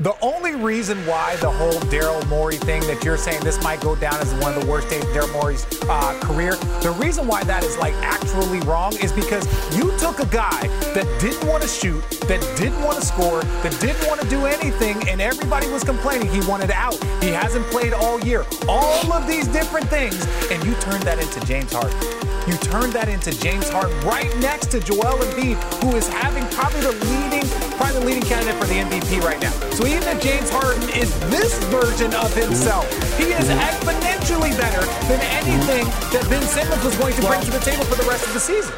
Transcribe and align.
The 0.00 0.16
only 0.22 0.54
reason 0.54 0.96
why 1.04 1.36
the 1.36 1.50
whole 1.50 1.78
Daryl 1.92 2.26
Morey 2.26 2.56
thing 2.56 2.80
that 2.86 3.04
you're 3.04 3.18
saying 3.18 3.44
this 3.44 3.62
might 3.62 3.82
go 3.82 3.94
down 3.94 4.14
as 4.14 4.32
one 4.42 4.54
of 4.54 4.62
the 4.62 4.66
worst 4.66 4.88
days 4.88 5.04
of 5.04 5.10
Daryl 5.10 5.30
Morey's 5.34 5.66
uh, 5.90 6.18
career, 6.22 6.56
the 6.80 6.96
reason 6.98 7.26
why 7.26 7.44
that 7.44 7.62
is 7.64 7.76
like 7.76 7.92
actually 7.96 8.60
wrong 8.60 8.96
is 8.96 9.12
because 9.12 9.44
you 9.76 9.94
took 9.98 10.18
a 10.18 10.24
guy 10.24 10.68
that 10.94 11.04
didn't 11.20 11.46
want 11.46 11.62
to 11.62 11.68
shoot, 11.68 12.00
that 12.28 12.40
didn't 12.56 12.82
want 12.82 12.98
to 12.98 13.04
score, 13.04 13.42
that 13.42 13.78
didn't 13.78 14.08
want 14.08 14.22
to 14.22 14.28
do 14.30 14.46
anything, 14.46 15.06
and 15.06 15.20
everybody 15.20 15.68
was 15.68 15.84
complaining 15.84 16.28
he 16.28 16.40
wanted 16.48 16.70
out. 16.70 16.96
He 17.22 17.28
hasn't 17.28 17.66
played 17.66 17.92
all 17.92 18.18
year. 18.20 18.46
All 18.68 19.12
of 19.12 19.26
these 19.26 19.48
different 19.48 19.86
things, 19.90 20.16
and 20.50 20.64
you 20.64 20.74
turned 20.76 21.02
that 21.02 21.18
into 21.18 21.44
James 21.46 21.74
Harden. 21.74 22.30
You 22.50 22.58
turned 22.58 22.92
that 22.94 23.08
into 23.08 23.30
James 23.38 23.70
Harden 23.70 23.94
right 24.02 24.26
next 24.38 24.74
to 24.74 24.80
Joel 24.80 25.22
Embiid, 25.22 25.54
who 25.78 25.94
is 25.94 26.08
having 26.08 26.42
probably 26.50 26.82
the 26.82 26.98
leading, 27.06 27.46
probably 27.78 27.94
the 27.94 28.06
leading 28.06 28.26
candidate 28.26 28.58
for 28.58 28.66
the 28.66 28.82
MVP 28.82 29.22
right 29.22 29.38
now. 29.38 29.54
So 29.70 29.86
even 29.86 30.02
if 30.10 30.18
James 30.20 30.50
Harden 30.50 30.82
is 30.90 31.14
this 31.30 31.54
version 31.70 32.12
of 32.12 32.34
himself, 32.34 32.90
he 33.22 33.30
is 33.30 33.46
exponentially 33.46 34.50
better 34.58 34.82
than 35.06 35.22
anything 35.30 35.86
that 36.10 36.26
Ben 36.26 36.42
Simmons 36.42 36.82
was 36.82 36.98
going 36.98 37.14
to 37.14 37.22
bring 37.22 37.38
to 37.38 37.52
the 37.54 37.62
table 37.62 37.84
for 37.84 37.94
the 37.94 38.08
rest 38.10 38.26
of 38.26 38.34
the 38.34 38.40
season. 38.40 38.74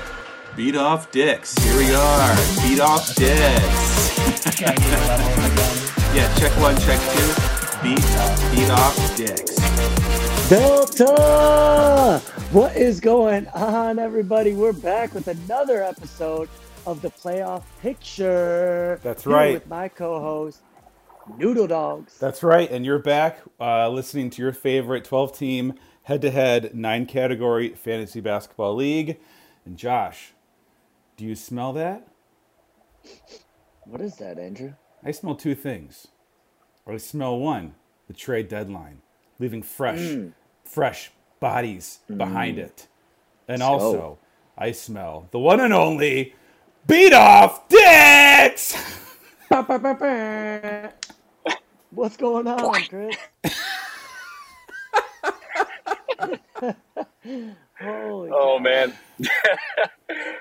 Beat 0.55 0.77
off 0.77 1.11
dicks. 1.11 1.57
Here 1.65 1.79
we 1.79 1.95
are. 1.95 2.37
Beat 2.69 2.81
off 2.81 3.09
dicks. 3.17 4.61
yeah, 6.13 6.29
check 6.37 6.53
one, 6.61 6.77
check 6.77 7.01
two. 7.17 7.25
Beat, 7.81 8.05
beat 8.53 8.69
off 8.69 9.17
dicks. 9.17 9.53
Delta! 10.53 12.19
What 12.51 12.77
is 12.77 13.01
going 13.01 13.49
on, 13.55 13.99
everybody? 13.99 14.53
We're 14.53 14.75
back 14.75 15.15
with 15.15 15.29
another 15.29 15.83
episode 15.83 16.51
of 16.85 17.01
the 17.01 17.09
playoff 17.09 17.63
picture. 17.81 19.01
That's 19.03 19.25
Here 19.25 19.33
right. 19.33 19.55
With 19.55 19.67
my 19.67 19.89
co-host, 19.89 20.61
Noodle 21.39 21.67
Dogs. 21.67 22.19
That's 22.19 22.43
right, 22.43 22.71
and 22.71 22.85
you're 22.85 22.99
back 22.99 23.39
uh, 23.59 23.89
listening 23.89 24.29
to 24.29 24.43
your 24.43 24.53
favorite 24.53 25.07
12 25.07 25.35
team 25.39 25.73
head 26.03 26.21
to 26.21 26.31
head, 26.31 26.75
nine 26.75 27.07
category 27.07 27.71
fantasy 27.71 28.21
basketball 28.21 28.75
league. 28.75 29.19
And 29.65 29.79
Josh, 29.79 30.35
do 31.17 31.25
you 31.25 31.35
smell 31.35 31.73
that? 31.73 32.07
What 33.87 34.03
is 34.03 34.17
that, 34.17 34.39
Andrew? 34.39 34.75
I 35.03 35.13
smell 35.13 35.35
two 35.35 35.55
things. 35.55 36.09
Or 36.85 36.93
I 36.93 36.99
smell 36.99 37.39
one, 37.39 37.75
the 38.07 38.13
trade 38.13 38.49
deadline, 38.49 39.01
leaving 39.39 39.63
fresh, 39.63 39.99
Mm. 39.99 40.35
Fresh 40.73 41.11
bodies 41.39 41.99
behind 42.17 42.59
it. 42.59 42.89
And 43.47 43.63
also, 43.63 44.19
I 44.57 44.73
smell 44.73 45.29
the 45.31 45.39
one 45.39 45.61
and 45.61 45.73
only 45.75 46.35
beat 46.87 47.13
off 47.13 47.69
dicks! 47.69 48.75
What's 51.91 52.17
going 52.17 52.47
on, 52.49 52.83
Chris? 52.85 53.17
Holy 57.81 58.31
Oh 58.33 58.59
cow. 58.59 58.63
man, 58.63 58.93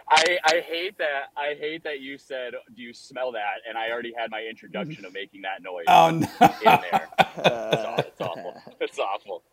I 0.09 0.37
I 0.45 0.59
hate 0.67 0.97
that. 0.99 1.25
I 1.35 1.55
hate 1.59 1.83
that 1.83 1.99
you 1.99 2.17
said, 2.17 2.53
"Do 2.75 2.81
you 2.81 2.93
smell 2.93 3.31
that?" 3.33 3.55
And 3.67 3.77
I 3.77 3.89
already 3.91 4.13
had 4.15 4.29
my 4.31 4.41
introduction 4.47 5.05
of 5.05 5.13
making 5.13 5.41
that 5.41 5.61
noise 5.63 5.85
Oh, 5.87 6.09
no. 6.11 6.27
in 6.39 6.81
there. 6.91 7.07
Uh, 7.37 7.95
aw- 7.97 8.01
it's 8.01 8.19
awful. 8.21 8.61
It's 8.81 8.99
awful. 8.99 9.43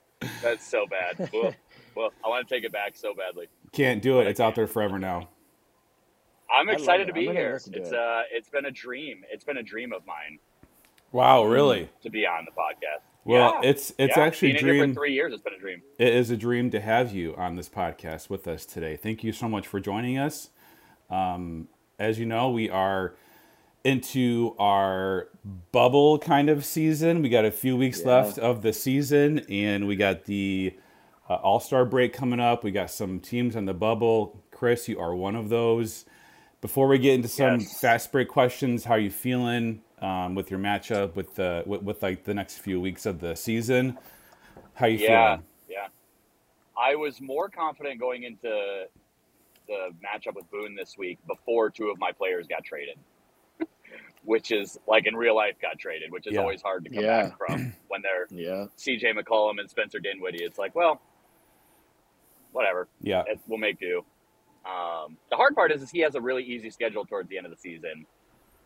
That's 0.43 0.67
so 0.67 0.87
bad. 0.87 1.31
Well, 1.33 1.55
well, 1.95 2.13
I 2.25 2.29
want 2.29 2.47
to 2.49 2.55
take 2.55 2.65
it 2.65 2.73
back 2.73 2.97
so 2.97 3.15
badly. 3.15 3.47
Can't 3.73 4.01
do 4.03 4.21
it. 4.21 4.27
It's 4.27 4.41
out 4.41 4.55
there 4.55 4.67
forever 4.67 4.99
now. 4.99 5.29
I'm 6.51 6.69
excited 6.69 7.09
it. 7.09 7.13
to 7.13 7.19
I'm 7.19 7.27
be 7.27 7.33
here. 7.33 7.59
to 7.59 7.71
It's 7.73 7.91
it. 7.91 7.95
uh, 7.95 8.23
it's 8.33 8.49
been 8.49 8.65
a 8.67 8.71
dream. 8.71 9.23
It's 9.31 9.45
been 9.45 9.59
a 9.59 9.63
dream 9.63 9.93
of 9.93 10.07
mine 10.07 10.39
Wow, 11.13 11.45
really? 11.45 11.89
to 12.03 12.11
be 12.11 12.27
on 12.27 12.45
the 12.45 12.51
podcast. 12.53 13.03
Well, 13.25 13.61
Yeah. 13.63 13.71
it's 13.71 13.93
it's 13.99 14.17
Yeah, 14.17 14.23
actually 14.23 14.51
a 14.51 14.55
being 14.55 14.65
in 14.65 14.75
here 14.75 14.83
dream. 14.85 14.95
for 14.95 15.01
three 15.01 15.13
years. 15.13 15.33
It's 15.35 15.43
been 15.43 15.55
a 15.55 15.59
dream. 15.59 15.83
It 15.99 16.15
is 16.15 16.31
a 16.31 16.37
dream 16.37 16.71
to 16.71 16.81
have 16.81 17.13
you 17.15 17.35
on 17.37 17.57
this 17.57 17.69
podcast 17.69 18.31
with 18.31 18.47
us 18.49 18.65
today. 18.65 18.97
Thank 18.97 19.23
you 19.25 19.33
so 19.33 19.49
much 19.49 19.67
for 19.67 19.81
joining 19.81 20.17
us. 20.19 20.51
Um, 21.11 21.69
as 21.99 22.19
you 22.19 22.27
know, 22.27 22.51
we 22.51 22.71
are 22.71 23.15
into 23.85 24.55
our 24.59 25.29
bubble 25.73 26.19
kind 26.19 26.51
of 26.51 26.65
season. 26.65 27.23
We 27.23 27.29
got 27.29 27.45
a 27.45 27.51
few 27.51 27.77
weeks 27.77 28.01
Yeah. 28.01 28.09
left 28.09 28.39
of 28.39 28.63
the 28.63 28.73
season, 28.73 29.41
and 29.49 29.87
we 29.87 29.97
got 29.97 30.25
the 30.25 30.77
uh, 31.29 31.35
All 31.35 31.61
Star 31.61 31.85
break 31.85 32.13
coming 32.13 32.41
up. 32.41 32.65
We 32.65 32.71
got 32.71 32.91
some 32.91 33.21
teams 33.21 33.55
on 33.57 33.67
the 33.67 33.75
bubble. 33.75 34.43
Chris, 34.51 34.89
you 34.89 34.99
are 34.99 35.15
one 35.15 35.37
of 35.37 35.49
those. 35.49 36.07
Before 36.61 36.89
we 36.89 36.99
get 36.99 37.15
into 37.15 37.29
some 37.29 37.61
Yes. 37.61 37.81
fast 37.81 38.11
break 38.13 38.29
questions, 38.29 38.85
how 38.85 38.95
are 38.95 38.99
you 38.99 39.11
feeling 39.11 39.83
um, 40.01 40.35
with 40.35 40.51
your 40.51 40.59
matchup 40.59 41.15
with 41.15 41.35
the 41.35 41.63
with, 41.67 41.83
with 41.83 42.03
like 42.03 42.25
the 42.25 42.35
next 42.35 42.59
few 42.59 42.81
weeks 42.81 43.07
of 43.07 43.21
the 43.21 43.35
season? 43.37 43.99
How 44.75 44.87
you 44.87 44.99
Yeah, 44.99 45.37
feeling? 45.37 45.45
yeah. 45.69 45.89
I 46.77 46.95
was 46.95 47.21
more 47.21 47.49
confident 47.49 48.01
going 48.01 48.23
into 48.25 48.87
the 49.69 49.91
matchup 50.03 50.35
with 50.35 50.51
Boone 50.51 50.75
this 50.75 50.97
week 50.97 51.19
before 51.27 51.69
two 51.71 51.91
of 51.91 51.99
my 51.99 52.11
players 52.11 52.47
got 52.47 52.65
traded, 52.65 52.97
which 54.29 54.53
is 54.53 54.79
like 54.87 55.07
in 55.07 55.17
real 55.17 55.35
life 55.35 55.55
got 55.63 55.79
traded, 55.79 56.13
which 56.13 56.27
is 56.27 56.35
Yeah. 56.35 56.41
always 56.41 56.61
hard 56.61 56.85
to 56.85 56.91
come 56.91 57.03
Yeah. 57.03 57.23
back 57.31 57.39
from 57.39 57.73
when 57.89 58.03
they're 58.03 58.27
yeah. 58.31 58.67
CJ 58.77 59.15
McCollum 59.19 59.59
and 59.59 59.71
Spencer 59.71 59.99
Dinwiddie. 60.01 60.45
It's 60.45 60.59
like, 60.59 60.75
well, 60.75 61.01
whatever, 62.53 62.89
Yeah. 63.01 63.23
it, 63.27 63.41
we'll 63.47 63.59
make 63.59 63.79
do. 63.81 64.05
Um, 64.67 65.17
the 65.31 65.37
hard 65.37 65.55
part 65.55 65.73
is, 65.73 65.83
is 65.83 65.91
he 65.91 66.01
has 66.01 66.15
a 66.15 66.21
really 66.21 66.43
easy 66.45 66.69
schedule 66.69 67.07
towards 67.07 67.31
the 67.31 67.39
end 67.39 67.47
of 67.47 67.51
the 67.53 67.57
season. 67.57 68.05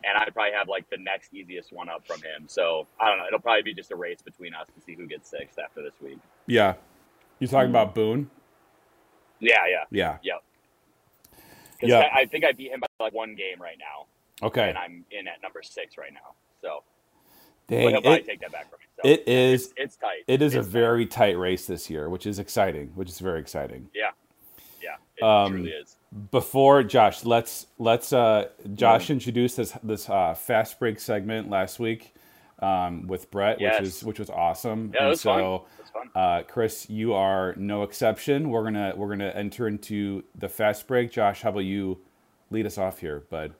And 0.04 0.18
I 0.18 0.28
probably 0.30 0.50
have 0.52 0.68
like 0.68 0.90
the 0.90 0.96
next 0.98 1.32
easiest 1.32 1.72
one 1.72 1.88
up 1.88 2.04
from 2.08 2.16
him. 2.22 2.48
So 2.48 2.88
I 3.00 3.08
don't 3.08 3.18
know. 3.18 3.26
It'll 3.28 3.38
probably 3.38 3.62
be 3.62 3.72
just 3.72 3.92
a 3.92 3.96
race 3.96 4.20
between 4.20 4.54
us 4.54 4.66
to 4.74 4.80
see 4.84 4.94
who 4.96 5.06
gets 5.06 5.30
sixth 5.30 5.60
after 5.60 5.80
this 5.80 5.94
week. 6.00 6.18
Yeah. 6.48 6.74
You're 7.38 7.48
talking 7.48 7.68
Hmm. 7.68 7.76
about 7.76 7.94
Boone? 7.94 8.28
Yeah, 9.38 9.58
yeah. 9.70 9.84
Yeah. 9.92 10.18
Yep. 10.24 10.42
'Cause 11.80 11.90
Yeah. 11.90 11.98
I, 12.12 12.20
I 12.22 12.26
think 12.26 12.44
I 12.44 12.50
beat 12.50 12.72
him 12.72 12.80
by 12.80 12.86
like 12.98 13.12
one 13.12 13.36
game 13.36 13.62
right 13.62 13.78
now, 13.78 14.06
Okay. 14.42 14.68
and 14.70 14.78
I'm 14.78 15.04
in 15.10 15.26
at 15.28 15.40
number 15.42 15.62
six 15.62 15.96
right 15.98 16.12
now. 16.12 16.34
So 16.60 16.82
Dang. 17.68 17.94
It, 18.04 18.26
take 18.26 18.40
that 18.40 18.52
back 18.52 18.68
from 18.70 18.80
me. 18.80 18.86
So 19.02 19.08
it 19.08 19.26
is 19.26 19.66
it's, 19.66 19.74
it's 19.76 19.96
tight. 19.96 20.24
it 20.26 20.42
is 20.42 20.54
a 20.54 20.58
tight. 20.58 20.66
very 20.66 21.06
tight 21.06 21.38
race 21.38 21.66
this 21.66 21.88
year, 21.88 22.08
which 22.08 22.26
is 22.26 22.38
exciting, 22.38 22.88
which 22.94 23.08
is 23.08 23.18
very 23.20 23.40
exciting. 23.40 23.88
yeah, 23.94 24.10
yeah. 24.82 24.96
It 25.16 25.22
Um, 25.22 25.52
truly 25.52 25.70
is. 25.70 25.96
Before 26.30 26.82
Josh, 26.82 27.24
let's 27.24 27.66
let's 27.78 28.12
uh 28.12 28.48
Josh 28.74 29.08
introduced 29.10 29.56
this 29.56 29.72
this 29.82 30.10
uh 30.10 30.34
fast 30.34 30.78
break 30.78 31.00
segment 31.00 31.48
last 31.48 31.78
week 31.78 32.14
um 32.58 33.06
with 33.06 33.30
Brett, 33.30 33.60
Yes. 33.60 33.80
which 33.80 33.88
is 33.88 34.04
which 34.04 34.18
was 34.18 34.28
awesome. 34.28 34.90
Yeah, 34.94 35.00
and 35.02 35.08
was 35.10 35.22
fun. 35.22 35.38
so 35.38 35.66
was 35.80 35.90
fun. 35.90 36.10
uh 36.14 36.42
Chris, 36.42 36.90
you 36.90 37.14
are 37.14 37.54
no 37.56 37.82
exception. 37.84 38.50
We're 38.50 38.64
gonna 38.64 38.92
we're 38.96 39.08
gonna 39.08 39.30
enter 39.34 39.68
into 39.68 40.24
the 40.34 40.48
fast 40.48 40.86
break. 40.86 41.10
Josh, 41.12 41.42
how 41.42 41.48
about 41.50 41.60
you 41.60 41.98
lead 42.50 42.66
us 42.66 42.76
off 42.76 42.98
here, 42.98 43.20
bud? 43.30 43.54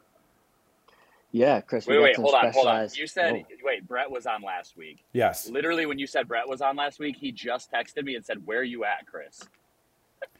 Yeah, 1.32 1.60
Chris. 1.62 1.86
we 1.86 1.96
Wait, 1.96 2.02
wait, 2.04 2.14
some 2.16 2.24
hold 2.24 2.34
on, 2.36 2.52
hold 2.52 2.66
on. 2.68 2.88
You 2.94 3.06
said 3.06 3.34
Oh. 3.34 3.54
wait, 3.64 3.86
Brett 3.88 4.10
was 4.10 4.26
on 4.26 4.42
last 4.42 4.76
week. 4.76 5.04
Yes. 5.12 5.48
Literally, 5.48 5.86
when 5.86 5.98
you 5.98 6.06
said 6.06 6.28
Brett 6.28 6.46
was 6.48 6.60
on 6.60 6.76
last 6.76 6.98
week, 6.98 7.16
he 7.16 7.32
just 7.32 7.72
texted 7.72 8.04
me 8.04 8.14
and 8.16 8.24
said, 8.24 8.46
"Where 8.46 8.62
you 8.62 8.84
at, 8.84 9.06
Chris?" 9.06 9.40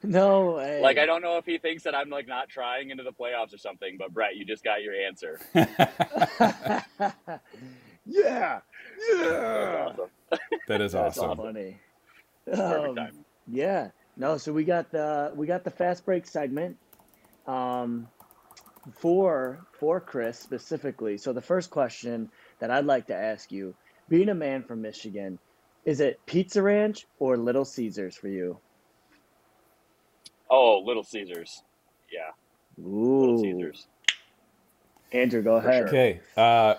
no 0.03 0.53
way. 0.53 0.81
Like, 0.81 0.99
I 0.99 1.07
don't 1.07 1.23
know 1.23 1.37
if 1.39 1.45
he 1.45 1.59
thinks 1.59 1.83
that 1.85 1.95
I'm 1.95 2.09
like 2.11 2.27
not 2.27 2.49
trying 2.49 2.91
into 2.91 3.03
the 3.05 3.13
playoffs 3.13 3.55
or 3.55 3.59
something, 3.59 3.97
but 3.99 4.13
Brett, 4.15 4.37
you 4.37 4.45
just 4.45 4.65
got 4.65 4.83
your 4.83 4.95
answer. 4.95 5.41
yeah, 5.55 6.83
yeah. 8.07 8.61
That's 9.09 9.99
awesome. 9.99 10.11
That 10.69 10.81
is 10.81 10.93
That's 10.93 11.19
awesome. 11.19 11.37
funny. 11.39 11.77
Um, 12.53 12.99
yeah. 13.47 13.91
No, 14.17 14.39
so 14.39 14.53
we 14.53 14.65
got 14.65 14.91
the 14.91 15.33
we 15.35 15.47
got 15.47 15.65
the 15.65 15.71
fast 15.71 16.05
break 16.07 16.27
segment. 16.27 16.77
Um 17.47 18.09
for 18.93 19.61
for 19.79 20.01
Chris 20.01 20.39
specifically. 20.39 21.19
So 21.19 21.33
the 21.33 21.43
first 21.43 21.71
question 21.71 22.31
that 22.61 22.71
I'd 22.71 22.85
like 22.85 23.07
to 23.09 23.15
ask 23.15 23.51
you, 23.53 23.75
being 24.09 24.29
a 24.29 24.35
man 24.35 24.63
from 24.63 24.83
Michigan, 24.83 25.39
is 25.85 26.01
it 26.01 26.21
Pizza 26.27 26.63
Ranch 26.63 27.07
or 27.19 27.37
Little 27.37 27.65
Caesars 27.65 28.17
for 28.17 28.29
you? 28.29 28.59
Oh, 30.51 30.83
Little 30.85 31.03
Caesars. 31.05 31.63
Yeah, 32.13 32.31
Little 32.79 33.41
Ooh. 33.41 33.43
Caesars. 33.43 33.87
Andrew, 35.13 35.43
go 35.43 35.61
For 35.61 35.69
ahead. 35.69 35.79
sure. 35.81 35.89
Okay. 35.89 36.21
Uh, 36.37 36.75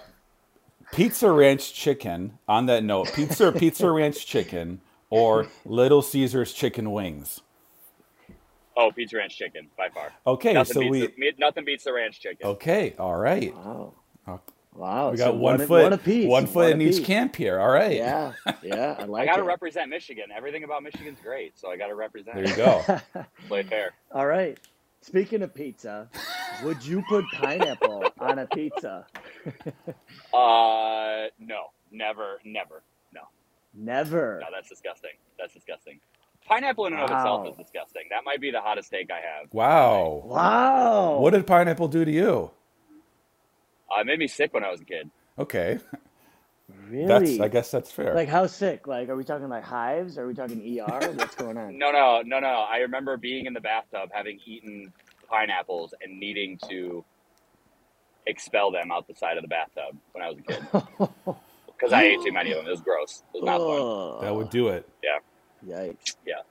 Pizza 0.93 1.31
Ranch 1.31 1.73
chicken. 1.73 2.37
On 2.47 2.65
that 2.67 2.83
note, 2.83 3.11
pizza 3.13 3.51
Pizza 3.51 3.89
Ranch 3.91 4.25
chicken 4.25 4.81
or 5.09 5.47
Little 5.65 6.01
Caesars 6.01 6.53
chicken 6.53 6.91
wings. 6.91 7.41
Oh, 8.79 8.91
Pizza 8.91 9.17
Ranch 9.17 9.35
chicken 9.35 9.67
by 9.75 9.89
far. 9.89 10.13
Okay, 10.27 10.53
nothing 10.53 10.73
so 10.73 10.79
beats 10.81 10.91
we 11.17 11.31
the, 11.31 11.33
nothing 11.39 11.65
beats 11.65 11.83
the 11.83 11.91
ranch 11.93 12.19
chicken. 12.19 12.45
okay. 12.47 12.93
All 12.99 13.15
right. 13.17 13.53
Wow. 13.55 13.93
Oh. 14.27 14.39
Wow. 14.75 15.09
We 15.11 15.17
so 15.17 15.25
got 15.25 15.37
one, 15.37 15.57
one, 15.57 15.67
foot, 15.67 15.83
one 15.83 15.93
apiece. 15.93 16.27
one 16.27 16.45
foot 16.45 16.71
in 16.73 16.81
each 16.81 17.03
camp 17.03 17.35
here. 17.35 17.59
All 17.59 17.71
right. 17.71 17.95
Yeah. 17.95 18.33
Yeah. 18.61 18.95
I 18.99 19.11
I 19.11 19.25
got 19.25 19.37
to 19.37 19.43
represent 19.43 19.89
Michigan. 19.89 20.25
Everything 20.35 20.63
about 20.63 20.83
Michigan's 20.83 21.19
great, 21.23 21.57
so 21.57 21.71
I 21.71 21.77
got 21.77 21.87
to 21.87 21.95
represent. 21.95 22.35
There 22.35 22.47
you 22.47 22.55
go. 22.55 22.99
Play 23.47 23.63
fair. 23.63 23.93
All 24.11 24.27
right. 24.27 24.59
Speaking 25.01 25.41
of 25.41 25.53
pizza, 25.55 26.09
would 26.63 26.85
you 26.85 27.01
put 27.09 27.23
pineapple 27.33 28.03
on 28.19 28.39
a 28.39 28.45
pizza? 28.47 29.05
Uh, 30.33 31.27
no, 31.39 31.71
never, 31.91 32.39
never. 32.43 32.83
No, 33.13 33.21
Never. 33.73 34.39
no, 34.41 34.47
that's 34.53 34.67
disgusting. 34.69 35.11
That's 35.39 35.53
disgusting. 35.53 35.99
Pineapple 36.47 36.85
in 36.85 36.93
and 36.93 37.01
of 37.01 37.09
itself 37.11 37.47
is 37.47 37.55
disgusting. 37.55 38.03
That 38.09 38.23
might 38.23 38.39
be 38.39 38.51
the 38.51 38.61
hottest 38.61 38.89
take 38.89 39.11
I 39.11 39.15
have. 39.15 39.53
Wow. 39.53 40.23
Wow. 40.25 41.17
What 41.19 41.33
did 41.33 41.45
pineapple 41.45 41.89
do 41.89 42.05
to 42.05 42.11
you? 42.11 42.51
Uh, 43.89 44.01
it 44.01 44.05
made 44.05 44.19
me 44.19 44.27
sick 44.27 44.53
when 44.53 44.63
I 44.63 44.71
was 44.71 44.81
a 44.81 44.85
kid. 44.85 45.09
Okay, 45.39 45.79
really? 46.89 47.05
that's 47.05 47.39
I 47.39 47.47
guess 47.47 47.69
that's 47.69 47.91
fair. 47.91 48.15
Like 48.15 48.27
how 48.27 48.47
sick? 48.47 48.87
Like 48.87 49.07
are 49.09 49.15
we 49.15 49.23
talking 49.23 49.49
like 49.49 49.63
hives? 49.63 50.17
Are 50.17 50.25
we 50.25 50.33
talking 50.33 50.59
ER? 50.79 51.11
What's 51.13 51.35
going 51.35 51.57
on? 51.57 51.77
No, 51.77 51.91
no, 51.91 52.21
no, 52.25 52.39
no. 52.39 52.47
I 52.47 52.77
remember 52.79 53.17
being 53.17 53.45
in 53.45 53.53
the 53.53 53.61
bathtub, 53.61 54.09
having 54.11 54.39
eaten 54.45 54.91
pineapples, 55.29 55.93
and 56.01 56.19
needing 56.19 56.57
to 56.69 57.05
expel 58.25 58.71
them 58.71 58.91
out 58.91 59.07
the 59.07 59.15
side 59.15 59.37
of 59.37 59.43
the 59.43 59.47
bathtub 59.47 59.95
when 60.13 60.23
I 60.23 60.29
was 60.29 60.39
a 60.39 60.41
kid 60.41 60.59
because 61.67 61.93
I 61.93 62.03
ate 62.03 62.21
too 62.23 62.31
many 62.31 62.51
of 62.51 62.57
them. 62.57 62.67
It 62.67 62.71
was 62.71 62.81
gross. 62.81 63.23
It 63.33 63.41
was 63.41 63.45
not 63.45 63.59
fun. 63.59 64.25
That 64.25 64.35
would 64.35 64.49
do 64.49 64.69
it. 64.69 64.89
Yikes. 65.65 66.15
Yeah. 66.25 66.41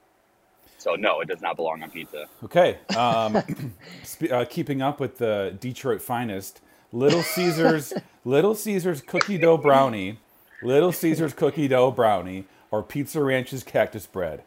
So 0.79 0.95
no, 0.95 1.21
it 1.21 1.29
does 1.29 1.41
not 1.41 1.57
belong 1.57 1.83
on 1.83 1.91
pizza. 1.91 2.27
Okay. 2.45 2.79
Um, 2.97 3.43
spe- 4.03 4.31
uh, 4.31 4.45
keeping 4.45 4.83
up 4.83 5.01
with 5.01 5.19
the 5.19 5.57
Detroit 5.59 6.01
finest, 6.01 6.61
Little 6.93 7.23
Caesars, 7.23 7.93
Little 8.25 8.55
Caesars 8.55 9.01
cookie 9.01 9.39
dough 9.39 9.59
brownie, 9.59 10.19
Little 10.63 10.93
Caesars 10.93 11.35
cookie 11.35 11.69
dough 11.69 11.91
brownie, 11.91 12.45
or 12.71 12.83
Pizza 12.83 13.23
Ranch's 13.23 13.65
cactus 13.65 14.07
bread. 14.07 14.43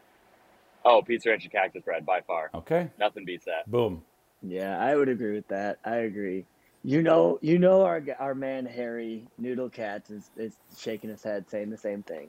Oh, 0.84 1.02
pizza 1.02 1.28
Ranch's 1.28 1.50
cactus 1.52 1.82
bread 1.84 2.06
by 2.06 2.22
far. 2.22 2.50
Okay. 2.54 2.88
Nothing 2.98 3.24
beats 3.24 3.44
that. 3.44 3.70
Boom. 3.70 4.02
Yeah, 4.42 4.82
I 4.82 4.96
would 4.96 5.08
agree 5.08 5.34
with 5.34 5.48
that. 5.48 5.78
I 5.84 5.96
agree. 5.96 6.46
You 6.82 7.02
know, 7.02 7.38
you 7.42 7.58
know, 7.58 7.82
our 7.82 8.02
our 8.18 8.34
man 8.34 8.64
Harry 8.64 9.26
Noodle 9.36 9.68
Cats 9.68 10.10
is, 10.10 10.30
is 10.38 10.56
shaking 10.78 11.10
his 11.10 11.22
head, 11.22 11.44
saying 11.50 11.68
the 11.68 11.76
same 11.76 12.02
thing. 12.02 12.28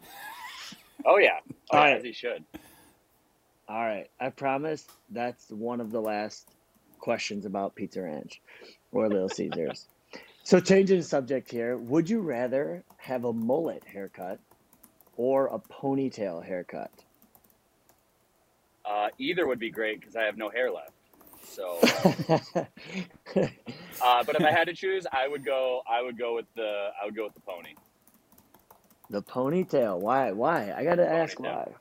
Oh 1.06 1.18
yeah, 1.18 1.40
oh, 1.72 1.78
All 1.78 1.80
yeah, 1.80 1.92
right. 1.92 1.98
as 1.98 2.04
he 2.04 2.14
should. 2.14 2.44
All 3.68 3.82
right, 3.82 4.10
I 4.20 4.30
promise 4.30 4.86
that's 5.10 5.50
one 5.50 5.80
of 5.82 5.92
the 5.92 6.02
last 6.02 6.48
questions 7.00 7.46
about 7.46 7.76
Pizza 7.76 8.02
Ranch 8.02 8.42
or 8.92 9.08
Little 9.08 9.30
Caesars. 9.30 9.88
so, 10.44 10.60
changing 10.60 10.98
the 10.98 11.04
subject 11.04 11.50
here, 11.50 11.78
would 11.78 12.10
you 12.10 12.22
rather 12.22 12.84
have 12.98 13.26
a 13.26 13.34
mullet 13.34 13.84
haircut 13.86 14.40
or 15.16 15.48
a 15.48 15.60
ponytail 15.60 16.44
haircut? 16.44 16.92
Uh, 18.86 19.08
either 19.20 19.48
would 19.48 19.60
be 19.60 19.70
great 19.70 20.00
because 20.00 20.16
I 20.16 20.24
have 20.24 20.38
no 20.38 20.50
hair 20.50 20.72
left. 20.72 20.92
So, 21.44 21.80
uh, 23.36 24.24
but 24.24 24.36
if 24.36 24.42
I 24.42 24.52
had 24.52 24.66
to 24.66 24.74
choose, 24.74 25.06
I 25.12 25.28
would 25.28 25.46
go. 25.46 25.82
I 25.90 26.02
would 26.02 26.18
go 26.18 26.36
with 26.36 26.46
the. 26.56 26.90
I 27.02 27.06
would 27.06 27.16
go 27.16 27.26
with 27.26 27.34
the 27.34 27.42
pony. 27.42 27.76
The 29.12 29.24
ponytail. 29.24 30.00
Why? 30.02 30.32
Why? 30.34 30.74
I 30.76 30.86
gotta 30.86 31.08
ask 31.10 31.38
Ponytail. 31.40 31.40
why. 31.40 31.74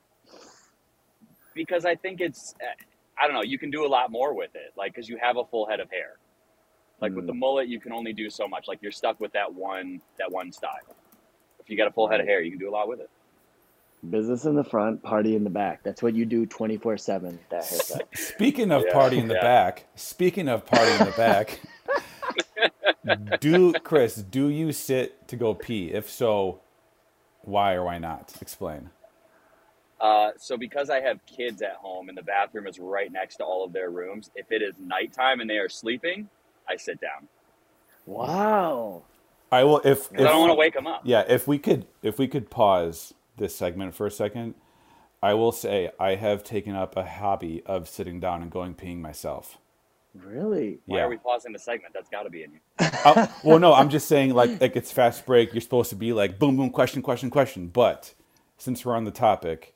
because 1.55 1.85
I 1.85 1.95
think 1.97 2.21
it's 2.21 2.55
uh, 2.63 2.67
I 3.23 3.27
don't 3.27 3.35
know 3.37 3.43
you 3.43 3.59
can 3.59 3.71
do 3.71 3.87
a 3.87 3.89
lot 3.89 4.11
more 4.13 4.35
with 4.35 4.55
it 4.55 4.73
like 4.77 4.95
because 4.95 5.09
you 5.09 5.19
have 5.23 5.37
a 5.39 5.45
full 5.47 5.67
head 5.69 5.81
of 5.81 5.91
hair 5.91 6.19
like 7.01 7.15
with 7.15 7.27
the 7.27 7.35
mullet 7.35 7.69
you 7.69 7.81
can 7.81 7.93
only 7.93 8.13
do 8.13 8.31
so 8.31 8.49
much 8.49 8.69
like 8.69 8.81
you're 8.83 8.93
stuck 8.93 9.21
with 9.21 9.33
that 9.35 9.53
one 9.55 10.01
that 10.19 10.31
one 10.33 10.53
style 10.53 10.97
if 11.61 11.71
you 11.71 11.77
got 11.77 11.89
a 11.89 11.93
full 11.93 12.09
head 12.09 12.21
of 12.21 12.27
hair 12.27 12.43
you 12.43 12.51
can 12.51 12.61
do 12.61 12.71
a 12.71 12.73
lot 12.73 12.89
with 12.89 13.01
it 13.01 13.11
Business 14.09 14.47
in 14.47 14.57
the 14.57 14.65
front, 14.65 15.03
party 15.03 15.37
in 15.37 15.45
the 15.45 15.51
back. 15.51 15.83
That's 15.85 16.03
what 16.03 16.15
you 16.15 16.25
do 16.27 16.47
24 16.47 16.99
7, 16.99 17.39
that 17.51 17.67
haircut. 17.67 18.09
Speaking 18.15 18.73
of 18.73 18.89
Yeah, 18.89 18.91
party 18.91 19.19
in 19.19 19.29
the 19.29 19.35
yeah. 19.35 19.43
back, 19.43 19.87
speaking 19.95 20.49
of 20.49 20.67
party 20.67 20.95
in 20.97 21.05
the 21.05 21.13
back, 21.13 21.61
do 23.41 23.75
Chris, 23.75 24.17
do 24.17 24.49
you 24.49 24.73
sit 24.73 25.29
to 25.29 25.37
go 25.37 25.55
pee? 25.55 25.93
If 25.93 26.11
so, 26.11 26.63
why 27.51 27.75
or 27.75 27.85
why 27.85 27.99
not? 27.99 28.35
Explain. 28.43 28.91
uh, 30.01 30.31
so 30.39 30.57
because 30.57 30.91
I 30.91 31.01
have 31.01 31.25
kids 31.27 31.63
at 31.63 31.75
home 31.75 32.09
and 32.09 32.19
the 32.19 32.23
bathroom 32.23 32.67
is 32.67 32.79
right 32.79 33.13
next 33.13 33.37
to 33.37 33.45
all 33.45 33.65
of 33.65 33.73
their 33.73 33.91
rooms 33.91 34.31
if 34.37 34.53
it 34.53 34.63
is 34.63 34.75
nighttime 34.81 35.41
and 35.41 35.51
they 35.51 35.59
are 35.59 35.69
sleeping 35.71 36.29
I 36.69 36.77
sit 36.77 37.01
down 37.01 37.29
Wow. 38.07 39.05
I 39.53 39.65
will 39.65 39.81
if 39.85 40.11
I 40.13 40.31
don't 40.31 40.41
want 40.41 40.51
to 40.53 40.57
wake 40.57 40.75
them 40.75 40.87
up 40.87 41.05
yeah, 41.05 41.25
if 41.29 41.49
we 41.49 41.59
could 41.59 41.87
if 42.03 42.19
we 42.19 42.29
could 42.29 42.51
pause 42.51 43.15
this 43.37 43.57
segment 43.57 43.95
for 43.95 44.07
a 44.07 44.11
second, 44.11 44.55
I 45.23 45.35
will 45.35 45.53
say 45.53 45.91
I 46.01 46.17
have 46.17 46.45
taken 46.45 46.75
up 46.77 46.97
a 46.97 47.05
hobby 47.07 47.63
of 47.67 47.89
sitting 47.89 48.21
down 48.21 48.43
and 48.43 48.51
going 48.51 48.75
peeing 48.75 49.01
myself. 49.01 49.59
Really? 50.15 50.79
why 50.87 50.99
Yeah. 50.99 51.05
are 51.05 51.09
we 51.09 51.17
pausing 51.19 51.53
the 51.53 51.59
segment 51.59 51.95
that's 51.95 52.09
got 52.09 52.25
to 52.25 52.31
be 52.31 52.43
in 52.43 52.53
you 52.53 52.59
Uh, 53.05 53.27
well, 53.45 53.59
no, 53.59 53.73
I'm 53.75 53.89
just 53.91 54.09
saying 54.09 54.35
like 54.35 54.61
like 54.61 54.75
it's 54.77 54.91
fast 54.93 55.25
break. 55.27 55.53
You're 55.55 55.61
supposed 55.61 55.91
to 55.91 55.97
be 55.97 56.13
like 56.13 56.39
boom 56.39 56.57
boom 56.57 56.71
question 56.71 57.01
question 57.03 57.31
question. 57.31 57.69
But 57.69 58.15
since 58.59 58.85
we're 58.85 58.97
on 58.97 59.05
the 59.05 59.11
topic, 59.11 59.75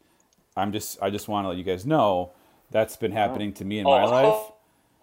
I'm 0.56 0.72
just 0.72 0.98
I 1.02 1.10
just 1.10 1.28
want 1.28 1.44
to 1.44 1.48
let 1.50 1.56
you 1.58 1.64
guys 1.64 1.86
know 1.86 2.32
that's 2.70 2.96
been 2.96 3.12
happening 3.12 3.52
to 3.54 3.64
me 3.64 3.78
in 3.78 3.84
my 3.84 4.02
Oh. 4.02 4.10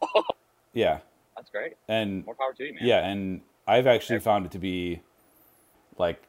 life. 0.02 0.24
Yeah, 0.74 1.00
that's 1.36 1.50
great 1.50 1.74
and 1.90 2.26
more 2.26 2.34
power 2.36 2.54
to 2.54 2.64
you 2.64 2.74
man 2.74 2.84
yeah, 2.86 3.06
and 3.06 3.42
I've 3.68 3.88
actually 3.88 4.20
found 4.20 4.46
it 4.46 4.52
to 4.54 4.60
be 4.60 5.02
like 5.98 6.24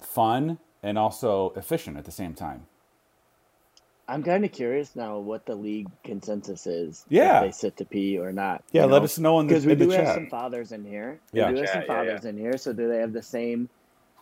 fun 0.00 0.58
and 0.82 0.98
also 0.98 1.52
efficient 1.56 1.96
at 1.98 2.04
the 2.06 2.10
same 2.10 2.32
time. 2.34 2.66
I'm 4.08 4.22
kind 4.22 4.44
of 4.44 4.52
curious 4.52 4.94
now 4.94 5.18
what 5.18 5.46
the 5.46 5.54
league 5.56 5.88
consensus 6.04 6.66
is. 6.66 7.04
Yeah. 7.08 7.40
If 7.40 7.42
they 7.42 7.50
sit 7.52 7.76
to 7.78 7.84
pee 7.84 8.18
or 8.18 8.32
not. 8.32 8.62
Yeah, 8.72 8.84
you 8.84 8.90
let 8.92 8.98
know? 9.00 9.04
us 9.04 9.18
know 9.18 9.40
in 9.40 9.46
the, 9.46 9.54
Because 9.54 9.66
we 9.66 9.72
in 9.72 9.78
the 9.78 9.84
do 9.86 9.90
have 9.92 10.04
chat. 10.06 10.14
some 10.14 10.26
fathers 10.28 10.72
in 10.72 10.84
here. 10.84 11.18
We 11.32 11.40
Yeah. 11.40 11.50
do 11.50 11.56
have 11.56 11.68
some 11.68 11.80
Chat, 11.82 11.86
yeah, 11.88 11.94
yeah. 11.94 12.04
fathers 12.10 12.24
in 12.24 12.38
here. 12.38 12.56
So 12.56 12.72
do 12.72 12.88
they 12.88 12.98
have 12.98 13.12
the 13.12 13.22
same, 13.22 13.68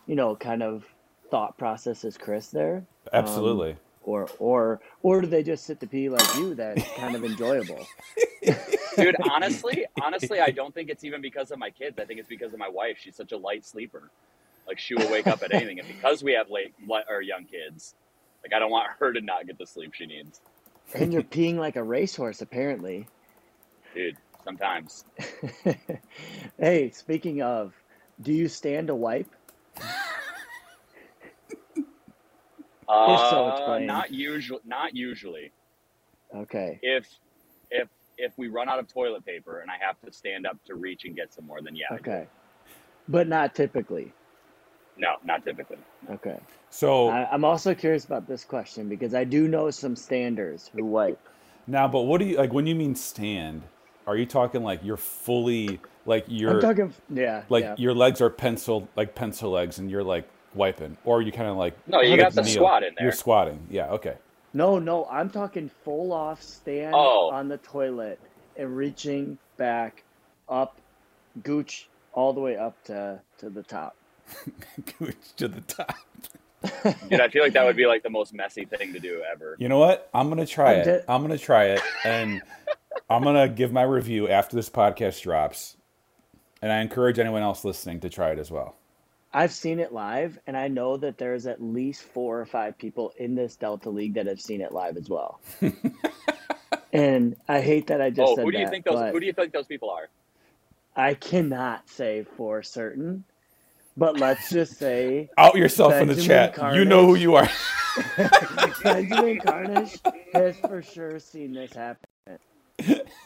you 0.07 0.15
know, 0.15 0.35
kind 0.35 0.63
of 0.63 0.85
thought 1.29 1.57
process 1.57 2.03
as 2.03 2.17
Chris 2.17 2.47
there? 2.47 2.77
Um, 3.13 3.23
Absolutely. 3.25 3.77
Or 4.03 4.27
or 4.39 4.79
or 5.01 5.21
do 5.21 5.27
they 5.27 5.41
just 5.41 5.65
sit 5.65 5.79
to 5.79 5.87
pee 5.87 6.09
like 6.09 6.35
you? 6.35 6.53
That's 6.55 6.83
kind 6.95 7.15
of 7.15 7.23
enjoyable. 7.25 7.85
dude 8.95 9.15
honestly 9.31 9.85
honestly 10.03 10.39
i 10.39 10.51
don't 10.51 10.73
think 10.73 10.89
it's 10.89 11.03
even 11.03 11.19
because 11.19 11.49
of 11.51 11.57
my 11.57 11.69
kids 11.71 11.97
i 11.99 12.05
think 12.05 12.19
it's 12.19 12.29
because 12.29 12.53
of 12.53 12.59
my 12.59 12.69
wife 12.69 12.97
she's 12.99 13.15
such 13.15 13.31
a 13.31 13.37
light 13.37 13.65
sleeper 13.65 14.03
like 14.67 14.77
she 14.79 14.93
will 14.93 15.09
wake 15.11 15.25
up 15.27 15.41
at 15.43 15.51
anything 15.53 15.79
and 15.79 15.87
because 15.87 16.23
we 16.23 16.31
have 16.33 16.49
late 16.51 16.73
li- 16.87 17.03
or 17.09 17.21
young 17.21 17.43
kids 17.45 17.95
like 18.45 18.53
i 18.55 18.59
don't 18.59 18.71
want 18.71 18.87
her 18.99 19.11
to 19.11 19.21
not 19.21 19.47
get 19.47 19.57
the 19.57 19.65
sleep 19.65 19.93
she 19.93 20.05
needs 20.05 20.39
And 20.93 21.11
you're 21.11 21.23
peeing 21.23 21.55
like 21.57 21.75
a 21.77 21.83
racehorse, 21.83 22.41
apparently. 22.41 23.07
dude 23.95 24.15
sometimes 24.43 25.03
hey, 26.59 26.91
speaking 26.91 27.41
of, 27.41 27.73
do 28.21 28.31
you 28.31 28.47
stand 28.47 28.87
to 28.87 28.95
wipe? 28.95 29.33
uh, 32.87 33.29
so, 33.31 33.49
explain. 33.49 33.85
not 33.87 34.11
usually 34.13 34.61
not 34.65 34.95
usually 34.95 35.51
Okay. 36.35 36.79
if 36.83 37.07
if 37.71 37.87
if 38.17 38.33
we 38.37 38.47
run 38.47 38.69
out 38.69 38.77
of 38.79 38.87
toilet 38.87 39.25
paper 39.25 39.59
and 39.61 39.71
i 39.71 39.75
have 39.79 39.99
to 40.05 40.11
stand 40.13 40.45
up 40.45 40.57
to 40.65 40.75
reach 40.75 41.05
and 41.05 41.15
get 41.15 41.33
some 41.33 41.45
more 41.47 41.61
then 41.61 41.75
yeah 41.75 41.87
Okay. 41.93 42.27
But 43.07 43.27
not 43.27 43.55
typically. 43.55 44.13
no 44.97 45.15
not 45.25 45.43
typically 45.43 45.77
Okay. 46.11 46.37
So 46.75 47.07
I, 47.07 47.29
I'm 47.31 47.45
also 47.45 47.73
curious 47.73 48.03
about 48.03 48.27
this 48.27 48.43
question 48.43 48.89
because 48.89 49.13
I 49.15 49.23
do 49.23 49.47
know 49.47 49.71
some 49.71 49.95
standers 49.95 50.69
who 50.73 50.83
wipe. 50.83 51.19
now, 51.67 51.87
but 51.87 52.01
what 52.01 52.19
do 52.19 52.25
you 52.25 52.37
like 52.37 52.51
when 52.51 52.67
you 52.67 52.75
mean 52.75 52.95
stand? 52.95 53.61
Are 54.05 54.17
you 54.17 54.25
talking 54.25 54.61
like 54.61 54.81
you're 54.83 54.97
fully 54.97 55.79
like 56.05 56.25
you're 56.27 56.51
I'm 56.55 56.59
talking, 56.61 56.93
yeah, 57.09 57.43
like 57.47 57.63
yeah. 57.63 57.75
your 57.77 57.93
legs 57.93 58.19
are 58.19 58.29
pencil 58.29 58.89
like 58.97 59.15
pencil 59.15 59.51
legs 59.51 59.79
and 59.79 59.89
you're 59.89 60.03
like 60.03 60.27
wiping 60.53 60.97
or 61.05 61.21
you 61.21 61.31
kind 61.31 61.49
of 61.49 61.55
like 61.55 61.75
No, 61.87 62.01
you 62.01 62.11
like 62.11 62.19
got 62.19 62.33
the 62.33 62.41
kneel. 62.43 62.53
squat 62.55 62.83
in 62.83 62.93
there. 62.95 63.05
you're 63.05 63.13
squatting 63.13 63.59
yeah 63.69 63.87
okay 63.91 64.15
No, 64.53 64.77
no, 64.79 65.05
I'm 65.09 65.29
talking 65.29 65.69
full 65.85 66.11
off 66.11 66.43
stand 66.43 66.93
Oh. 66.93 67.29
on 67.31 67.47
the 67.47 67.57
toilet 67.57 68.19
and 68.57 68.75
reaching 68.75 69.37
back 69.57 70.03
up, 70.49 70.77
gooch 71.41 71.87
all 72.13 72.33
the 72.33 72.41
way 72.41 72.57
up 72.57 72.81
to 72.85 73.19
to 73.39 73.49
the 73.49 73.63
top. 73.63 73.95
Gooch 74.99 75.15
to 75.37 75.47
the 75.47 75.61
top 75.61 75.95
dude 77.09 77.21
i 77.21 77.27
feel 77.27 77.43
like 77.43 77.53
that 77.53 77.65
would 77.65 77.75
be 77.75 77.85
like 77.85 78.03
the 78.03 78.09
most 78.09 78.33
messy 78.33 78.65
thing 78.65 78.93
to 78.93 78.99
do 78.99 79.23
ever. 79.31 79.55
You 79.59 79.69
know 79.69 79.79
what? 79.79 80.09
I'm 80.13 80.29
gonna 80.29 80.45
try 80.45 80.73
I'm 80.73 80.79
it. 80.79 80.83
de- 80.85 81.11
i'm 81.11 81.21
gonna 81.21 81.37
try 81.37 81.65
it 81.65 81.81
and 82.03 82.41
i'm 83.09 83.23
gonna 83.23 83.49
give 83.49 83.71
my 83.71 83.83
review 83.83 84.27
after 84.29 84.55
this 84.55 84.69
podcast 84.69 85.21
drops 85.21 85.77
and 86.61 86.71
i 86.71 86.81
encourage 86.81 87.19
anyone 87.19 87.41
else 87.41 87.65
listening 87.65 87.99
to 88.01 88.09
try 88.09 88.31
it 88.31 88.39
as 88.39 88.51
well. 88.51 88.75
I've 89.35 89.51
seen 89.51 89.81
it 89.81 89.91
live, 89.91 90.39
and 90.47 90.55
I 90.55 90.69
know 90.69 90.95
that 90.95 91.17
there's 91.17 91.45
at 91.45 91.61
least 91.61 92.03
four 92.03 92.39
or 92.39 92.45
five 92.45 92.77
people 92.77 93.11
in 93.17 93.35
this 93.35 93.57
Delta 93.57 93.89
League 93.89 94.13
that 94.13 94.27
have 94.27 94.39
seen 94.39 94.61
it 94.61 94.71
live 94.71 94.95
as 94.95 95.09
well. 95.09 95.41
and 96.93 97.35
I 97.49 97.59
hate 97.59 97.87
that 97.87 98.01
I 98.01 98.11
just 98.11 98.31
oh 98.31 98.35
said 98.37 98.45
who 98.45 98.51
do 98.53 98.59
you 98.59 98.63
that, 98.63 98.71
think 98.71 98.85
those 98.85 99.11
who 99.11 99.19
do 99.19 99.25
you 99.25 99.33
think 99.33 99.51
those 99.51 99.65
people 99.65 99.89
are? 99.89 100.07
I 100.95 101.15
cannot 101.15 101.89
say 101.89 102.25
for 102.37 102.63
certain. 102.63 103.25
But 103.97 104.19
let's 104.19 104.49
just 104.49 104.77
say 104.77 105.29
out 105.37 105.55
yourself 105.55 105.93
in 105.93 106.07
the 106.07 106.15
Benjamin 106.15 106.53
chat 106.53 106.75
you 106.75 106.83
know 106.85 107.05
who 107.05 107.15
you 107.15 107.35
are 107.35 107.49
Benjamin 108.83 109.39
Carnish 109.45 109.99
has 110.33 110.57
for 110.59 110.81
sure 110.81 111.19
seen 111.19 111.53
this 111.53 111.73
happen. 111.73 112.03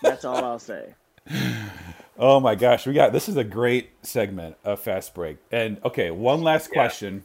That's 0.02 0.26
all 0.26 0.44
I'll 0.44 0.60
say. 0.60 0.94
Oh 2.18 2.40
my 2.40 2.56
gosh, 2.56 2.86
we 2.86 2.94
got 2.94 3.14
this 3.14 3.30
is 3.30 3.38
a 3.38 3.44
great 3.44 3.90
segment 4.04 4.58
of 4.64 4.80
fast 4.80 5.14
break. 5.14 5.38
And 5.52 5.80
okay, 5.84 6.12
one 6.12 6.44
last 6.44 6.70
Yeah. 6.70 6.74
question. 6.74 7.24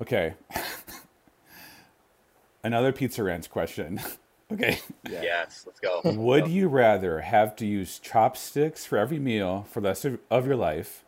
Okay. 0.00 0.34
Another 2.64 2.92
Pizza 2.92 3.22
Ranch 3.22 3.50
question. 3.50 4.00
Okay. 4.50 4.78
Yes, 5.06 5.64
let's 5.66 5.78
go. 5.78 6.00
Would 6.02 6.48
you 6.48 6.68
rather 6.68 7.20
have 7.20 7.54
to 7.56 7.66
use 7.66 7.98
chopsticks 7.98 8.86
for 8.86 8.96
every 8.96 9.18
meal 9.18 9.66
for 9.70 9.82
the 9.82 9.88
rest 9.88 10.06
of, 10.06 10.20
of 10.30 10.46
your 10.46 10.56
life 10.56 11.04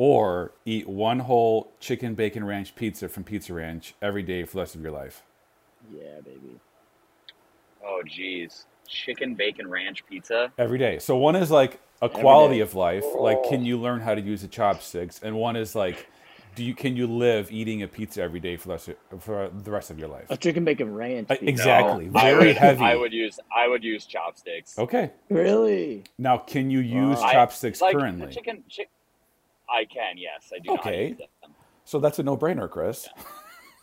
or 0.00 0.50
eat 0.64 0.88
one 0.88 1.18
whole 1.18 1.70
chicken 1.78 2.14
bacon 2.14 2.42
ranch 2.42 2.74
pizza 2.74 3.06
from 3.06 3.22
Pizza 3.22 3.52
Ranch 3.52 3.94
every 4.00 4.22
day 4.22 4.44
for 4.44 4.54
the 4.54 4.60
rest 4.60 4.74
of 4.74 4.80
your 4.80 4.92
life? 4.92 5.22
Yeah, 5.94 6.20
baby. 6.24 6.58
Oh, 7.84 8.00
geez. 8.06 8.64
Chicken 8.88 9.34
bacon 9.34 9.68
ranch 9.68 10.02
pizza. 10.08 10.52
Every 10.56 10.78
day. 10.78 10.98
So 11.00 11.18
one 11.18 11.36
is 11.36 11.50
like 11.50 11.80
a 12.00 12.06
Every 12.06 12.18
quality 12.18 12.54
day. 12.56 12.60
of 12.62 12.74
life, 12.74 13.04
like 13.18 13.44
can 13.50 13.62
you 13.66 13.76
learn 13.78 14.00
how 14.00 14.14
to 14.14 14.22
use 14.22 14.40
the 14.40 14.48
chopsticks, 14.48 15.20
and 15.22 15.36
one 15.36 15.54
is 15.54 15.74
like, 15.74 16.08
do 16.54 16.64
you 16.64 16.74
can 16.74 16.96
you 16.96 17.06
live 17.06 17.52
eating 17.52 17.82
a 17.82 17.86
pizza 17.86 18.22
every 18.22 18.40
day 18.40 18.56
for 18.56 18.68
the 18.68 18.72
rest 18.74 18.88
of, 18.88 19.22
for 19.22 19.50
the 19.52 19.70
rest 19.70 19.90
of 19.90 19.98
your 19.98 20.08
life? 20.08 20.24
A 20.30 20.36
chicken 20.38 20.64
bacon 20.64 20.94
ranch. 20.94 21.26
Uh, 21.30 21.34
pizza. 21.34 21.46
exactly. 21.50 22.06
No, 22.08 22.18
I 22.20 22.30
Very 22.32 22.46
would, 22.48 22.56
heavy. 22.56 22.82
I 22.84 22.96
would 22.96 23.12
use 23.12 23.38
I 23.54 23.68
would 23.68 23.84
use 23.84 24.06
chopsticks. 24.06 24.78
Okay. 24.78 25.10
Really? 25.28 26.04
Now, 26.16 26.38
can 26.38 26.70
you 26.70 26.78
use 26.80 27.18
Wow. 27.18 27.24
I- 27.26 27.32
chopsticks 27.34 27.82
like, 27.82 27.94
currently? 27.94 28.28
The 28.28 28.32
chicken, 28.32 28.64
chi- 28.74 28.86
I 29.70 29.84
can. 29.84 30.16
Yes, 30.18 30.52
I 30.54 30.58
do. 30.58 30.72
Okay. 30.74 31.08
use 31.10 31.18
them. 31.18 31.52
So 31.84 31.98
that's 31.98 32.18
a 32.18 32.22
no-brainer, 32.22 32.68
Chris. 32.70 33.08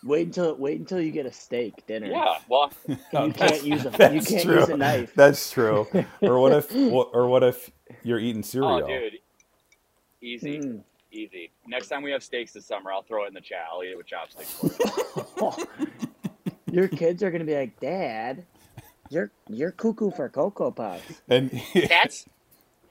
Wait 0.03 0.27
until 0.27 0.56
wait 0.58 0.79
until 0.79 1.01
you 1.01 1.12
get 1.12 1.25
a 1.25 1.32
steak 1.32 1.86
dinner. 1.88 2.06
Yeah. 2.06 2.36
Well, 2.48 2.72
You 2.88 2.98
can't 3.34 3.63
use 3.63 3.82
a 3.84 3.89
you 3.89 3.98
That's 3.98 4.29
can't 4.29 4.44
true. 4.44 4.60
use 4.60 4.70
a 4.70 4.77
knife. 4.77 5.12
That's 5.15 5.51
true. 5.51 5.88
or 6.22 6.39
what 6.39 6.53
if 6.53 6.74
or 6.75 7.27
what 7.27 7.44
if 7.44 7.72
you're 8.03 8.20
eating 8.20 8.41
oh, 8.41 8.46
cereal? 8.46 8.88
dude. 8.88 9.13
Easy, 10.22 10.60
Mm. 10.60 10.84
easy. 11.12 11.51
Next 11.67 11.88
time 11.88 12.03
we 12.03 12.12
have 12.12 12.22
steaks 12.24 12.53
this 12.53 12.67
summer, 12.67 12.91
I'll 12.91 13.01
throw 13.01 13.25
it 13.25 13.29
in 13.29 13.34
the 13.34 13.41
chat. 13.41 13.65
I'll 13.74 13.84
eat 13.84 13.89
it 13.89 13.98
with 13.98 14.06
chopsticks. 14.06 14.63
Your 16.72 16.88
kids 16.88 17.24
are 17.24 17.32
gonna 17.32 17.44
be 17.46 17.56
like, 17.56 17.79
Dad, 17.79 18.46
you're 19.10 19.32
you're 19.50 19.72
cuckoo 19.72 20.12
for 20.12 20.29
cocoa 20.29 20.72
puffs. 20.72 21.22
And 21.27 21.50
That's 21.89 22.27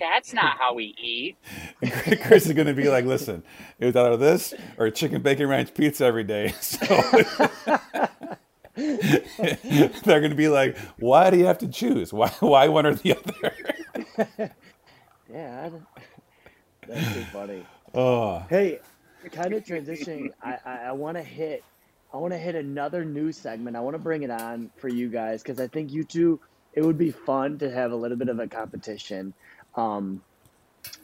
that's 0.00 0.32
not 0.32 0.58
how 0.58 0.74
we 0.74 0.94
eat. 0.98 1.36
Chris 2.22 2.46
is 2.46 2.52
going 2.52 2.66
to 2.68 2.74
be 2.74 2.88
like, 2.88 3.04
"Listen, 3.04 3.42
it 3.78 3.86
was 3.86 3.96
either 3.96 4.16
this 4.16 4.54
or 4.78 4.90
chicken 4.90 5.22
bacon 5.22 5.48
ranch 5.48 5.74
pizza 5.74 6.04
every 6.06 6.24
day." 6.24 6.54
So 6.60 6.86
they're 8.76 10.20
going 10.20 10.30
to 10.30 10.36
be 10.36 10.48
like, 10.48 10.76
"Why 10.98 11.30
do 11.30 11.38
you 11.38 11.46
have 11.46 11.58
to 11.58 11.68
choose? 11.68 12.12
Why 12.12 12.28
why 12.40 12.68
one 12.68 12.86
or 12.86 12.94
the 12.94 13.16
other?" 13.16 13.52
Yeah, 15.32 15.66
I'd- 15.66 15.86
that's 16.86 17.14
too 17.14 17.24
funny. 17.32 17.66
Oh, 17.94 18.44
Hey, 18.48 18.80
kind 19.32 19.54
of 19.54 19.64
transitioning. 19.64 20.28
I 20.42 20.58
I, 20.64 20.76
I 20.88 20.92
want 20.92 21.16
to 21.16 21.22
hit. 21.22 21.64
I 22.12 22.18
want 22.18 22.32
to 22.32 22.38
hit 22.38 22.54
another 22.54 23.04
news 23.04 23.36
segment. 23.38 23.76
I 23.76 23.80
want 23.80 23.94
to 23.94 23.98
bring 23.98 24.22
it 24.22 24.30
on 24.30 24.70
for 24.76 24.88
you 24.88 25.08
guys 25.08 25.42
because 25.42 25.60
I 25.60 25.66
think 25.68 25.92
you 25.92 26.04
two. 26.04 26.40
It 26.74 26.84
would 26.84 26.98
be 26.98 27.10
fun 27.10 27.58
to 27.60 27.70
have 27.70 27.92
a 27.92 27.96
little 27.96 28.18
bit 28.18 28.28
of 28.28 28.38
a 28.38 28.46
competition, 28.46 29.34
um, 29.76 30.22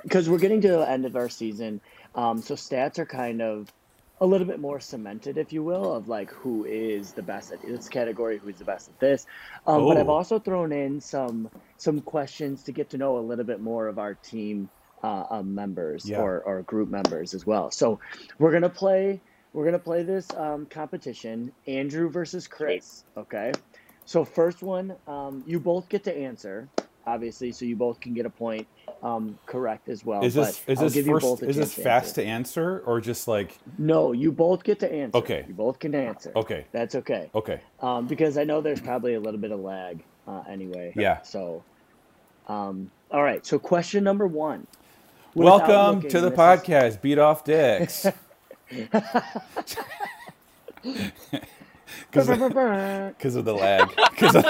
because 0.02 0.28
we're 0.28 0.38
getting 0.38 0.60
to 0.62 0.68
the 0.68 0.88
end 0.90 1.06
of 1.06 1.16
our 1.16 1.28
season. 1.28 1.80
Um, 2.14 2.42
so 2.42 2.54
stats 2.54 2.98
are 2.98 3.06
kind 3.06 3.42
of 3.42 3.72
a 4.20 4.26
little 4.26 4.46
bit 4.46 4.60
more 4.60 4.78
cemented, 4.80 5.36
if 5.38 5.52
you 5.52 5.64
will, 5.64 5.92
of 5.94 6.08
like 6.08 6.30
who 6.30 6.64
is 6.64 7.12
the 7.12 7.22
best 7.22 7.50
at 7.52 7.60
this 7.62 7.88
category, 7.88 8.38
who's 8.38 8.58
the 8.58 8.64
best 8.64 8.88
at 8.88 8.98
this. 9.00 9.26
Um, 9.66 9.86
But 9.86 9.96
I've 9.96 10.08
Oh. 10.08 10.14
also 10.14 10.38
thrown 10.38 10.72
in 10.72 11.00
some 11.00 11.50
some 11.78 12.00
questions 12.02 12.64
to 12.64 12.72
get 12.72 12.90
to 12.90 12.98
know 12.98 13.18
a 13.18 13.20
little 13.26 13.44
bit 13.44 13.60
more 13.60 13.88
of 13.88 13.98
our 13.98 14.14
team 14.14 14.70
uh, 15.02 15.24
uh, 15.30 15.42
members 15.42 16.08
Yeah. 16.08 16.20
or, 16.20 16.42
or 16.44 16.62
group 16.62 16.88
members 16.88 17.34
as 17.34 17.44
well. 17.44 17.72
So 17.72 17.98
we're 18.38 18.52
gonna 18.52 18.70
play 18.70 19.22
we're 19.52 19.64
gonna 19.64 19.80
play 19.80 20.04
this 20.04 20.32
um, 20.34 20.66
competition, 20.66 21.52
Andrew 21.66 22.08
versus 22.10 22.46
Chris. 22.46 23.04
Okay. 23.16 23.52
So 24.04 24.24
first 24.24 24.62
one, 24.62 24.96
um, 25.08 25.42
you 25.46 25.58
both 25.60 25.88
get 25.88 26.04
to 26.04 26.16
answer, 26.16 26.70
obviously, 27.06 27.52
so 27.52 27.64
you 27.64 27.76
both 27.76 28.00
can 28.00 28.14
get 28.14 28.26
a 28.26 28.30
point 28.30 28.66
um, 29.02 29.38
correct 29.46 29.88
as 29.88 30.04
well. 30.04 30.24
is 30.24 30.34
this 30.34 30.60
but 30.66 30.72
is 30.72 30.78
I'll 30.80 30.88
this 30.88 31.06
first? 31.06 31.42
Is 31.42 31.56
this 31.56 31.74
chance 31.74 31.74
to 31.76 31.82
fast 31.82 32.06
answer. 32.18 32.22
to 32.22 32.26
answer 32.28 32.82
or 32.86 33.00
just 33.00 33.28
like 33.28 33.58
No, 33.78 34.12
you 34.12 34.30
both 34.32 34.62
get 34.64 34.78
to 34.80 34.92
answer. 34.92 35.18
Okay. 35.18 35.44
You 35.48 35.54
both 35.54 35.78
can 35.78 35.94
answer. 35.94 36.32
okay, 36.36 36.66
That's 36.72 36.94
okay. 36.96 37.30
okay, 37.34 37.60
Um, 37.80 38.06
because 38.06 38.38
I 38.38 38.44
know 38.44 38.60
there's 38.60 38.80
probably 38.80 39.14
a 39.14 39.20
little 39.20 39.40
bit 39.40 39.50
of 39.52 39.60
lag 39.60 40.02
uh, 40.28 40.42
anyway. 40.48 40.92
Yeah. 40.96 41.22
So, 41.22 41.64
um, 42.48 42.90
all 43.10 43.22
right. 43.22 43.44
So 43.44 43.58
question 43.58 44.04
number 44.04 44.26
one. 44.26 44.66
Without 45.34 45.66
Welcome 45.68 45.94
looking, 45.96 46.10
to 46.10 46.20
the 46.20 46.30
this 46.30 46.38
is- 46.38 46.38
podcast, 46.38 47.00
Beat 47.02 47.18
Off 47.18 47.44
Dicks. 47.44 48.06
Because 52.10 52.28
of 53.36 53.44
the 53.44 53.54
lag. 53.54 53.90
of- 53.92 54.34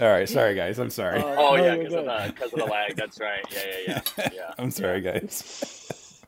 All 0.00 0.08
right, 0.10 0.28
sorry 0.28 0.54
guys. 0.54 0.78
I'm 0.78 0.90
sorry. 0.90 1.20
Uh, 1.20 1.34
Oh 1.38 1.56
no, 1.56 1.64
yeah, 1.64 1.76
because 1.76 1.94
of 1.94 2.04
the 2.04 2.32
because 2.34 2.52
of 2.52 2.58
the 2.58 2.64
lag. 2.66 2.96
That's 2.96 3.18
right. 3.20 3.44
Yeah, 3.50 3.62
yeah, 3.86 4.00
yeah. 4.18 4.28
Yeah. 4.34 4.52
I'm 4.58 4.70
sorry 4.70 5.00
guys. 5.00 6.20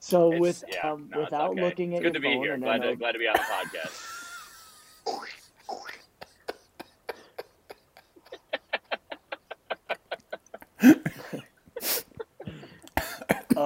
So 0.00 0.28
It's- 0.32 0.40
with 0.40 0.64
yeah, 0.72 0.90
um, 0.92 1.08
no, 1.10 1.20
without 1.20 1.50
okay. 1.52 1.62
looking 1.62 1.92
it's 1.92 2.04
at 2.04 2.12
good 2.12 2.14
your 2.14 2.14
to 2.14 2.20
be 2.28 2.34
phone, 2.34 2.42
here. 2.44 2.54
and 2.54 2.62
Glad 2.62 2.80
know- 2.82 2.90
to 2.90 2.96
glad 2.96 3.12
to 3.12 3.18
be 3.18 3.26
on 3.28 3.34
the 3.34 3.40
podcast. 3.40 4.10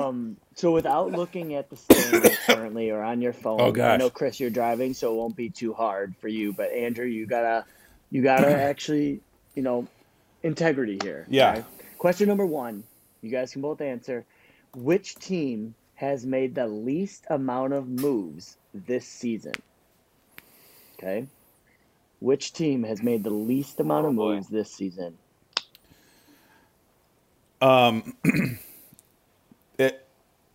Um, 0.06 0.36
so 0.54 0.72
without 0.72 1.12
looking 1.12 1.54
at 1.54 1.70
the 1.70 1.76
standings 1.76 2.36
currently 2.46 2.90
or 2.90 3.02
on 3.02 3.20
your 3.22 3.32
phone, 3.32 3.60
Oh, 3.60 3.82
I 3.82 3.96
know 3.96 4.10
Chris, 4.10 4.38
you're 4.40 4.50
driving, 4.50 4.94
so 4.94 5.12
it 5.12 5.16
won't 5.16 5.36
be 5.36 5.50
too 5.50 5.72
hard 5.72 6.14
for 6.20 6.28
you. 6.28 6.52
But 6.52 6.72
Andrew, 6.72 7.06
you 7.06 7.26
gotta, 7.26 7.64
you 8.10 8.22
gotta 8.22 8.50
actually, 8.70 9.20
you 9.54 9.62
know, 9.62 9.86
integrity 10.42 10.98
here. 11.02 11.26
Yeah. 11.28 11.62
Question 11.98 12.28
number 12.28 12.46
one, 12.46 12.84
you 13.22 13.30
guys 13.30 13.52
can 13.52 13.62
both 13.62 13.80
answer. 13.80 14.24
Which 14.74 15.16
team 15.16 15.74
has 15.94 16.24
made 16.24 16.54
the 16.54 16.66
least 16.66 17.26
amount 17.28 17.72
of 17.72 17.88
moves 17.88 18.56
this 18.72 19.06
season? 19.06 19.54
Okay. 20.98 21.26
Which 22.20 22.52
team 22.52 22.82
has 22.84 23.02
made 23.02 23.24
the 23.24 23.30
least 23.30 23.80
amount 23.80 24.06
Oh, 24.06 24.10
of 24.10 24.16
boy. 24.16 24.34
moves 24.34 24.48
this 24.48 24.70
season? 24.72 25.16
Um, 27.60 28.14
it 28.24 28.58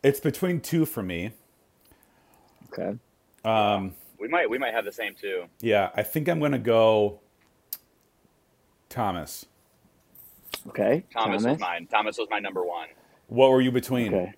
it's 0.04 0.20
between 0.20 0.60
two 0.62 0.86
for 0.86 1.02
me. 1.02 1.32
Okay. 2.72 2.98
Um, 3.46 3.94
We 4.20 4.28
might 4.28 4.50
we 4.50 4.58
might 4.58 4.74
have 4.74 4.86
the 4.86 4.92
same 4.92 5.16
two. 5.20 5.46
yeah, 5.62 5.90
I 5.96 6.04
think 6.04 6.28
I'm 6.30 6.40
gonna 6.40 6.60
go 6.60 7.20
Thomas. 8.90 9.46
Okay. 10.68 11.04
Thomas, 11.12 11.44
was 11.44 11.60
mine. 11.60 11.88
Thomas 11.88 12.18
was 12.18 12.28
my 12.30 12.40
number 12.40 12.64
one. 12.64 12.88
What 13.28 13.52
were 13.52 13.62
you 13.62 13.72
between? 13.72 14.14
Okay. 14.14 14.34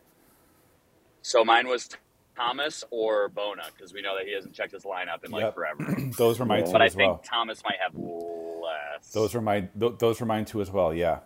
So 1.22 1.44
mine 1.44 1.68
was 1.68 1.90
Thomas 2.36 2.84
or 2.90 3.30
Bona 3.30 3.64
because 3.76 3.94
we 3.94 4.02
know 4.02 4.16
that 4.18 4.26
he 4.26 4.34
hasn't 4.34 4.54
checked 4.54 4.72
his 4.72 4.84
lineup 4.84 5.24
in 5.24 5.32
like 5.32 5.42
Yep. 5.44 5.54
forever. 5.56 5.96
Those 6.18 6.40
were 6.40 6.46
my 6.46 6.60
Yeah. 6.60 6.66
two 6.66 6.72
But 6.72 6.82
I 6.82 6.86
as 6.86 6.96
think 6.96 7.10
well. 7.12 7.22
Thomas 7.24 7.64
might 7.64 7.78
have 7.84 7.94
less. 7.96 9.12
Those 9.12 9.34
were 9.36 9.42
my 9.42 9.62
th- 9.80 9.98
those 10.00 10.20
were 10.20 10.26
mine 10.26 10.46
too 10.46 10.62
as 10.62 10.72
well. 10.72 10.94
Yeah. 10.94 11.20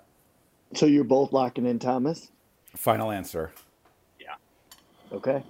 So 0.75 0.85
you're 0.85 1.03
both 1.03 1.31
locking 1.33 1.65
in 1.65 1.79
Thomas? 1.79 2.31
Final 2.75 3.11
answer. 3.11 3.51
Yeah. 5.11 5.17
Okay. 5.17 5.43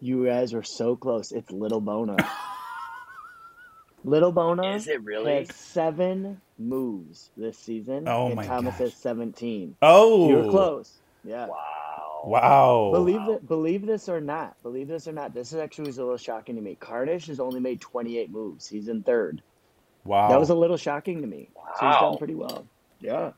You 0.00 0.26
guys 0.26 0.52
are 0.54 0.62
so 0.64 0.96
close. 0.96 1.30
It's 1.32 1.50
Little 1.50 1.80
Bona. 1.80 2.16
Little 4.04 4.32
Bona 4.32 4.74
Is 4.74 4.88
it 4.88 5.02
really? 5.04 5.32
has 5.46 5.54
seven 5.54 6.40
moves 6.58 7.30
this 7.36 7.56
season. 7.56 8.08
Oh 8.08 8.26
and 8.26 8.34
my 8.34 8.44
Thomas 8.44 8.72
gosh. 8.74 8.80
has 8.80 8.94
17. 8.94 9.76
Oh, 9.80 10.28
You're 10.28 10.50
close. 10.50 10.92
Yeah. 11.24 11.46
Wow. 11.46 12.22
Wow. 12.24 12.90
Believe 12.92 13.20
that. 13.26 13.46
Believe 13.46 13.86
this 13.86 14.08
or 14.08 14.20
not. 14.20 14.60
Believe 14.64 14.88
this 14.88 15.06
or 15.06 15.12
not. 15.12 15.34
This 15.34 15.52
is 15.52 15.58
actually 15.60 15.86
was 15.86 15.98
a 15.98 16.02
little 16.02 16.16
shocking 16.18 16.56
to 16.56 16.60
me. 16.62 16.76
Carnish 16.80 17.26
has 17.28 17.38
only 17.38 17.60
made 17.60 17.80
28 17.80 18.30
moves. 18.30 18.66
He's 18.68 18.88
in 18.88 19.02
third. 19.04 19.40
wow. 20.04 20.28
That 20.30 20.40
was 20.40 20.50
a 20.50 20.54
little 20.56 20.76
shocking 20.76 21.20
to 21.20 21.26
me. 21.28 21.48
So 21.54 21.60
he's 21.74 21.80
Wow. 21.82 22.00
done 22.10 22.18
pretty 22.18 22.34
well. 22.34 22.66
Yeah. 23.00 23.32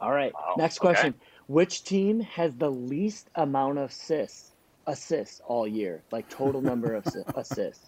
All 0.00 0.10
right. 0.12 0.32
Wow. 0.32 0.54
Next 0.56 0.82
Okay. 0.82 1.12
Question. 1.50 1.54
Which 1.54 1.84
team 1.84 2.20
has 2.20 2.54
the 2.54 2.70
least 2.70 3.28
amount 3.34 3.78
of 3.78 3.90
assists 3.90 4.52
assists 4.86 5.40
all 5.46 5.66
year? 5.66 6.02
Like 6.10 6.28
total 6.28 6.60
number 6.62 6.94
of 6.94 7.06
assists 7.34 7.86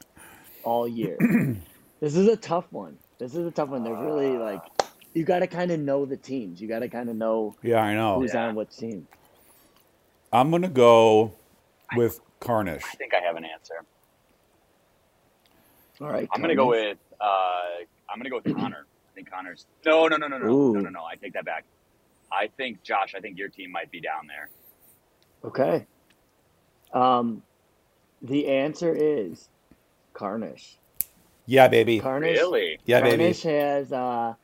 all 0.64 0.88
year. 0.88 1.16
this 2.00 2.16
is 2.16 2.28
a 2.28 2.36
tough 2.36 2.66
one. 2.72 2.98
This 3.18 3.34
is 3.34 3.46
a 3.46 3.50
tough 3.50 3.68
one. 3.70 3.84
There's 3.84 3.98
really 4.00 4.36
like 4.38 4.62
you 5.14 5.24
got 5.24 5.40
to 5.40 5.46
kind 5.46 5.70
of 5.70 5.80
know 5.80 6.06
the 6.06 6.16
teams. 6.16 6.60
You 6.60 6.68
got 6.68 6.80
to 6.80 6.88
kind 6.88 7.08
of 7.10 7.16
know 7.16 7.54
yeah, 7.62 7.82
I 7.82 7.94
know. 7.94 8.20
who's 8.20 8.34
Yeah. 8.34 8.48
on 8.48 8.54
what 8.54 8.70
team. 8.70 9.06
I'm 10.32 10.50
gonna 10.50 10.68
go 10.68 11.34
with 11.94 12.20
Carnish. 12.40 12.82
I 12.84 12.96
think 12.96 13.12
I 13.14 13.20
have 13.20 13.36
an 13.36 13.44
answer. 13.44 13.74
All 16.00 16.08
right. 16.08 16.28
I'm 16.32 16.40
gonna 16.40 16.56
go 16.56 16.68
with 16.68 16.98
Uh, 17.20 17.84
I'm 18.08 18.18
gonna 18.18 18.30
go 18.30 18.40
with 18.44 18.54
Connor. 18.56 18.86
I 19.10 19.14
think 19.14 19.30
Connor's. 19.30 19.66
No, 19.84 20.08
no, 20.08 20.16
no, 20.16 20.26
no, 20.26 20.38
no, 20.38 20.46
Ooh. 20.48 20.72
no, 20.74 20.80
no, 20.80 20.90
no. 20.90 21.04
I 21.04 21.16
take 21.16 21.34
that 21.34 21.44
back. 21.44 21.64
I 22.32 22.48
think 22.56 22.82
Josh. 22.82 23.14
I 23.16 23.20
think 23.20 23.38
your 23.38 23.48
team 23.48 23.70
might 23.72 23.90
be 23.90 24.00
down 24.00 24.26
there. 24.26 24.50
Okay. 25.44 25.86
Um, 26.92 27.42
the 28.22 28.48
answer 28.48 28.94
is 28.94 29.48
Carnish. 30.14 30.78
Yeah, 31.46 31.68
baby. 31.68 32.00
Carnish. 32.00 32.36
Really? 32.38 32.78
Yeah, 32.86 33.00
baby. 33.00 33.24
Carnish 33.24 33.42
has 33.42 33.92
uh, 33.92 34.34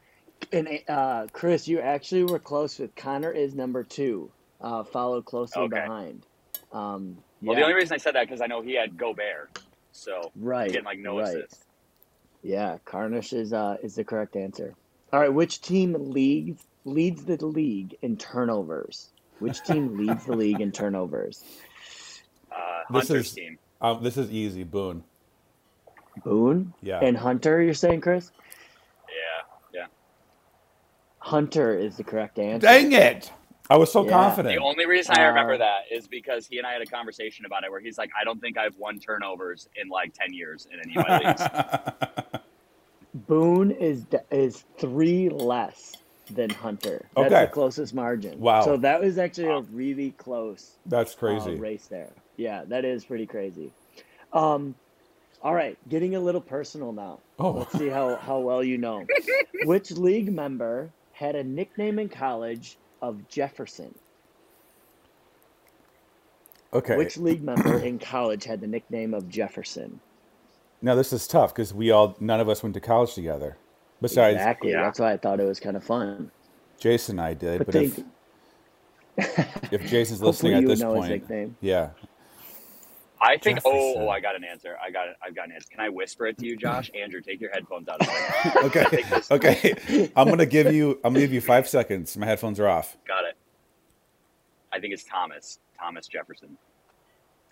and 0.53 0.69
uh, 0.89 1.27
Chris, 1.33 1.69
you 1.69 1.81
actually 1.81 2.25
were 2.25 2.39
close 2.39 2.79
with 2.79 2.95
Connor 2.95 3.31
is 3.31 3.55
number 3.55 3.85
two, 3.85 4.31
uh, 4.61 4.85
followed 4.85 5.25
closely 5.25 5.63
Okay. 5.63 5.81
behind. 5.81 6.27
Um, 6.73 7.19
Well, 7.43 7.57
the 7.57 7.63
only 7.63 7.75
reason 7.75 7.95
I 7.95 7.99
said 7.99 8.15
that 8.15 8.27
because 8.27 8.41
I 8.41 8.47
know 8.47 8.63
he 8.63 8.75
had 8.75 8.97
Gobert, 8.97 9.59
so 9.93 10.33
right, 10.37 10.69
getting 10.71 10.85
like 10.85 10.99
no 10.99 11.19
right. 11.19 11.29
assists. 11.29 11.65
Yeah, 12.43 12.79
Carnish 12.85 13.33
is 13.33 13.53
uh, 13.53 13.77
is 13.83 13.95
the 13.95 14.05
correct 14.05 14.37
answer. 14.37 14.75
All 15.13 15.21
right, 15.21 15.33
which 15.33 15.61
team 15.61 15.95
leads 16.11 16.63
leads 16.89 17.25
the 17.25 17.45
league 17.45 17.97
in 18.03 18.17
turnovers? 18.17 19.11
Which 19.39 19.63
team 19.63 19.97
leads 19.97 20.25
the 20.27 20.35
league 20.37 20.61
in 20.61 20.73
turnovers? 20.73 21.45
Uh, 22.51 22.83
This 22.93 23.09
Hunter's 23.09 23.27
is- 23.29 23.33
team. 23.35 23.59
Um, 23.81 24.03
this 24.03 24.17
is 24.17 24.31
easy. 24.33 24.65
Boone. 24.65 25.05
Boone 26.25 26.73
Yeah. 26.83 26.99
and 27.01 27.17
Hunter. 27.17 27.63
You're 27.63 27.75
saying, 27.75 28.01
Chris? 28.01 28.33
Yeah, 29.07 29.81
yeah. 29.83 29.87
Hunter 31.19 31.79
is 31.79 31.97
the 31.99 32.03
correct 32.05 32.39
answer. 32.39 32.67
Dang 32.67 32.91
it! 32.93 33.31
I 33.71 33.77
was 33.77 33.93
so 33.93 34.03
Yeah. 34.05 34.11
confident. 34.11 34.57
The 34.57 34.63
only 34.65 34.87
reason 34.87 35.15
I 35.19 35.27
remember 35.27 35.53
Uh, 35.55 35.59
that 35.59 35.83
is 35.93 36.09
because 36.09 36.47
he 36.47 36.57
and 36.59 36.67
I 36.67 36.73
had 36.73 36.81
a 36.83 36.87
conversation 36.87 37.45
about 37.45 37.63
it 37.65 37.71
where 37.71 37.81
he's 37.81 37.99
like, 37.99 38.11
I 38.21 38.25
don't 38.25 38.41
think 38.41 38.57
I've 38.59 38.77
won 38.77 38.99
turnovers 38.99 39.69
in 39.77 39.89
like 39.89 40.13
10 40.15 40.33
years 40.33 40.67
in 40.73 40.81
any 40.81 40.97
of 40.97 41.07
my 41.07 41.19
leagues. 41.19 42.43
Boone 43.29 43.71
is 43.73 44.07
is 44.31 44.65
three 44.79 45.29
less 45.29 45.95
than 46.29 46.51
Hunter. 46.51 47.07
That's 47.17 47.33
Okay. 47.33 47.45
the 47.47 47.51
closest 47.51 47.95
margin. 47.95 48.39
Wow. 48.41 48.63
So 48.63 48.77
that 48.79 49.01
was 49.01 49.19
actually 49.19 49.49
a 49.49 49.61
really 49.61 50.13
close 50.13 50.77
That's 50.87 51.15
uh, 51.15 51.19
crazy. 51.19 51.55
race 51.57 51.87
there. 51.87 52.11
Yeah, 52.37 52.65
that 52.69 52.85
is 52.85 53.05
pretty 53.05 53.27
crazy. 53.27 53.73
Um, 54.33 54.75
all 55.43 55.55
right, 55.55 55.77
getting 55.89 56.15
a 56.17 56.21
little 56.21 56.41
personal 56.41 56.93
now. 56.93 57.19
Oh. 57.39 57.51
Let's 57.53 57.79
see 57.79 57.89
how, 57.89 58.17
how 58.23 58.39
well 58.41 58.63
you 58.63 58.79
know. 58.79 59.07
Which 59.65 59.91
league 59.93 60.33
member 60.33 60.91
had 61.13 61.35
a 61.37 61.45
nickname 61.45 61.99
in 61.99 62.09
college 62.09 62.77
of 63.03 63.29
Jefferson? 63.29 63.95
Okay. 66.73 66.97
Which 66.97 67.17
league 67.17 67.43
member 67.43 67.79
in 67.79 67.99
college 67.99 68.45
had 68.45 68.61
the 68.61 68.67
nickname 68.67 69.15
of 69.15 69.29
Jefferson? 69.29 70.01
Now 70.83 70.95
this 70.95 71.13
is 71.13 71.27
tough 71.27 71.55
because 71.55 71.73
we 71.75 71.91
all 71.91 72.15
none 72.21 72.41
of 72.41 72.49
us 72.49 72.63
went 72.63 72.75
to 72.75 72.81
college 72.81 73.15
together. 73.15 73.57
Besides 74.01 74.37
exactly. 74.37 74.71
Yeah. 74.73 74.83
That's 74.83 74.99
why 75.01 75.13
I 75.13 75.17
thought 75.17 75.41
it 75.41 75.45
was 75.45 75.59
kind 75.61 75.77
of 75.77 75.85
fun. 75.85 76.31
Jason 76.79 77.19
and 77.19 77.27
I 77.27 77.35
did, 77.35 77.59
But 77.59 77.67
but, 77.67 77.75
they- 77.75 77.85
if 79.17 79.73
if 79.73 79.87
Jason's 79.91 80.23
listening 80.23 80.55
at 80.55 80.61
you 80.63 80.69
would 80.69 80.77
this 80.77 80.83
know 80.83 81.01
his 81.03 81.21
point, 81.27 81.57
yeah. 81.61 81.91
I 83.21 83.37
think, 83.37 83.59
oh, 83.65 83.73
Jefferson. 83.73 84.03
oh, 84.03 84.09
I 84.11 84.21
got 84.21 84.37
an 84.37 84.45
answer. 84.45 84.77
I 84.81 84.93
got. 84.93 85.09
I've 85.21 85.35
got 85.35 85.47
an 85.47 85.53
answer. 85.53 85.67
Can 85.73 85.81
I 85.81 85.89
whisper 85.89 86.29
it 86.29 86.39
to 86.39 86.47
you, 86.47 86.57
Josh? 86.57 86.89
Andrew, 86.95 87.21
take 87.21 87.41
your 87.41 87.51
headphones 87.51 87.89
out. 87.89 88.01
A 88.01 88.05
second. 88.05 88.63
Okay. 88.63 89.05
okay. 89.33 90.13
I'm 90.15 90.29
gonna 90.29 90.47
give 90.47 90.73
you 90.73 91.01
I'm 91.03 91.15
gonna 91.15 91.25
give 91.25 91.33
you 91.33 91.41
five 91.41 91.69
seconds. 91.69 92.17
My 92.17 92.27
headphones 92.27 92.61
are 92.61 92.69
off. 92.69 92.97
Got 93.09 93.25
it. 93.25 93.35
I 94.73 94.79
think 94.79 94.95
it's 94.95 95.03
Thomas. 95.03 95.59
Thomas 95.77 96.07
Jefferson. 96.07 96.57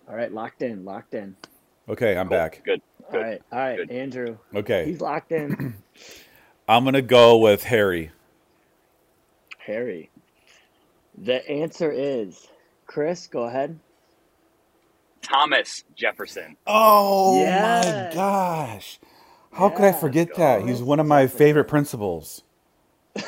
All 0.07 0.15
right, 0.15 0.31
locked 0.31 0.61
in, 0.61 0.85
locked 0.85 1.13
in. 1.15 1.35
Okay, 1.89 2.15
I'm 2.17 2.29
Cool. 2.29 2.37
back. 2.37 2.61
Good. 2.63 2.81
All 3.03 3.11
Good. 3.11 3.21
right, 3.21 3.41
all 3.51 3.59
right, 3.59 3.75
Good. 3.77 3.91
Andrew. 3.91 4.37
Okay. 4.55 4.85
He's 4.85 5.01
locked 5.01 5.33
in. 5.33 5.75
I'm 6.67 6.83
gonna 6.83 7.01
go 7.01 7.37
with 7.37 7.63
Harry. 7.63 8.11
Harry. 9.59 10.09
The 11.17 11.47
answer 11.49 11.91
is 11.91 12.47
Chris. 12.85 13.27
Go 13.27 13.43
ahead. 13.43 13.79
Thomas 15.21 15.83
Jefferson. 15.95 16.57
Oh 16.65 17.39
Yes. 17.41 18.13
my 18.13 18.15
gosh. 18.15 18.99
How 19.51 19.69
could 19.69 19.85
I 19.85 19.87
Yeah. 19.87 19.91
forget 19.91 20.35
that? 20.35 20.63
He's 20.63 20.81
one 20.81 20.99
of 20.99 21.05
my 21.07 21.23
Jefferson. 21.23 21.37
favorite 21.37 21.65
principals. 21.65 22.43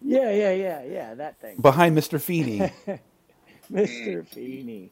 Yeah, 0.00 0.30
yeah, 0.30 0.52
yeah, 0.52 0.82
yeah. 0.84 1.14
That 1.14 1.38
thing. 1.38 1.56
Behind 1.60 1.94
Mr. 1.96 2.18
Feeny. 2.18 2.72
Mr. 3.70 4.26
Feeny. 4.26 4.90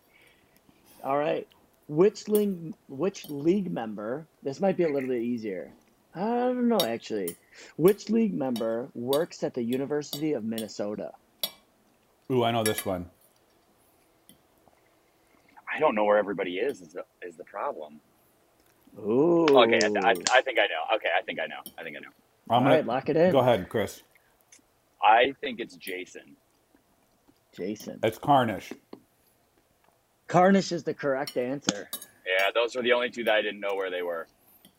All 1.02 1.16
right. 1.16 1.48
Which 1.88 2.28
league 2.28 2.74
which 2.88 3.30
league 3.30 3.70
member 3.70 4.26
this 4.42 4.60
might 4.60 4.76
be 4.76 4.82
a 4.84 4.90
little 4.92 5.08
bit 5.08 5.22
easier. 5.22 5.72
I 6.16 6.20
don't 6.20 6.68
know 6.68 6.80
actually. 6.80 7.36
Which 7.76 8.10
league 8.10 8.34
member 8.34 8.88
works 8.94 9.44
at 9.44 9.54
the 9.54 9.62
University 9.62 10.34
of 10.34 10.44
Minnesota? 10.44 11.12
Ooh, 12.32 12.44
I 12.44 12.52
know 12.52 12.64
this 12.64 12.86
one. 12.86 13.10
I 15.72 15.78
don't 15.80 15.94
know 15.94 16.04
where 16.04 16.18
everybody 16.18 16.58
is. 16.58 16.80
Is 16.82 16.94
the, 16.94 17.04
is 17.22 17.36
the 17.36 17.44
problem? 17.44 18.00
Ooh. 18.98 19.46
Okay, 19.46 19.80
I, 19.84 20.10
I, 20.10 20.14
I 20.32 20.42
think 20.42 20.58
I 20.58 20.66
know. 20.68 20.96
Okay, 20.96 21.08
I 21.16 21.22
think 21.22 21.40
I 21.40 21.46
know. 21.46 21.60
I 21.78 21.84
think 21.84 21.96
I 21.96 22.00
know. 22.00 22.08
I'm 22.50 22.64
All 22.64 22.64
gonna 22.64 22.76
right, 22.76 22.86
lock 22.86 23.08
it 23.10 23.16
in. 23.16 23.32
go 23.32 23.40
ahead, 23.40 23.68
Chris. 23.68 24.02
I 25.02 25.34
think 25.40 25.60
it's 25.60 25.76
Jason. 25.76 26.36
Jason. 27.56 28.00
It's 28.02 28.18
Carnish. 28.18 28.72
Carnish 30.28 30.72
is 30.72 30.84
the 30.84 30.94
correct 30.94 31.36
answer. 31.36 31.90
Yeah, 32.26 32.50
those 32.54 32.74
were 32.76 32.82
the 32.82 32.92
only 32.92 33.10
two 33.10 33.24
that 33.24 33.34
I 33.34 33.42
didn't 33.42 33.60
know 33.60 33.74
where 33.74 33.90
they 33.90 34.02
were. 34.02 34.28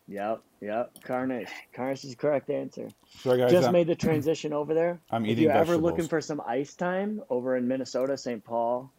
Yep, 0.10 0.42
yep. 0.62 0.94
Carnish. 1.04 1.50
Carnish 1.76 2.06
is 2.06 2.12
the 2.12 2.16
correct 2.16 2.50
answer. 2.50 2.88
Sorry 3.20 3.40
guys. 3.40 3.52
Just 3.52 3.68
I'm, 3.68 3.74
made 3.74 3.88
the 3.88 3.96
transition 3.96 4.54
over 4.54 4.74
there. 4.74 5.00
I'm 5.12 5.26
eating. 5.26 5.36
if 5.38 5.40
you're 5.42 5.52
ever 5.52 5.78
looking 5.78 6.08
for 6.08 6.22
some 6.22 6.42
ice 6.48 6.76
time 6.76 7.22
over 7.30 7.58
in 7.58 7.68
Minnesota, 7.68 8.18
St. 8.18 8.44
Paul, 8.44 8.92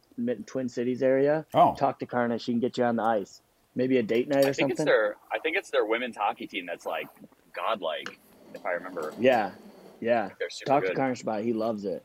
Twin 0.47 0.69
Cities 0.69 1.03
area, 1.03 1.47
Oh. 1.55 1.75
talk 1.79 2.01
to 2.01 2.07
Carnish. 2.07 2.43
She 2.43 2.53
can 2.53 2.61
get 2.61 2.77
you 2.77 2.85
on 2.85 2.97
the 2.97 3.03
ice. 3.05 3.41
Maybe 3.75 3.97
a 3.99 4.03
date 4.03 4.29
night 4.29 4.45
or 4.45 4.49
I 4.49 4.53
think 4.53 4.71
it's 4.71 4.79
something. 4.79 4.85
their. 4.87 5.17
I 5.33 5.39
think 5.39 5.57
it's 5.57 5.71
their 5.71 5.87
women's 5.87 6.17
hockey 6.17 6.47
team 6.47 6.67
that's 6.67 6.85
like 6.85 7.07
godlike. 7.55 8.19
If 8.55 8.65
I 8.67 8.73
remember, 8.73 9.13
Yeah, 9.19 9.53
yeah. 10.01 10.31
they're 10.39 10.51
super 10.51 10.67
Talk 10.69 10.83
good. 10.83 10.91
to 10.91 10.95
Carnish 11.01 11.23
about 11.23 11.41
it. 11.41 11.45
He 11.45 11.53
loves 11.53 11.85
it. 11.85 12.03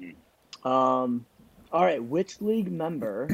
Mm. 0.00 0.14
Um, 0.64 1.26
all 1.72 1.84
right. 1.84 2.02
Which 2.02 2.40
league 2.40 2.70
member 2.72 3.28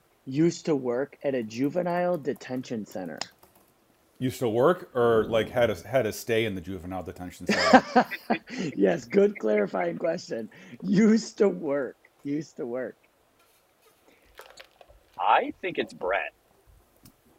used 0.26 0.66
to 0.66 0.74
work 0.76 1.18
at 1.22 1.34
a 1.34 1.42
juvenile 1.42 2.18
detention 2.18 2.84
center? 2.86 3.18
Used 4.22 4.38
to 4.38 4.48
work 4.48 4.88
or 4.94 5.24
like 5.24 5.50
had 5.50 5.68
a 5.68 5.74
had 5.84 6.06
a 6.06 6.12
stay 6.12 6.44
in 6.44 6.54
the 6.54 6.60
juvenile 6.60 7.02
detention 7.02 7.48
center. 7.48 8.06
yes, 8.76 9.04
good 9.04 9.36
clarifying 9.36 9.98
question. 9.98 10.48
Used 10.80 11.38
to 11.38 11.48
work. 11.48 11.96
Used 12.22 12.56
to 12.58 12.64
work. 12.64 12.94
I 15.18 15.52
think 15.60 15.78
it's 15.78 15.92
Brett. 15.92 16.34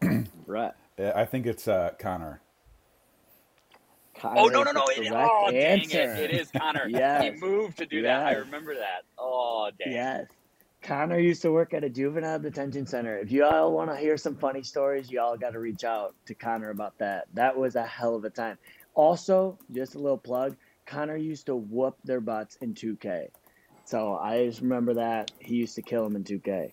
Brett. 0.45 0.75
Yeah, 0.99 1.13
I 1.15 1.23
think 1.23 1.45
it's 1.45 1.69
uh, 1.69 1.91
Connor. 1.99 2.41
Oh 4.21 4.47
no 4.47 4.63
no 4.63 4.71
no! 4.73 4.83
It, 4.87 5.07
correct 5.07 5.29
oh 5.31 5.51
dang 5.51 5.89
it! 5.89 5.93
It 5.93 6.31
is 6.31 6.51
Connor. 6.51 6.85
Yes. 6.89 7.23
He 7.23 7.39
moved 7.39 7.77
to 7.77 7.85
do 7.85 8.01
that. 8.01 8.25
I 8.25 8.33
remember 8.33 8.75
that. 8.75 9.03
Oh 9.17 9.71
dang. 9.79 9.93
Yes. 9.93 10.25
Connor 10.83 11.17
used 11.17 11.41
to 11.43 11.51
work 11.51 11.73
at 11.73 11.83
a 11.83 11.89
juvenile 11.89 12.39
detention 12.39 12.85
center. 12.85 13.17
If 13.17 13.31
you 13.31 13.45
all 13.45 13.71
want 13.71 13.89
to 13.89 13.95
hear 13.97 14.17
some 14.17 14.35
funny 14.35 14.63
stories, 14.63 15.09
you 15.09 15.21
all 15.21 15.37
got 15.37 15.53
to 15.53 15.59
reach 15.59 15.83
out 15.83 16.13
to 16.25 16.35
Connor 16.35 16.69
about 16.69 16.97
that. 16.97 17.27
That 17.33 17.57
was 17.57 17.75
a 17.75 17.85
hell 17.85 18.15
of 18.15 18.25
a 18.25 18.29
time. 18.29 18.57
Also, 18.93 19.57
just 19.71 19.95
a 19.95 19.99
little 19.99 20.17
plug 20.17 20.55
Connor 20.85 21.15
used 21.15 21.45
to 21.45 21.55
whoop 21.55 21.97
their 22.03 22.19
butts 22.19 22.57
in 22.61 22.73
2K. 22.73 23.29
So 23.85 24.15
I 24.15 24.45
just 24.45 24.61
remember 24.61 24.95
that. 24.95 25.31
He 25.39 25.55
used 25.55 25.75
to 25.75 25.81
kill 25.81 26.03
them 26.03 26.15
in 26.15 26.23
2K. 26.23 26.71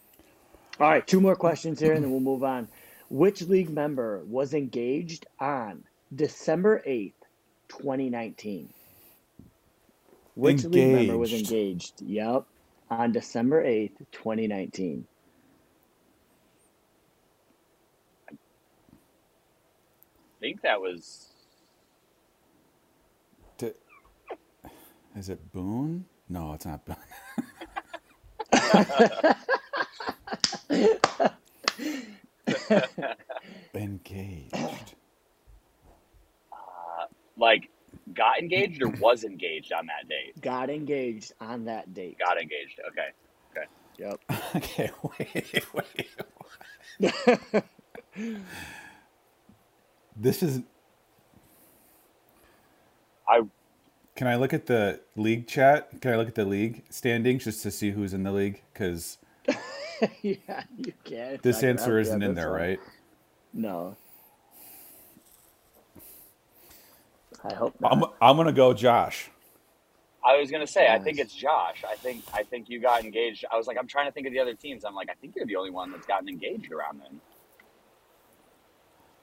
All 0.81 0.89
right, 0.89 1.07
two 1.07 1.21
more 1.21 1.37
questions 1.37 1.79
here 1.79 1.93
and 1.93 2.03
then 2.03 2.11
we'll 2.11 2.21
move 2.21 2.43
on. 2.43 2.69
Which 3.09 3.43
league 3.43 3.71
member 3.71 4.23
was 4.27 4.55
engaged 4.55 5.27
on 5.39 5.85
December 6.15 6.83
8th, 6.87 7.13
2019? 7.69 8.73
Which 10.35 10.65
league 10.65 10.93
member 10.93 11.19
was 11.19 11.33
Engaged. 11.33 11.53
engaged? 11.53 12.03
Yep, 12.03 12.47
on 12.91 13.13
December 13.13 13.65
8th, 13.65 13.99
2019. 14.13 15.07
I 20.27 20.41
think 20.41 20.63
that 20.63 20.81
was. 20.81 21.29
D- 23.59 23.73
Is 25.17 25.29
it 25.31 25.53
Boone? 25.53 26.07
No, 26.29 26.55
it's 26.55 26.67
not 26.67 26.85
Boone. 26.87 26.97
Engaged. 33.75 34.95
Uh, 36.53 37.07
like 37.37 37.71
got 38.21 38.39
engaged 38.39 38.83
or 38.83 38.89
was 39.01 39.25
engaged 39.25 39.73
on 39.73 39.87
that 39.87 40.09
date? 40.09 40.41
Got 40.43 40.71
engaged 40.71 41.33
on 41.41 41.65
that 41.65 41.95
date. 41.95 42.19
Got 42.19 42.41
engaged. 42.41 42.79
Okay. 42.91 43.09
Okay. 43.57 43.67
Yep. 43.99 44.21
Okay, 44.57 44.91
wait, 45.19 45.65
wait. 45.75 47.13
This 50.17 50.43
is. 50.43 50.61
I 53.29 53.43
Can 54.17 54.27
I 54.27 54.37
look 54.37 54.53
at 54.53 54.67
the 54.67 55.01
league 55.17 55.47
chat? 55.47 56.01
Can 56.01 56.13
I 56.13 56.17
look 56.17 56.29
at 56.29 56.35
the 56.35 56.45
league 56.45 56.83
standings 56.91 57.45
just 57.45 57.63
to 57.63 57.71
see 57.71 57.93
who's 57.93 58.13
in 58.13 58.25
the 58.25 58.33
league? 58.33 58.63
Because 58.73 59.19
yeah, 60.23 60.65
you 60.77 60.93
can. 61.05 61.35
It's 61.35 61.43
this 61.43 61.63
answer 61.63 61.99
isn't 61.99 62.23
on 62.23 62.31
in 62.31 62.35
there, 62.35 62.51
one. 62.51 62.61
right? 62.61 62.81
No. 63.55 63.97
I 67.45 67.55
hope 67.55 67.81
not. 67.81 67.93
I'm 67.93 68.05
I'm 68.21 68.37
gonna 68.37 68.53
go 68.53 68.75
Josh. 68.75 69.31
I 70.25 70.37
was 70.37 70.51
gonna 70.51 70.67
say 70.67 70.89
I 70.89 70.99
think 70.99 71.19
it's 71.19 71.35
Josh. 71.35 71.83
I 71.89 71.97
think 71.97 72.25
I 72.35 72.43
think 72.43 72.69
you 72.69 72.81
got 72.81 73.03
engaged. 73.05 73.45
I 73.51 73.57
was 73.57 73.67
like 73.67 73.79
I'm 73.79 73.87
trying 73.87 74.07
to 74.07 74.13
think 74.13 74.27
of 74.27 74.33
the 74.33 74.39
other 74.41 74.55
teams. 74.55 74.85
I'm 74.85 74.95
like 74.95 75.09
I 75.11 75.15
think 75.15 75.35
you're 75.37 75.47
the 75.47 75.57
only 75.57 75.71
one 75.71 75.91
that's 75.91 76.07
gotten 76.07 76.29
engaged 76.29 76.71
around 76.73 77.01
then. 77.01 77.21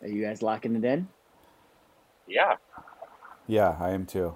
Are 0.02 0.08
you 0.08 0.24
guys 0.24 0.42
locking 0.42 0.76
it 0.76 0.84
in? 0.86 1.08
Yeah. 2.28 2.56
Yeah, 3.48 3.76
I 3.80 3.92
am 3.92 4.06
too. 4.06 4.36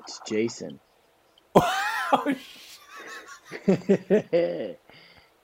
It's 0.00 0.20
Jason. 0.26 0.80
Oh, 2.10 2.34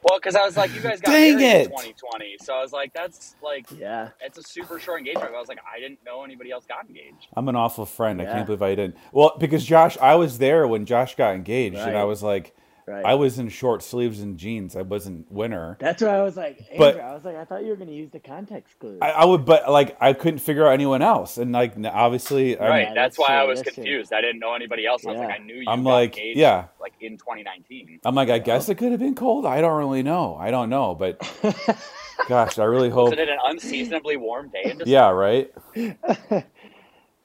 Well, 0.04 0.18
because 0.18 0.36
I 0.36 0.44
was 0.44 0.54
like, 0.54 0.74
you 0.74 0.82
guys 0.82 1.00
got 1.00 1.12
Dang 1.12 1.38
married 1.38 1.60
it! 1.60 1.64
in 1.64 1.70
2020, 1.70 2.36
so 2.42 2.54
I 2.54 2.60
was 2.60 2.72
like, 2.72 2.92
that's 2.92 3.36
like 3.42 3.66
yeah. 3.70 4.10
it's 4.20 4.36
a 4.36 4.42
super 4.42 4.78
short 4.78 4.98
engagement. 4.98 5.32
I 5.34 5.40
was 5.40 5.48
like, 5.48 5.60
I 5.66 5.80
didn't 5.80 6.04
know 6.04 6.24
anybody 6.24 6.50
else 6.50 6.66
got 6.66 6.86
engaged. 6.86 7.28
I'm 7.34 7.48
an 7.48 7.56
awful 7.56 7.86
friend. 7.86 8.20
I 8.20 8.26
can't 8.26 8.44
believe 8.44 8.60
I 8.60 8.74
didn't. 8.74 8.96
Well, 9.12 9.34
because 9.40 9.64
Josh, 9.64 9.96
I 9.98 10.14
was 10.16 10.36
there 10.36 10.68
when 10.68 10.84
Josh 10.84 11.14
got 11.14 11.34
engaged, 11.34 11.78
and 11.78 11.96
I 11.96 12.04
was 12.04 12.22
like, 12.22 12.54
Right. 12.86 13.04
I 13.04 13.14
was 13.14 13.38
in 13.38 13.48
short 13.48 13.82
sleeves 13.82 14.20
and 14.20 14.36
jeans. 14.36 14.76
I 14.76 14.82
wasn't 14.82 15.30
winter. 15.32 15.76
That's 15.80 16.02
why 16.02 16.08
I 16.18 16.22
was 16.22 16.36
like, 16.36 16.58
Andrew, 16.70 16.78
But- 16.78 17.00
I 17.00 17.14
was 17.14 17.24
like, 17.24 17.36
I 17.36 17.44
thought 17.44 17.62
you 17.62 17.70
were 17.70 17.76
going 17.76 17.88
to 17.88 17.94
use 17.94 18.10
the 18.10 18.20
context 18.20 18.78
clue. 18.78 18.98
I, 19.00 19.10
I 19.10 19.24
would, 19.24 19.44
but 19.46 19.70
like 19.70 19.96
I 20.00 20.12
couldn't 20.12 20.40
figure 20.40 20.66
out 20.66 20.72
anyone 20.72 21.00
else, 21.00 21.38
and 21.38 21.52
like 21.52 21.76
n- 21.76 21.86
obviously, 21.86 22.58
I'm, 22.58 22.68
right. 22.68 22.80
Yeah, 22.88 22.94
that's, 22.94 23.16
that's 23.16 23.18
why 23.18 23.36
I 23.36 23.44
was 23.44 23.60
that's 23.60 23.74
true. 23.74 23.84
confused. 23.84 24.12
I 24.12 24.20
didn't 24.20 24.38
know 24.40 24.54
anybody 24.54 24.86
else. 24.86 25.06
I 25.06 25.10
was 25.12 25.18
like, 25.18 25.30
I 25.30 25.38
knew 25.38 25.54
you 25.54 25.64
I'm 25.66 25.82
got 25.82 25.90
like, 25.90 26.16
engaged 26.18 26.38
yeah. 26.38 26.66
like 26.80 26.92
in 27.00 27.16
2019. 27.16 28.00
I'm 28.04 28.14
like, 28.14 28.28
I 28.28 28.38
guess 28.38 28.68
it 28.68 28.76
could 28.76 28.90
have 28.90 29.00
been 29.00 29.14
cold. 29.14 29.46
I 29.46 29.60
don't 29.60 29.78
really 29.78 30.02
know. 30.02 30.36
I 30.38 30.50
don't 30.50 30.68
know, 30.68 30.94
but 30.94 31.18
gosh, 32.28 32.58
I 32.58 32.64
really 32.64 32.90
hope. 32.90 33.10
Was 33.10 33.18
hope. 33.18 33.28
it 33.28 33.28
an 33.30 33.38
unseasonably 33.44 34.16
warm 34.16 34.48
day? 34.50 34.62
In 34.70 34.78
December? 34.78 34.90
Yeah, 34.90 35.08
right. 35.10 35.50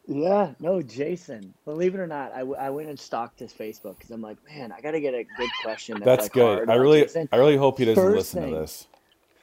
yeah, 0.10 0.54
no, 0.60 0.82
Jason. 0.82 1.54
Believe 1.66 1.94
it 1.94 2.00
or 2.00 2.08
not, 2.08 2.34
I, 2.34 2.40
w- 2.40 2.58
I 2.58 2.72
went 2.72 2.90
and 2.90 3.00
stalked 3.00 3.40
his 3.40 3.54
Facebook 3.54 3.98
because 3.98 4.10
I'm 4.10 4.22
like, 4.22 4.38
man, 4.50 4.72
I 4.72 4.82
got 4.82 4.92
to 4.92 5.00
get 5.00 5.14
a 5.14 5.24
good 5.24 5.50
question. 5.62 5.96
That's, 6.00 6.06
That's 6.06 6.24
like, 6.24 6.32
good. 6.34 6.70
I 6.70 6.76
really, 6.76 7.02
Jason. 7.04 7.30
I 7.32 7.38
really 7.38 7.58
hope 7.58 7.78
he 7.78 7.86
doesn't 7.86 8.04
First 8.04 8.16
listen 8.16 8.42
thing. 8.44 8.54
to 8.56 8.60
this. 8.62 8.88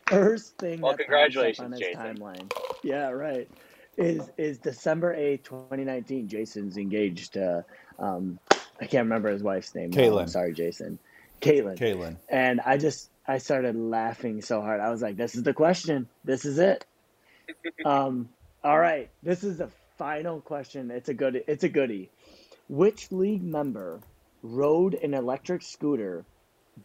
First 0.08 0.58
thing 0.58 0.80
Well, 0.80 0.92
that 0.92 0.98
congratulations, 0.98 1.64
on 1.64 1.70
his 1.72 1.80
Jason. 1.80 2.00
timeline. 2.16 2.52
Yeah, 2.82 3.10
right. 3.10 3.48
Is 3.96 4.28
is 4.36 4.58
December 4.58 5.16
8th, 5.16 5.44
2019. 5.44 6.28
Jason's 6.28 6.76
engaged 6.76 7.34
to, 7.34 7.64
um, 7.98 8.38
I 8.80 8.86
can't 8.86 9.04
remember 9.04 9.30
his 9.30 9.42
wife's 9.42 9.74
name. 9.74 9.90
now. 9.90 9.96
Caitlin. 9.96 10.22
I'm 10.22 10.28
sorry, 10.28 10.52
Jason. 10.52 10.98
Caitlin. 11.40 11.78
Caitlin. 11.78 12.16
And 12.28 12.60
I 12.60 12.76
just 12.76 13.08
I 13.26 13.38
started 13.38 13.74
laughing 13.76 14.42
so 14.42 14.60
hard. 14.60 14.80
I 14.80 14.90
was 14.90 15.00
like, 15.00 15.16
"This 15.16 15.34
is 15.34 15.44
the 15.44 15.54
question. 15.54 16.08
This 16.24 16.44
is 16.44 16.58
it." 16.58 16.84
um, 17.84 18.28
all 18.62 18.78
right, 18.78 19.08
this 19.22 19.44
is 19.44 19.58
the 19.58 19.70
final 19.98 20.40
question. 20.40 20.90
It's 20.90 21.08
a 21.08 21.14
good. 21.14 21.42
It's 21.46 21.64
a 21.64 21.68
goodie. 21.68 22.10
Which 22.68 23.12
league 23.12 23.44
member 23.44 24.00
rode 24.42 24.94
an 24.94 25.14
electric 25.14 25.62
scooter 25.62 26.24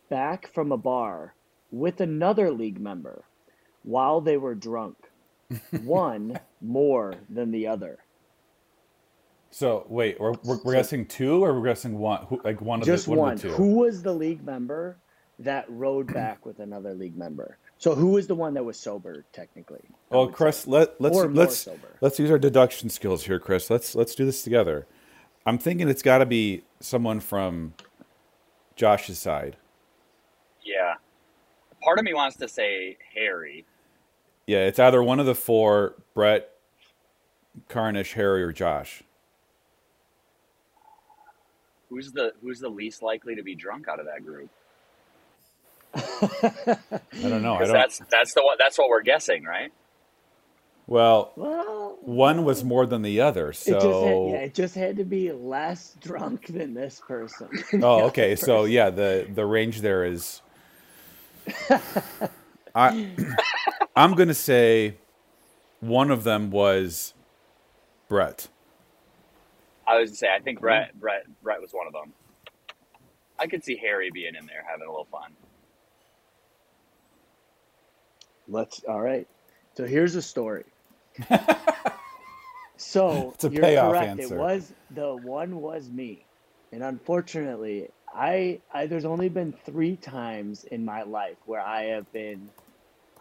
back 0.09 0.47
from 0.53 0.71
a 0.71 0.77
bar 0.77 1.33
with 1.71 2.01
another 2.01 2.51
league 2.51 2.79
member 2.79 3.23
while 3.83 4.21
they 4.21 4.37
were 4.37 4.55
drunk? 4.55 4.97
One 5.83 6.39
more 6.61 7.15
than 7.29 7.51
the 7.51 7.67
other. 7.67 7.99
So 9.49 9.85
wait, 9.89 10.19
we're, 10.19 10.33
we're, 10.43 10.59
we're 10.63 10.73
guessing 10.73 11.05
two, 11.05 11.43
or 11.43 11.53
we're 11.59 11.67
guessing 11.67 11.99
one? 11.99 12.25
Who, 12.27 12.39
like 12.43 12.61
one 12.61 12.79
of 12.79 12.85
Just 12.85 13.05
the 13.05 13.11
one, 13.11 13.19
one. 13.19 13.33
of 13.33 13.41
the 13.41 13.49
two. 13.49 13.53
Who 13.55 13.79
was 13.79 14.01
the 14.01 14.13
league 14.13 14.45
member 14.45 14.97
that 15.39 15.65
rode 15.67 16.13
back 16.13 16.45
with 16.45 16.59
another 16.59 16.93
league 16.93 17.17
member? 17.17 17.57
So 17.81 17.95
who 17.95 18.09
was 18.09 18.27
the 18.27 18.35
one 18.35 18.53
that 18.53 18.63
was 18.63 18.77
sober 18.77 19.25
technically? 19.33 19.81
I 20.11 20.15
Well, 20.15 20.27
Chris, 20.27 20.59
say. 20.59 20.69
let 20.69 21.01
let's 21.01 21.17
Or 21.17 21.27
let's 21.27 21.67
let's 21.99 22.19
use 22.19 22.29
our 22.29 22.37
deduction 22.37 22.91
skills 22.91 23.23
here, 23.23 23.39
Chris. 23.39 23.71
Let's 23.71 23.95
let's 23.95 24.13
do 24.13 24.23
this 24.23 24.43
together. 24.43 24.85
I'm 25.47 25.57
thinking 25.57 25.89
it's 25.89 26.03
got 26.03 26.19
to 26.19 26.27
be 26.27 26.61
someone 26.79 27.19
from 27.19 27.73
Josh's 28.75 29.17
side. 29.17 29.57
Yeah. 30.63 30.93
Part 31.83 31.97
of 31.97 32.05
me 32.05 32.13
wants 32.13 32.37
to 32.37 32.47
say 32.47 32.99
Harry. 33.15 33.65
Yeah, 34.45 34.67
it's 34.67 34.77
either 34.77 35.01
one 35.01 35.19
of 35.19 35.25
the 35.25 35.33
four: 35.33 35.95
Brett, 36.13 36.51
Carnish, 37.67 38.13
Harry, 38.13 38.43
or 38.43 38.51
Josh. 38.51 39.01
Who's 41.89 42.11
the 42.11 42.33
Who's 42.43 42.59
the 42.59 42.69
least 42.69 43.01
likely 43.01 43.33
to 43.33 43.41
be 43.41 43.55
drunk 43.55 43.87
out 43.87 43.99
of 43.99 44.05
that 44.05 44.23
group? 44.23 44.51
I 45.93 46.77
don't 47.21 47.41
know. 47.41 47.55
I 47.55 47.65
don't. 47.65 47.73
that's 47.73 48.01
that's 48.09 48.33
the 48.33 48.43
one. 48.43 48.55
That's 48.59 48.77
what 48.77 48.89
we're 48.89 49.01
guessing, 49.01 49.43
right? 49.43 49.71
Well, 50.87 51.31
well, 51.35 51.97
one 52.01 52.43
was 52.43 52.63
more 52.63 52.85
than 52.85 53.01
the 53.01 53.21
other, 53.21 53.49
it 53.49 53.53
just 53.53 53.67
had, 53.67 53.81
so. 53.81 54.29
yeah, 54.29 54.39
it 54.39 54.53
just 54.53 54.75
had 54.75 54.97
to 54.97 55.05
be 55.05 55.31
less 55.31 55.95
drunk 56.01 56.47
than 56.47 56.73
this 56.73 57.01
person. 57.07 57.47
Oh, 57.81 58.05
okay. 58.07 58.35
So 58.35 58.65
yeah, 58.65 58.89
the 58.89 59.27
the 59.33 59.45
range 59.45 59.81
there 59.81 60.05
is. 60.05 60.41
I 62.75 63.09
I'm 63.95 64.15
gonna 64.15 64.33
say 64.33 64.97
one 65.79 66.11
of 66.11 66.23
them 66.23 66.51
was 66.51 67.13
Brett. 68.09 68.47
I 69.87 69.97
was 69.97 70.09
gonna 70.09 70.17
say 70.17 70.27
I 70.35 70.39
think 70.39 70.57
mm-hmm. 70.57 70.65
Brett 70.65 70.99
Brett 70.99 71.23
Brett 71.41 71.61
was 71.61 71.71
one 71.71 71.87
of 71.87 71.93
them. 71.93 72.13
I 73.39 73.47
could 73.47 73.63
see 73.63 73.77
Harry 73.77 74.11
being 74.11 74.35
in 74.35 74.45
there 74.45 74.63
having 74.69 74.87
a 74.87 74.91
little 74.91 75.07
fun. 75.11 75.31
Let's. 78.51 78.83
All 78.83 79.01
right. 79.01 79.27
So 79.77 79.85
here's 79.85 80.15
a 80.15 80.21
story. 80.21 80.65
so 82.77 83.31
It's 83.35 83.43
a 83.45 83.49
you're 83.49 83.63
payoff 83.63 83.91
correct. 83.93 84.07
answer. 84.19 84.35
It 84.35 84.39
was 84.39 84.73
the 84.91 85.15
one 85.15 85.61
was 85.61 85.89
me, 85.89 86.27
and 86.71 86.83
unfortunately, 86.83 87.89
I, 88.13 88.61
I 88.73 88.87
there's 88.87 89.05
only 89.05 89.29
been 89.29 89.53
three 89.65 89.97
times 89.97 90.65
in 90.65 90.85
my 90.85 91.03
life 91.03 91.37
where 91.45 91.61
I 91.61 91.83
have 91.85 92.11
been. 92.11 92.51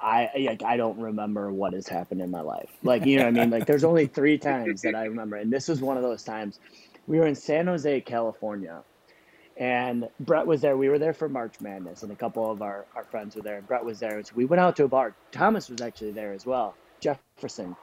I 0.01 0.31
like 0.47 0.63
I 0.65 0.77
don't 0.79 0.99
remember 0.99 1.53
what 1.53 1.75
has 1.75 1.87
happened 1.89 2.23
in 2.23 2.31
my 2.31 2.41
life. 2.41 2.71
Like 2.83 3.07
you 3.07 3.19
know 3.19 3.25
what 3.25 3.29
I 3.37 3.41
mean? 3.41 3.51
Like 3.51 3.67
there's 3.67 3.85
only 3.85 4.07
three 4.07 4.39
times 4.39 4.83
that 4.83 4.95
I 4.95 5.05
remember, 5.05 5.37
and 5.37 5.53
this 5.53 5.69
was 5.69 5.83
one 5.83 5.97
of 5.97 6.03
those 6.03 6.25
times. 6.25 6.59
We 7.07 7.19
were 7.19 7.27
in 7.27 7.35
San 7.35 7.67
Jose, 7.67 8.01
California, 8.03 8.83
and 9.61 10.09
Brett 10.19 10.47
was 10.47 10.63
there. 10.63 10.75
We 10.75 10.89
were 10.89 10.99
there 10.99 11.13
for 11.13 11.29
March 11.29 11.61
Madness, 11.61 12.03
and 12.03 12.11
a 12.11 12.17
couple 12.17 12.51
of 12.51 12.63
our, 12.63 12.87
our 12.97 13.05
friends 13.05 13.37
were 13.37 13.43
there. 13.43 13.59
And 13.59 13.69
Brett 13.69 13.85
was 13.85 14.01
there, 14.01 14.21
so 14.25 14.33
we 14.35 14.47
went 14.47 14.59
out 14.59 14.75
to 14.77 14.85
a 14.85 14.89
bar. 14.89 15.15
Thomas 15.33 15.69
was 15.69 15.83
actually 15.83 16.13
there 16.13 16.33
as 16.33 16.47
well, 16.47 16.75
Jefferson, 16.99 17.77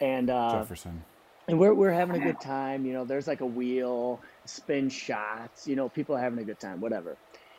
and 0.00 0.30
uh, 0.30 0.60
Jefferson. 0.60 1.04
and 1.46 1.60
we're 1.60 1.74
we're 1.74 1.92
having 1.92 2.20
a 2.20 2.24
good 2.24 2.40
time. 2.40 2.86
You 2.86 2.94
know, 2.94 3.04
there's 3.04 3.28
like 3.28 3.42
a 3.42 3.46
wheel, 3.46 4.18
spin 4.46 4.88
shots. 4.88 5.68
You 5.68 5.76
know, 5.76 5.90
people 5.90 6.16
are 6.16 6.20
having 6.20 6.38
a 6.38 6.44
good 6.44 6.58
time. 6.58 6.80
Whatever. 6.80 7.18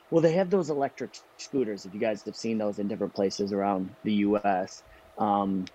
Well, 0.10 0.21
they 0.21 0.34
have 0.34 0.50
those 0.50 0.71
electric 0.71 1.12
scooters. 1.38 1.86
If 1.86 1.93
you 1.93 2.00
guys 2.00 2.24
have 2.24 2.36
seen 2.36 2.58
those 2.58 2.80
in 2.80 2.88
different 2.88 3.13
places 3.13 3.54
around 3.54 3.91
the 4.04 4.13
U.S. 4.13 4.82
Um, 5.19 5.65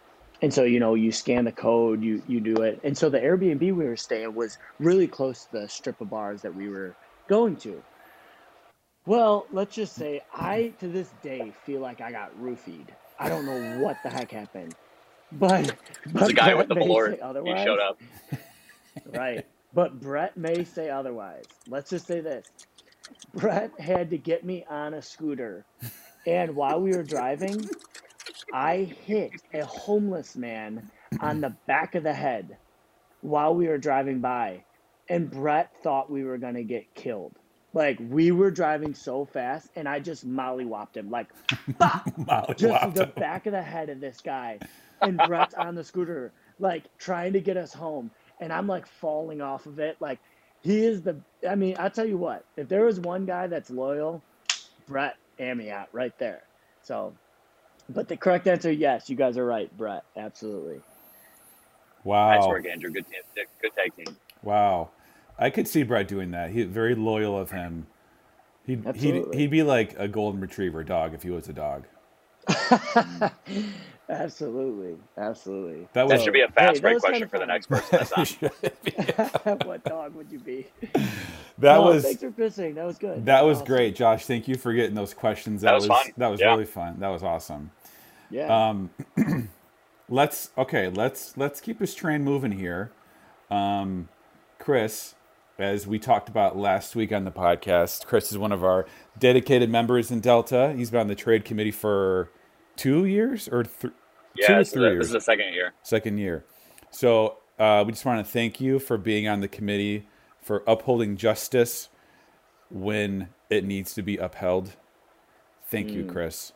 and 0.42 0.52
so 0.52 0.64
you 0.64 0.80
know, 0.80 0.94
you 0.94 1.12
scan 1.12 1.44
the 1.44 1.52
code, 1.52 2.02
you 2.02 2.20
you 2.26 2.40
do 2.40 2.62
it. 2.62 2.80
And 2.82 2.98
so 2.98 3.10
the 3.10 3.20
Airbnb 3.20 3.60
we 3.60 3.72
were 3.72 3.96
staying 3.96 4.34
was 4.34 4.58
really 4.80 5.06
close 5.06 5.44
to 5.44 5.52
the 5.52 5.68
strip 5.68 6.00
of 6.00 6.10
bars 6.10 6.42
that 6.42 6.54
we 6.54 6.68
were 6.68 6.96
going 7.28 7.56
to. 7.56 7.82
Well, 9.06 9.46
let's 9.52 9.74
just 9.74 9.94
say 9.94 10.20
I 10.34 10.72
to 10.80 10.88
this 10.88 11.10
day 11.22 11.52
feel 11.64 11.80
like 11.80 12.00
I 12.00 12.10
got 12.10 12.36
roofied. 12.40 12.88
I 13.18 13.28
don't 13.28 13.46
know 13.46 13.82
what 13.82 13.96
the 14.02 14.10
heck 14.10 14.32
happened, 14.32 14.74
but 15.32 15.74
but 16.12 16.28
The 16.28 16.32
guy 16.34 16.54
with 16.54 16.68
the 16.68 16.74
balloon. 16.74 17.12
He 17.12 17.64
showed 17.64 17.78
up. 17.78 18.00
Right. 19.14 19.46
But 19.74 20.00
Brett 20.00 20.36
may 20.36 20.64
say 20.64 20.90
otherwise. 20.90 21.44
Let's 21.68 21.90
just 21.90 22.06
say 22.06 22.20
this. 22.20 22.46
Brett 23.34 23.78
had 23.78 24.10
to 24.10 24.18
get 24.18 24.44
me 24.44 24.64
on 24.68 24.94
a 24.94 25.02
scooter. 25.02 25.64
And 26.26 26.56
while 26.56 26.80
we 26.80 26.90
were 26.90 27.04
driving, 27.04 27.68
I 28.52 28.78
hit 29.04 29.32
a 29.54 29.64
homeless 29.64 30.34
man 30.34 30.90
on 31.20 31.40
the 31.40 31.54
back 31.66 31.94
of 31.94 32.02
the 32.02 32.12
head 32.12 32.56
while 33.20 33.54
we 33.54 33.68
were 33.68 33.78
driving 33.78 34.20
by. 34.20 34.64
And 35.08 35.30
Brett 35.30 35.72
thought 35.82 36.10
we 36.10 36.24
were 36.24 36.38
going 36.38 36.54
to 36.54 36.64
get 36.64 36.94
killed. 36.94 37.34
Like, 37.74 37.98
we 38.00 38.32
were 38.32 38.50
driving 38.50 38.94
so 38.94 39.26
fast, 39.26 39.70
and 39.76 39.88
I 39.88 40.00
just 40.00 40.26
mollywopped 40.28 40.96
him. 40.96 41.10
Like, 41.10 41.28
just 42.56 42.94
the 42.94 43.12
back 43.16 43.46
of 43.46 43.52
the 43.52 43.62
head 43.62 43.90
of 43.90 44.00
this 44.00 44.20
guy. 44.22 44.60
And 45.02 45.22
Brett's 45.22 45.54
on 45.54 45.74
the 45.74 45.84
scooter, 45.84 46.34
like 46.58 46.86
trying 46.98 47.34
to 47.34 47.40
get 47.40 47.56
us 47.58 47.72
home. 47.74 48.12
And 48.40 48.52
I'm 48.52 48.66
like 48.66 48.86
falling 48.86 49.42
off 49.42 49.66
of 49.66 49.78
it. 49.78 49.96
Like 50.00 50.20
he 50.62 50.84
is 50.84 51.02
the 51.02 51.22
I 51.48 51.54
mean, 51.56 51.76
I'll 51.78 51.90
tell 51.90 52.06
you 52.06 52.18
what, 52.18 52.46
if 52.56 52.68
there 52.68 52.84
was 52.84 53.00
one 53.00 53.26
guy 53.26 53.48
that's 53.48 53.70
loyal, 53.70 54.24
Brett 54.86 55.16
Amiot 55.40 55.88
right 55.92 56.14
there. 56.18 56.44
So 56.82 57.18
But 57.88 58.08
the 58.08 58.16
correct 58.18 58.48
answer, 58.48 58.72
yes, 58.72 59.10
you 59.10 59.16
guys 59.16 59.38
are 59.38 59.46
right, 59.46 59.74
Brett. 59.76 60.04
Absolutely. 60.16 60.82
Wow. 62.04 62.30
Nice 62.30 62.48
work, 62.48 62.66
Andrew. 62.66 62.90
Good 62.90 63.06
team. 63.08 63.22
Good 63.62 63.72
tag 63.76 63.94
team. 63.96 64.16
Wow. 64.42 64.90
I 65.38 65.50
could 65.50 65.68
see 65.68 65.82
Brett 65.82 66.08
doing 66.08 66.30
that. 66.32 66.50
He 66.50 66.62
very 66.64 66.94
loyal 66.94 67.38
of 67.38 67.50
him. 67.50 67.86
He'd, 68.64 68.84
he'd, 68.96 69.34
he'd 69.34 69.50
be 69.50 69.62
like 69.62 69.94
a 69.98 70.08
golden 70.08 70.40
retriever 70.40 70.82
dog 70.82 71.14
if 71.14 71.22
he 71.22 71.30
was 71.30 71.48
a 71.48 71.52
dog. 71.52 71.84
Absolutely. 74.08 74.96
Absolutely. 75.18 75.80
That 75.92 76.06
That 76.06 76.08
was 76.08 76.22
should 76.22 76.32
be 76.32 76.42
a 76.42 76.48
fast 76.48 76.76
Hey, 76.76 76.80
break 76.80 76.98
question 77.00 77.28
kinda 77.28 77.28
for 77.28 77.38
the 77.40 77.46
next 77.46 77.66
person 77.68 78.48
what 79.68 79.82
dog 79.84 80.14
would 80.14 80.30
you 80.30 80.38
be? 80.38 80.66
that 80.92 81.74
No, 81.74 81.82
was 81.82 82.04
thanks 82.04 82.20
for 82.22 82.30
pissing. 82.30 82.76
That 82.76 82.86
was 82.86 82.98
good. 82.98 83.26
that 83.26 83.44
was 83.44 83.58
Awesome. 83.58 83.66
great, 83.66 83.96
Josh. 83.96 84.24
Thank 84.24 84.46
you 84.46 84.54
for 84.56 84.72
getting 84.72 84.94
those 84.94 85.12
questions. 85.12 85.62
That, 85.62 85.70
That 85.72 85.74
was 85.74 85.86
fun. 85.86 86.06
that 86.16 86.28
was 86.28 86.40
Yeah. 86.40 86.50
really 86.52 86.66
fun. 86.66 87.00
That 87.00 87.08
was 87.08 87.24
awesome. 87.24 87.72
Yeah. 88.30 88.68
Um, 88.68 88.90
let's 90.08 90.50
okay. 90.56 90.88
Let's 90.88 91.36
let's 91.36 91.60
keep 91.60 91.80
this 91.80 91.94
train 91.94 92.22
moving 92.22 92.52
here. 92.52 92.92
Um, 93.50 94.08
Chris, 94.60 95.15
as 95.58 95.86
we 95.86 95.98
talked 95.98 96.28
about 96.28 96.56
last 96.56 96.94
week 96.94 97.12
on 97.12 97.24
the 97.24 97.30
podcast, 97.30 98.06
Chris 98.06 98.30
is 98.30 98.38
one 98.38 98.52
of 98.52 98.62
our 98.62 98.86
dedicated 99.18 99.70
members 99.70 100.10
in 100.10 100.20
Delta. 100.20 100.74
He's 100.76 100.90
been 100.90 101.00
on 101.00 101.06
the 101.08 101.14
trade 101.14 101.44
committee 101.44 101.70
for 101.70 102.30
two 102.76 103.04
years 103.06 103.48
or 103.48 103.62
th- 103.62 103.80
two 103.80 103.92
Yeah, 104.36 104.58
or 104.58 104.64
three 104.64 104.82
years 104.82 104.98
this 104.98 105.06
is 105.08 105.12
the 105.14 105.20
second 105.20 105.52
year. 105.54 105.72
second 105.82 106.18
year. 106.18 106.44
So 106.90 107.38
uh, 107.58 107.84
we 107.86 107.92
just 107.92 108.04
want 108.04 108.24
to 108.24 108.30
thank 108.30 108.60
you 108.60 108.78
for 108.78 108.98
being 108.98 109.26
on 109.28 109.40
the 109.40 109.48
committee 109.48 110.06
for 110.42 110.62
upholding 110.66 111.16
justice 111.16 111.88
when 112.70 113.28
it 113.48 113.64
needs 113.64 113.94
to 113.94 114.02
be 114.02 114.16
upheld. 114.18 114.76
Thank 115.68 115.90
you, 115.90 116.04
Chris. 116.04 116.52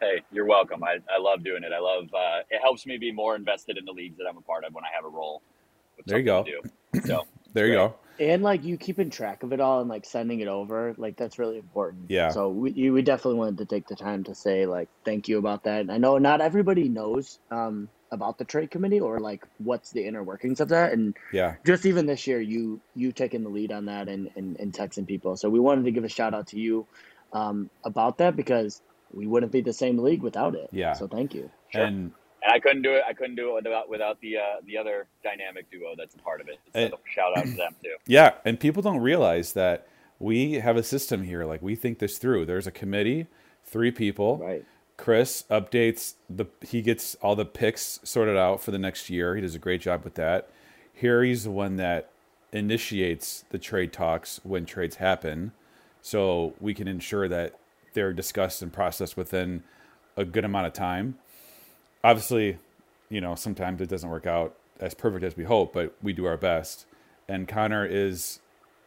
Hey, 0.00 0.22
you're 0.32 0.46
welcome. 0.46 0.82
I, 0.82 0.98
I 1.14 1.20
love 1.20 1.44
doing 1.44 1.62
it. 1.62 1.72
I 1.72 1.78
love 1.78 2.04
uh, 2.14 2.40
it 2.50 2.60
helps 2.62 2.86
me 2.86 2.96
be 2.98 3.12
more 3.12 3.36
invested 3.36 3.76
in 3.76 3.84
the 3.84 3.92
leagues 3.92 4.16
that 4.18 4.24
I'm 4.28 4.36
a 4.38 4.40
part 4.40 4.64
of 4.64 4.72
when 4.72 4.84
I 4.84 4.88
have 4.94 5.04
a 5.04 5.08
role. 5.08 5.42
There 6.06 6.18
you 6.18 6.24
go. 6.24 6.44
So 7.04 7.26
There 7.58 7.66
you 7.66 7.74
go. 7.74 7.94
and 8.20 8.42
like 8.42 8.64
you 8.64 8.76
keeping 8.78 9.10
track 9.10 9.42
of 9.42 9.52
it 9.52 9.60
all 9.60 9.80
and 9.80 9.88
like 9.88 10.04
sending 10.06 10.40
it 10.40 10.48
over, 10.48 10.94
like 10.96 11.16
that's 11.16 11.38
really 11.38 11.58
important. 11.58 12.06
Yeah. 12.10 12.30
So 12.30 12.48
we 12.50 12.72
you- 12.72 12.92
we 12.92 13.02
definitely 13.02 13.38
wanted 13.38 13.58
to 13.58 13.66
take 13.66 13.86
the 13.88 13.96
time 13.96 14.24
to 14.24 14.34
say 14.34 14.66
like 14.66 14.88
thank 15.04 15.28
you 15.28 15.38
about 15.38 15.64
that. 15.64 15.80
And 15.82 15.92
I 15.92 15.98
know 15.98 16.18
not 16.18 16.40
everybody 16.40 16.88
knows 16.88 17.38
um 17.50 17.88
about 18.10 18.38
the 18.38 18.44
trade 18.44 18.70
committee 18.70 19.00
or 19.00 19.18
like 19.20 19.42
what's 19.58 19.90
the 19.92 20.06
inner 20.06 20.24
workings 20.24 20.60
of 20.60 20.68
that 20.70 20.92
and 20.94 21.14
Yeah. 21.32 21.56
just 21.66 21.84
even 21.84 22.06
this 22.06 22.26
year 22.26 22.40
you 22.40 22.80
you 22.94 23.12
taking 23.12 23.42
the 23.44 23.50
lead 23.50 23.70
on 23.70 23.84
that 23.86 24.08
and, 24.08 24.30
and 24.34 24.56
and 24.58 24.72
texting 24.72 25.06
people 25.06 25.36
so 25.36 25.50
we 25.50 25.60
wanted 25.60 25.84
to 25.84 25.90
give 25.90 26.04
a 26.04 26.08
shout 26.08 26.32
out 26.32 26.46
to 26.48 26.58
you 26.58 26.86
um 27.34 27.68
about 27.84 28.16
that 28.18 28.34
because 28.34 28.80
we 29.12 29.26
wouldn't 29.26 29.52
be 29.52 29.60
the 29.60 29.74
same 29.74 29.98
league 29.98 30.22
without 30.22 30.54
it 30.54 30.70
Yeah. 30.72 30.94
so 30.94 31.06
thank 31.06 31.34
you 31.34 31.50
Sure. 31.68 31.84
And 31.84 32.12
and 32.48 32.54
I 32.56 32.60
couldn't 32.60 32.82
do 32.82 32.94
it. 32.94 33.02
I 33.08 33.12
couldn't 33.12 33.36
do 33.36 33.56
it 33.56 33.64
without 33.64 33.88
without 33.88 34.20
the 34.20 34.36
uh, 34.38 34.42
the 34.66 34.76
other 34.78 35.06
dynamic 35.22 35.70
duo 35.70 35.94
that's 35.96 36.14
a 36.14 36.18
part 36.18 36.40
of 36.40 36.48
it. 36.48 36.58
So 36.74 36.80
Eh. 36.80 36.90
shout 37.14 37.36
out 37.36 37.44
to 37.44 37.50
them 37.52 37.74
too. 37.82 37.94
yeah, 38.06 38.34
and 38.44 38.58
people 38.58 38.82
don't 38.82 39.00
realize 39.00 39.52
that 39.52 39.86
we 40.18 40.54
have 40.54 40.76
a 40.76 40.82
system 40.82 41.22
here. 41.24 41.44
Like 41.44 41.62
we 41.62 41.74
think 41.76 41.98
this 41.98 42.18
through. 42.18 42.46
There's 42.46 42.66
a 42.66 42.72
committee, 42.72 43.26
three 43.64 43.90
people. 43.90 44.38
right 44.38 44.64
Chris 44.96 45.44
updates 45.48 46.14
the 46.28 46.46
he 46.66 46.82
gets 46.82 47.14
all 47.16 47.36
the 47.36 47.44
picks 47.44 48.00
sorted 48.02 48.36
out 48.36 48.60
for 48.60 48.72
the 48.72 48.78
next 48.80 49.08
year. 49.08 49.36
He 49.36 49.40
does 49.42 49.54
a 49.54 49.58
great 49.60 49.80
job 49.80 50.02
with 50.02 50.14
that. 50.14 50.50
Harry's 51.00 51.44
the 51.44 51.52
one 51.52 51.76
that 51.76 52.10
initiates 52.52 53.44
the 53.50 53.58
trade 53.58 53.92
talks 53.92 54.40
when 54.42 54.66
trades 54.66 54.96
happen, 54.96 55.52
so 56.02 56.54
we 56.60 56.74
can 56.74 56.88
ensure 56.88 57.28
that 57.28 57.54
they're 57.94 58.12
discussed 58.12 58.60
and 58.60 58.72
processed 58.72 59.16
within 59.16 59.62
a 60.16 60.24
good 60.24 60.44
amount 60.44 60.66
of 60.66 60.72
time. 60.72 61.16
Obviously, 62.04 62.58
you 63.08 63.20
know 63.20 63.34
sometimes 63.34 63.80
it 63.80 63.88
doesn't 63.88 64.08
work 64.08 64.26
out 64.26 64.56
as 64.80 64.94
perfect 64.94 65.24
as 65.24 65.36
we 65.36 65.44
hope, 65.44 65.72
but 65.72 65.94
we 66.02 66.12
do 66.12 66.24
our 66.24 66.36
best. 66.36 66.86
And 67.28 67.46
Connor 67.46 67.84
is 67.84 68.40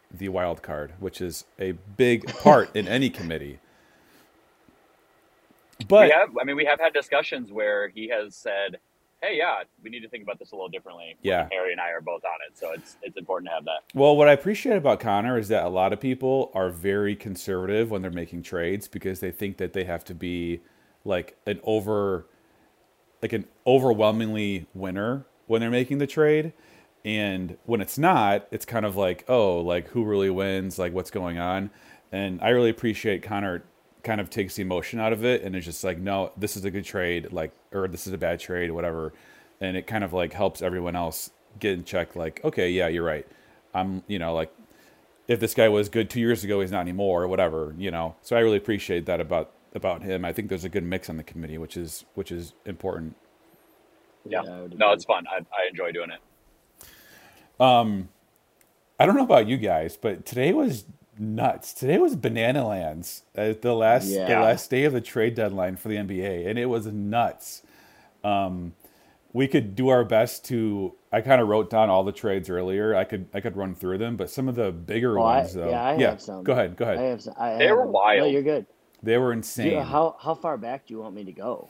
the 0.10 0.30
wild 0.30 0.62
card, 0.62 0.94
which 1.00 1.22
is 1.22 1.46
a 1.60 1.74
big 1.98 2.28
part 2.28 2.76
in 2.76 2.88
any 2.88 3.10
committee. 3.20 3.60
But 5.88 6.06
we 6.06 6.12
have, 6.12 6.30
I 6.40 6.44
mean, 6.44 6.56
we 6.56 6.66
have 6.66 6.80
had 6.80 6.94
discussions 6.94 7.52
where 7.52 7.90
he 7.90 8.08
has 8.10 8.36
said, 8.36 8.78
"Hey, 9.22 9.38
yeah, 9.38 9.64
we 9.84 9.90
need 9.90 10.02
to 10.02 10.10
think 10.10 10.24
about 10.24 10.38
this 10.38 10.52
a 10.52 10.56
little 10.56 10.70
differently." 10.70 11.16
Yeah. 11.22 11.48
Harry 11.52 11.72
and 11.72 11.82
I 11.82 11.90
are 11.90 12.02
both 12.02 12.24
on 12.24 12.38
it, 12.48 12.58
so 12.58 12.72
it's 12.72 12.98
it's 13.02 13.18
important 13.18 13.50
to 13.50 13.56
have 13.56 13.66
that. 13.66 13.80
Well, 13.94 14.16
what 14.16 14.28
I 14.28 14.34
appreciate 14.34 14.78
about 14.78 15.00
Connor 15.00 15.38
is 15.38 15.48
that 15.48 15.66
a 15.66 15.70
lot 15.70 15.92
of 15.92 16.00
people 16.00 16.52
are 16.54 16.70
very 16.70 17.16
conservative 17.16 17.90
when 17.90 18.02
they're 18.02 18.12
making 18.12 18.44
trades 18.44 18.88
because 18.88 19.20
they 19.20 19.32
think 19.32 19.58
that 19.58 19.74
they 19.74 19.86
have 19.86 20.04
to 20.06 20.14
be 20.14 20.62
like 21.04 21.36
an 21.48 21.60
over 21.64 22.28
like 23.22 23.34
an 23.34 23.46
overwhelmingly 23.66 24.68
winner 24.74 25.26
when 25.48 25.62
they're 25.62 25.70
making 25.70 26.00
the 26.00 26.08
trade. 26.08 26.54
And 27.04 27.58
when 27.66 27.82
it's 27.82 27.98
not, 27.98 28.48
it's 28.52 28.66
kind 28.66 28.86
of 28.86 28.96
like, 28.96 29.26
oh, 29.28 29.60
like 29.60 29.88
who 29.90 30.04
really 30.04 30.30
wins, 30.30 30.78
like 30.78 30.94
what's 30.94 31.12
going 31.12 31.40
on. 31.40 31.72
And 32.12 32.42
I 32.42 32.50
really 32.50 32.70
appreciate 32.70 33.24
Connor 33.24 33.64
kind 34.04 34.20
of 34.20 34.30
takes 34.30 34.56
the 34.56 34.64
emotion 34.64 35.00
out 35.00 35.14
of 35.14 35.24
it 35.24 35.44
and 35.44 35.56
it's 35.56 35.66
just 35.66 35.84
like, 35.84 36.00
no, 36.00 36.32
this 36.38 36.58
is 36.58 36.66
a 36.66 36.72
good 36.72 36.86
trade, 36.86 37.32
like 37.32 37.52
or 37.72 37.88
this 37.88 38.08
is 38.08 38.14
a 38.14 38.18
bad 38.18 38.40
trade, 38.40 38.72
whatever. 38.72 39.14
And 39.60 39.78
it 39.78 39.88
kind 39.88 40.04
of 40.04 40.14
like 40.14 40.34
helps 40.34 40.62
everyone 40.62 40.96
else 40.96 41.32
get 41.60 41.74
in 41.74 41.84
check, 41.84 42.16
like, 42.16 42.42
okay, 42.44 42.70
yeah, 42.70 42.88
you're 42.88 43.04
right. 43.04 43.28
I'm, 43.74 44.04
you 44.08 44.20
know, 44.20 44.34
like 44.34 44.52
if 45.28 45.40
this 45.40 45.54
guy 45.54 45.70
was 45.70 45.90
good 45.90 46.10
two 46.10 46.20
years 46.20 46.44
ago, 46.44 46.62
he's 46.62 46.72
not 46.72 46.82
anymore, 46.82 47.24
or 47.24 47.28
whatever, 47.28 47.74
you 47.78 47.92
know. 47.92 48.16
So 48.22 48.36
I 48.36 48.40
really 48.40 48.58
appreciate 48.58 49.06
that 49.06 49.22
about 49.22 49.52
about 49.74 50.04
him. 50.04 50.26
I 50.26 50.34
think 50.34 50.50
there's 50.50 50.66
a 50.66 50.70
good 50.70 50.84
mix 50.84 51.10
on 51.10 51.18
the 51.18 51.24
committee, 51.24 51.58
which 51.58 51.78
is 51.78 52.06
which 52.16 52.32
is 52.32 52.54
important. 52.66 53.16
Yeah, 54.26 54.42
I 54.42 54.62
would 54.62 54.78
no, 54.78 54.88
agree. 54.88 54.94
it's 54.96 55.06
fun. 55.06 55.26
I, 55.30 55.38
I 55.38 55.68
enjoy 55.70 55.92
doing 55.92 56.10
it. 56.12 56.20
Um, 57.60 58.10
I 59.00 59.06
don't 59.06 59.16
know 59.16 59.24
about 59.24 59.48
you 59.48 59.58
guys, 59.58 59.98
but 59.98 60.26
today 60.26 60.54
was 60.54 60.86
nuts. 61.18 61.74
Today 61.74 61.98
was 61.98 62.16
Banana 62.16 62.68
Lands, 62.68 63.24
uh, 63.38 63.54
the 63.62 63.74
last 63.74 64.10
the 64.10 64.20
last 64.28 64.70
day 64.70 64.84
of 64.84 64.94
the 64.94 65.02
trade 65.02 65.36
deadline 65.36 65.76
for 65.76 65.90
the 65.90 65.96
NBA, 65.96 66.48
and 66.48 66.58
it 66.60 66.68
was 66.68 66.86
nuts. 66.88 67.64
Um, 68.24 68.74
we 69.34 69.48
could 69.48 69.76
do 69.76 69.90
our 69.90 70.04
best 70.04 70.46
to. 70.46 70.96
I 71.14 71.22
kind 71.22 71.42
of 71.42 71.48
wrote 71.48 71.70
down 71.70 71.90
all 71.90 72.04
the 72.04 72.12
trades 72.12 72.50
earlier. 72.50 72.96
I 72.96 73.04
could 73.04 73.28
I 73.34 73.40
could 73.42 73.58
run 73.58 73.76
through 73.76 73.98
them, 73.98 74.18
but 74.18 74.30
some 74.30 74.48
of 74.48 74.56
the 74.56 74.72
bigger 74.72 75.18
Oh, 75.20 75.24
I- 75.24 75.38
ones 75.40 75.54
though. 75.54 75.70
yeah, 75.70 75.84
I 75.84 76.00
have 76.02 76.22
some. 76.22 76.44
Go 76.44 76.54
ahead. 76.54 76.76
Go 76.76 76.86
ahead. 76.86 76.98
I 77.00 77.02
have 77.04 77.22
some, 77.22 77.34
I 77.40 77.58
They 77.58 77.68
have 77.68 77.76
were 77.78 77.88
wild. 77.88 78.20
No, 78.22 78.26
you're 78.28 78.44
good. 78.44 78.66
They 79.04 79.18
were 79.18 79.34
insane. 79.34 79.72
Dude, 79.72 79.84
how 79.84 80.16
how 80.20 80.36
far 80.36 80.58
back 80.58 80.88
do 80.88 80.94
you 80.94 81.00
want 81.02 81.16
me 81.16 81.24
to 81.26 81.32
go? 81.32 81.70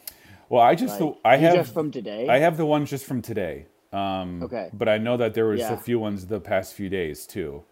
well, 0.49 0.61
I 0.61 0.75
just 0.75 0.99
Like, 0.99 1.15
I 1.23 1.37
have 1.37 1.55
just 1.55 1.73
from 1.73 1.91
today. 1.91 2.27
I 2.27 2.39
have 2.39 2.57
the 2.57 2.65
ones 2.65 2.89
just 2.89 3.05
from 3.05 3.21
today. 3.21 3.67
Um, 3.93 4.41
Okay. 4.43 4.69
But 4.73 4.87
I 4.89 4.97
know 4.97 5.17
that 5.17 5.33
there 5.33 5.45
was 5.45 5.59
Yeah. 5.61 5.73
a 5.73 5.77
few 5.77 5.99
ones 5.99 6.27
the 6.27 6.39
past 6.39 6.73
few 6.73 6.89
days 6.89 7.25
too. 7.27 7.63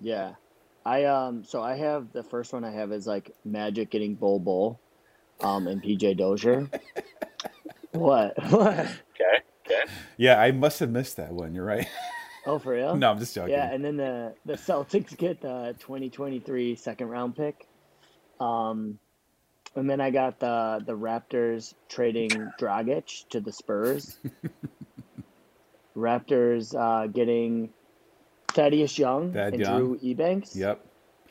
Yeah. 0.00 0.34
I 0.86 1.04
um 1.04 1.44
so 1.44 1.62
I 1.62 1.76
have 1.76 2.12
the 2.12 2.22
first 2.22 2.52
one 2.52 2.64
I 2.64 2.70
have 2.70 2.92
is 2.92 3.06
like 3.06 3.34
Magic 3.44 3.90
getting 3.90 4.14
Bol 4.14 4.38
Bol 4.40 4.78
um 5.42 5.66
and 5.66 5.82
PJ 5.82 6.16
Dozier. 6.16 6.68
what? 7.92 8.34
What? 8.50 8.78
Okay, 8.78 9.42
okay. 9.66 9.82
Yeah, 10.16 10.40
I 10.40 10.50
must 10.52 10.80
have 10.80 10.90
missed 10.90 11.16
that 11.16 11.32
one. 11.32 11.54
You're 11.54 11.64
right. 11.64 11.86
Oh 12.46 12.58
for 12.58 12.72
real? 12.72 12.96
no, 13.02 13.10
I'm 13.10 13.18
just 13.18 13.34
joking. 13.34 13.52
Yeah, 13.52 13.70
and 13.72 13.84
then 13.84 13.96
the 13.96 14.34
the 14.46 14.54
Celtics 14.54 15.16
get 15.16 15.40
the 15.40 15.74
2023 15.78 16.74
second 16.76 17.08
round 17.08 17.36
pick. 17.36 17.67
Um 18.40 18.98
and 19.76 19.88
then 19.88 20.00
I 20.00 20.10
got 20.10 20.40
the 20.40 20.82
the 20.84 20.92
Raptors 20.96 21.74
trading 21.88 22.30
Dragic 22.58 23.28
to 23.30 23.40
the 23.40 23.52
Spurs. 23.52 24.18
Raptors 25.96 26.74
uh, 26.78 27.06
getting 27.08 27.70
Thaddeus 28.48 28.98
Young 28.98 29.32
Thad 29.32 29.54
and 29.54 29.62
Young. 29.62 29.78
Drew 29.78 29.98
Eubanks 30.00 30.54
Yep. 30.54 30.84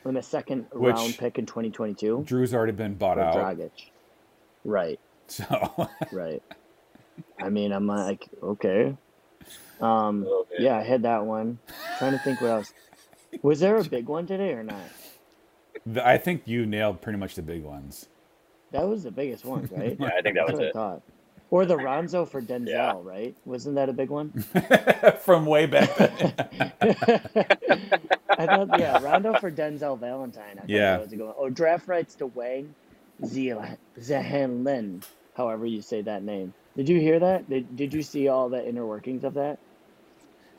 and 0.04 0.18
a 0.18 0.22
second 0.22 0.66
Which- 0.72 0.94
round 0.94 1.16
pick 1.18 1.38
in 1.38 1.46
2022 1.46 2.24
Drew's 2.26 2.54
already 2.54 2.72
been 2.72 2.94
bought 2.94 3.16
for 3.16 3.22
out. 3.22 3.34
Dragic. 3.36 3.70
Right, 4.64 5.00
So 5.28 5.88
right. 6.12 6.42
I 7.40 7.48
mean, 7.48 7.72
I'm 7.72 7.86
like, 7.86 8.28
okay. 8.42 8.94
Um, 9.80 10.24
Okay. 10.26 10.56
yeah, 10.64 10.76
I 10.76 10.82
had 10.82 11.02
that 11.02 11.24
one. 11.24 11.58
trying 11.98 12.12
to 12.12 12.18
think 12.18 12.40
what 12.40 12.50
else. 12.50 12.72
Was 13.42 13.60
there 13.60 13.76
a 13.76 13.84
big 13.96 14.06
one 14.06 14.26
today 14.26 14.52
or 14.52 14.62
not? 14.62 14.76
Th- 15.84 16.04
I 16.04 16.18
think 16.18 16.42
you 16.46 16.66
nailed 16.66 17.00
pretty 17.00 17.18
much 17.18 17.34
the 17.34 17.42
big 17.42 17.62
ones. 17.64 18.08
That 18.72 18.86
was 18.86 19.02
the 19.04 19.10
biggest 19.10 19.44
one, 19.44 19.68
right? 19.72 19.96
Yeah, 19.98 20.10
I 20.16 20.20
think 20.22 20.36
that 20.36 20.46
was 20.46 20.54
what 20.54 20.62
I 20.62 20.66
it. 20.68 20.72
thought. 20.74 21.02
Or 21.50 21.64
the 21.64 21.78
Rondo 21.78 22.26
for 22.26 22.42
Denzel, 22.42 22.68
Yeah. 22.68 22.94
right? 23.02 23.34
Wasn't 23.46 23.74
that 23.76 23.88
a 23.88 23.92
big 23.94 24.10
one? 24.10 24.30
From 25.20 25.46
way 25.46 25.64
back 25.64 25.96
then. 25.96 26.34
I 28.30 28.46
thought, 28.46 28.78
yeah, 28.78 29.02
Rondo 29.02 29.32
for 29.40 29.50
Denzel 29.50 29.98
Valentine. 29.98 30.58
I 30.58 30.60
thought 30.60 30.68
Yeah. 30.68 30.92
that 30.92 31.00
was 31.04 31.12
a 31.12 31.16
good 31.16 31.24
one. 31.26 31.34
Oh, 31.38 31.48
draft 31.48 31.88
rights 31.88 32.14
to 32.16 32.26
Wang 32.26 32.74
Zahan 33.22 34.64
Lin, 34.64 35.02
however 35.36 35.64
you 35.66 35.80
say 35.82 36.02
that 36.02 36.22
name. 36.22 36.52
Did 36.76 36.88
you 36.88 37.00
hear 37.00 37.18
that? 37.18 37.48
Did, 37.48 37.76
did 37.76 37.92
you 37.94 38.02
see 38.02 38.28
all 38.28 38.48
the 38.48 38.66
inner 38.66 38.86
workings 38.86 39.24
of 39.24 39.34
that? 39.34 39.58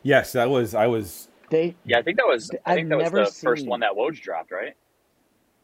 yes, 0.01 0.31
that 0.31 0.49
was 0.49 0.73
I 0.73 0.87
was 0.87 1.27
They 1.49 1.75
Yeah, 1.85 1.99
I 1.99 2.01
think 2.01 2.17
that 2.17 2.27
was. 2.27 2.49
I 2.65 2.71
I've 2.71 2.75
think 2.77 2.89
that 2.89 2.97
was 2.97 3.03
never 3.03 3.25
the 3.25 3.31
first 3.31 3.67
one 3.67 3.81
that 3.81 3.93
Woj 3.93 4.19
dropped, 4.21 4.51
right? 4.51 4.75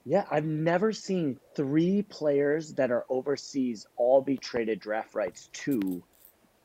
Yeah, 0.06 0.26
I've 0.30 0.46
never 0.46 0.94
seen 0.94 1.40
three 1.56 2.04
players 2.04 2.74
that 2.76 2.92
are 2.92 3.06
overseas 3.10 3.88
all 3.98 4.22
be 4.22 4.38
traded 4.38 4.80
draft 4.80 5.16
rights 5.16 5.50
to 5.54 6.04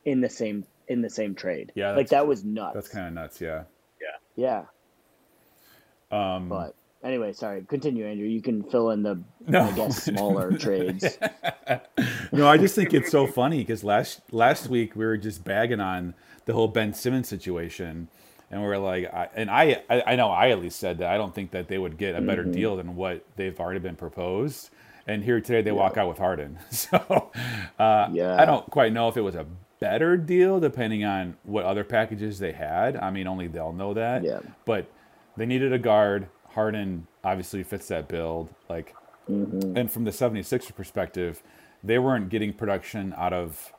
in 0.05 0.21
the 0.21 0.29
same 0.29 0.65
in 0.87 1.01
the 1.01 1.09
same 1.09 1.33
trade. 1.33 1.71
Yeah, 1.75 1.91
like 1.95 2.09
that 2.09 2.27
was 2.27 2.43
nuts. 2.43 2.75
That's 2.75 2.87
kind 2.87 3.07
of 3.07 3.13
nuts. 3.13 3.41
Yeah. 3.41 3.63
Yeah. 4.35 4.63
yeah. 6.11 6.35
Um, 6.35 6.49
But 6.49 6.75
anyway, 7.03 7.33
sorry. 7.33 7.63
Continue, 7.67 8.05
Andrew. 8.05 8.27
You 8.27 8.41
can 8.41 8.63
fill 8.63 8.91
in 8.91 9.01
the 9.01 9.19
No. 9.47 9.63
I 9.63 9.71
guess 9.71 10.03
smaller 10.03 10.51
trades. 10.57 11.17
no, 12.31 12.47
I 12.47 12.57
just 12.57 12.75
think 12.75 12.93
it's 12.93 13.09
so 13.11 13.25
funny 13.25 13.59
because 13.59 13.83
last 13.83 14.21
last 14.31 14.67
week 14.69 14.95
we 14.95 15.03
were 15.05 15.17
just 15.17 15.43
bagging 15.43 15.79
on 15.79 16.13
the 16.45 16.53
whole 16.53 16.67
Ben 16.67 16.93
Simmons 16.93 17.27
situation, 17.27 18.07
and 18.51 18.61
we 18.61 18.67
are 18.67 18.77
like, 18.77 19.11
I, 19.13 19.29
and 19.35 19.49
I, 19.49 19.81
I 19.89 20.15
know 20.15 20.29
I 20.29 20.49
at 20.51 20.59
least 20.59 20.79
said 20.79 20.99
that 20.99 21.09
I 21.09 21.17
don't 21.17 21.33
think 21.33 21.51
that 21.51 21.67
they 21.67 21.77
would 21.77 21.97
get 21.97 22.15
a 22.15 22.21
better 22.21 22.43
Mm-hmm. 22.43 22.51
deal 22.51 22.75
than 22.75 22.95
what 22.95 23.23
they've 23.37 23.59
already 23.59 23.79
been 23.79 23.95
proposed, 23.95 24.69
and 25.07 25.23
here 25.23 25.41
today 25.41 25.61
they 25.61 25.71
walk 25.71 25.97
out 25.97 26.07
with 26.09 26.17
Harden. 26.19 26.59
So 26.71 27.31
uh, 27.79 28.09
Yeah. 28.11 28.35
I 28.39 28.45
don't 28.45 28.69
quite 28.69 28.93
know 28.93 29.07
if 29.07 29.17
it 29.17 29.21
was 29.21 29.35
a 29.35 29.45
better 29.79 30.15
deal 30.17 30.59
depending 30.59 31.03
on 31.03 31.37
what 31.43 31.65
other 31.65 31.83
packages 31.83 32.37
they 32.39 32.51
had. 32.51 32.95
I 32.95 33.09
mean, 33.09 33.25
only 33.27 33.47
they'll 33.47 33.73
know 33.73 33.93
that. 33.95 34.23
Yeah. 34.23 34.39
But 34.65 34.85
they 35.37 35.45
needed 35.47 35.73
a 35.73 35.79
guard. 35.79 36.27
Harden 36.49 37.07
obviously 37.23 37.63
fits 37.63 37.87
that 37.87 38.07
build. 38.07 38.53
Like 38.69 38.95
Mm-hmm. 39.29 39.77
and 39.77 39.89
from 39.91 40.03
the 40.03 40.11
76er 40.11 40.75
perspective, 40.75 41.41
they 41.83 41.99
weren't 41.99 42.29
getting 42.29 42.51
production 42.53 43.13
out 43.15 43.33
of 43.33 43.71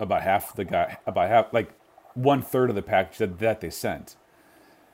about 0.00 0.22
half 0.22 0.54
the 0.54 0.64
guy, 0.64 0.98
about 1.06 1.28
half, 1.28 1.52
like 1.52 1.70
one 2.18 2.42
third 2.42 2.68
of 2.70 2.76
the 2.76 2.82
package 2.82 3.18
that, 3.18 3.38
that 3.38 3.60
they 3.60 3.70
sent. 3.70 4.16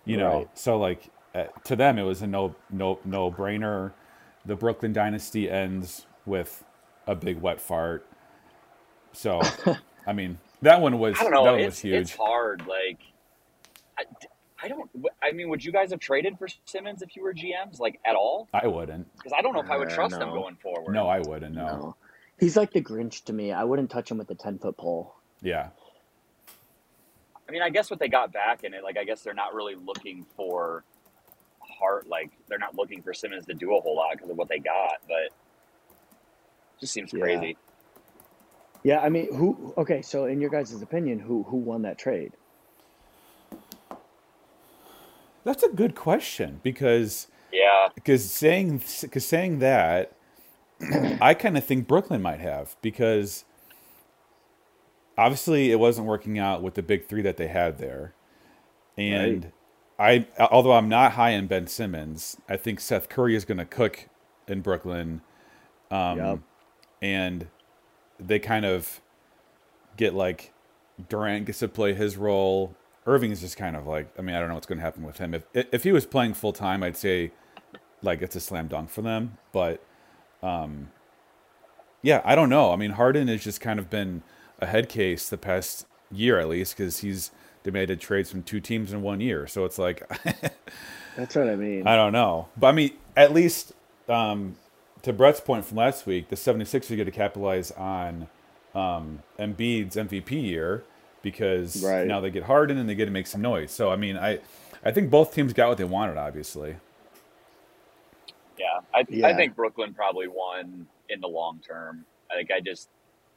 You 0.05 0.19
know, 0.19 0.39
Right. 0.39 0.49
so 0.59 0.77
like 0.79 1.09
uh, 1.35 1.45
to 1.65 1.75
them, 1.77 1.99
it 1.99 2.03
was 2.03 2.21
a 2.23 2.27
no, 2.27 2.55
no, 2.71 2.99
no 3.05 3.31
brainer. 3.31 3.93
The 4.45 4.55
Brooklyn 4.55 4.93
dynasty 4.93 5.49
ends 5.51 6.07
with 6.27 6.63
a 7.07 7.15
big 7.15 7.41
wet 7.41 7.61
fart. 7.61 8.07
So, 9.13 9.41
I 10.07 10.13
mean, 10.13 10.39
that 10.63 10.81
one 10.81 10.99
was 10.99 11.17
I 11.19 11.23
don't 11.23 11.33
know. 11.33 11.45
that 11.45 11.51
one 11.53 11.61
It's, 11.61 11.77
was 11.77 11.79
huge. 11.81 11.95
it's 12.03 12.15
hard. 12.17 12.67
Like, 12.67 12.99
I, 13.99 14.05
I 14.63 14.69
don't. 14.69 14.91
I 15.23 15.33
mean, 15.33 15.49
would 15.49 15.65
you 15.65 15.73
guys 15.73 15.91
have 15.91 16.01
traded 16.01 16.39
for 16.39 16.49
Simmons 16.67 17.01
if 17.01 17.17
you 17.17 17.23
were 17.23 17.33
GMs, 17.33 17.81
like 17.81 17.99
at 18.05 18.15
all? 18.15 18.49
I 18.53 18.67
wouldn't. 18.67 19.11
Because 19.17 19.33
I 19.37 19.41
don't 19.41 19.55
know 19.55 19.61
if 19.61 19.71
I 19.71 19.77
would 19.79 19.91
Uh, 19.91 19.95
trust 19.95 20.15
him 20.17 20.29
no. 20.29 20.35
going 20.35 20.57
forward. 20.57 20.93
No, 20.93 21.09
I 21.09 21.21
wouldn't. 21.21 21.55
No. 21.55 21.67
No. 21.67 21.97
He's 22.39 22.57
like 22.57 22.73
the 22.73 22.83
Grinch 22.83 23.25
to 23.25 23.33
me. 23.33 23.53
I 23.53 23.65
wouldn't 23.65 23.91
touch 23.91 24.11
him 24.11 24.19
with 24.19 24.31
a 24.31 24.35
ten 24.35 24.59
foot 24.59 24.77
pole. 24.77 25.15
Yeah. 25.41 25.69
I 27.55 27.57
mean, 27.57 27.63
I 27.63 27.71
guess 27.71 27.89
what 27.89 28.01
they 28.01 28.09
got 28.09 28.33
back 28.33 28.65
in 28.65 28.75
it, 28.75 28.83
like, 28.83 28.99
I 28.99 29.05
guess 29.05 29.23
they're 29.23 29.33
not 29.33 29.55
really 29.55 29.77
looking 29.77 30.27
for 30.37 30.83
heart. 31.61 32.09
Like, 32.09 32.33
they're 32.49 32.59
not 32.59 32.75
looking 32.75 33.01
for 33.01 33.15
Simmons 33.15 33.47
to 33.47 33.55
do 33.55 33.77
a 33.77 33.81
whole 33.81 33.95
lot 33.95 34.11
because 34.15 34.29
of 34.29 34.37
what 34.37 34.49
they 34.49 34.59
got. 34.59 34.95
But 35.07 35.27
it 35.27 35.33
just 36.81 36.93
seems 36.93 37.13
Yeah. 37.13 37.21
crazy. 37.21 37.57
Yeah, 38.83 38.99
I 38.99 39.09
mean, 39.09 39.33
who? 39.33 39.73
Okay, 39.79 40.03
so 40.03 40.25
in 40.25 40.41
your 40.41 40.51
guys' 40.51 40.83
opinion, 40.83 41.21
who 41.21 41.45
who 41.45 41.59
won 41.59 41.83
that 41.83 41.97
trade? 41.97 42.33
That's 45.45 45.63
a 45.63 45.69
good 45.69 45.95
question 45.95 46.59
because 46.65 47.29
Yeah. 47.53 47.89
because 47.95 48.29
saying 48.29 48.83
because 49.01 49.25
saying 49.25 49.61
that 49.61 50.17
I 51.21 51.35
kind 51.35 51.57
of 51.57 51.65
think 51.65 51.87
Brooklyn 51.87 52.21
might 52.21 52.41
have 52.41 52.75
because 52.83 53.45
obviously 55.17 55.71
it 55.71 55.79
wasn't 55.79 56.07
working 56.07 56.39
out 56.39 56.63
with 56.63 56.75
the 56.75 56.83
big 56.83 57.07
three 57.07 57.23
that 57.23 57.37
they 57.37 57.49
had 57.49 57.79
there, 57.79 58.15
and 58.97 59.53
I 59.99 60.27
although 60.39 60.73
I'm 60.73 60.89
not 60.89 61.13
high 61.13 61.31
in 61.31 61.47
Ben 61.47 61.67
Simmons, 61.67 62.37
I 62.49 62.57
think 62.57 62.81
Seth 62.81 63.09
Curry 63.09 63.35
is 63.37 63.45
going 63.45 63.59
to 63.59 63.65
cook 63.65 64.09
in 64.49 64.61
Brooklyn, 64.61 65.21
um, 65.91 66.19
Yep. 66.19 66.39
and 67.03 67.47
they 68.19 68.39
kind 68.39 68.65
of 68.65 69.01
get 69.97 70.15
like 70.15 70.53
Durant 71.09 71.47
gets 71.47 71.61
to 71.61 71.69
play 71.69 71.95
his 71.95 72.17
role. 72.17 72.75
Irving 73.07 73.31
is 73.33 73.41
just 73.41 73.57
kind 73.57 73.77
of 73.77 73.87
like 73.87 74.09
I 74.19 74.23
mean 74.23 74.35
I 74.35 74.41
don't 74.41 74.49
know 74.49 74.55
what's 74.55 74.67
going 74.67 74.79
to 74.79 74.85
happen 74.85 75.03
with 75.05 75.19
him. 75.19 75.35
If 75.35 75.45
if 75.55 75.85
he 75.85 75.93
was 75.93 76.07
playing 76.07 76.35
full 76.35 76.53
time, 76.53 76.83
I'd 76.83 76.97
say 76.97 77.33
like 78.03 78.23
it's 78.23 78.37
a 78.37 78.41
slam 78.41 78.69
dunk 78.69 78.91
for 78.91 79.03
them. 79.03 79.39
But 79.53 79.83
um, 80.43 80.91
yeah, 82.03 82.21
I 82.25 82.35
don't 82.35 82.49
know. 82.49 82.73
I 82.73 82.77
mean 82.77 82.93
Harden 82.93 83.29
has 83.29 83.43
just 83.45 83.61
kind 83.61 83.79
of 83.79 83.91
been 83.91 84.23
a 84.61 84.67
head 84.67 84.89
case 84.89 85.29
the 85.29 85.37
past 85.39 85.87
year 86.11 86.39
at 86.39 86.49
least 86.49 86.77
because 86.77 86.99
he's 86.99 87.31
demanded 87.63 88.01
trades 88.01 88.31
from 88.31 88.43
two 88.43 88.61
teams 88.61 88.93
in 88.93 89.03
one 89.03 89.21
year. 89.21 89.47
So 89.47 89.65
it's 89.65 89.79
like 89.79 90.03
That's 91.17 91.35
what 91.37 91.49
I 91.49 91.57
mean. 91.57 91.87
I 91.87 91.97
don't 91.97 92.13
know. 92.13 92.49
But 92.57 92.69
I 92.69 92.73
mean, 92.73 92.91
at 93.17 93.33
least 93.33 93.73
um, 94.09 94.57
to 95.03 95.13
Brett's 95.13 95.41
point 95.41 95.65
from 95.65 95.77
last 95.79 96.07
week, 96.07 96.29
the 96.29 96.37
76ers 96.37 96.91
are 96.91 96.97
going 96.97 97.07
to 97.07 97.13
capitalize 97.13 97.71
on 97.73 98.27
um, 98.75 99.23
Embiid's 99.39 99.97
MVP 99.97 100.31
year 100.43 100.83
because 101.23 101.83
Right. 101.85 102.07
now 102.07 102.21
they 102.21 102.31
get 102.31 102.43
Harden 102.45 102.77
and 102.79 102.89
they 102.89 102.95
get 102.95 103.05
to 103.07 103.11
make 103.13 103.27
some 103.29 103.41
noise. 103.41 103.71
So, 103.71 103.91
I 103.91 103.97
mean, 103.97 104.17
I, 104.17 104.41
I 104.85 104.91
think 104.91 105.09
both 105.11 105.33
teams 105.33 105.53
got 105.53 105.69
what 105.69 105.79
they 105.79 105.85
wanted, 105.85 106.17
obviously. 106.19 106.77
Yeah, 108.59 108.81
I, 108.93 109.05
Yeah. 109.09 109.29
I 109.29 109.35
think 109.35 109.55
Brooklyn 109.57 109.95
probably 109.95 110.29
won 110.29 110.87
in 111.09 111.21
the 111.21 111.29
long 111.29 111.61
term. 111.67 112.05
I 112.31 112.35
think 112.35 112.51
I 112.51 112.61
just, 112.61 112.89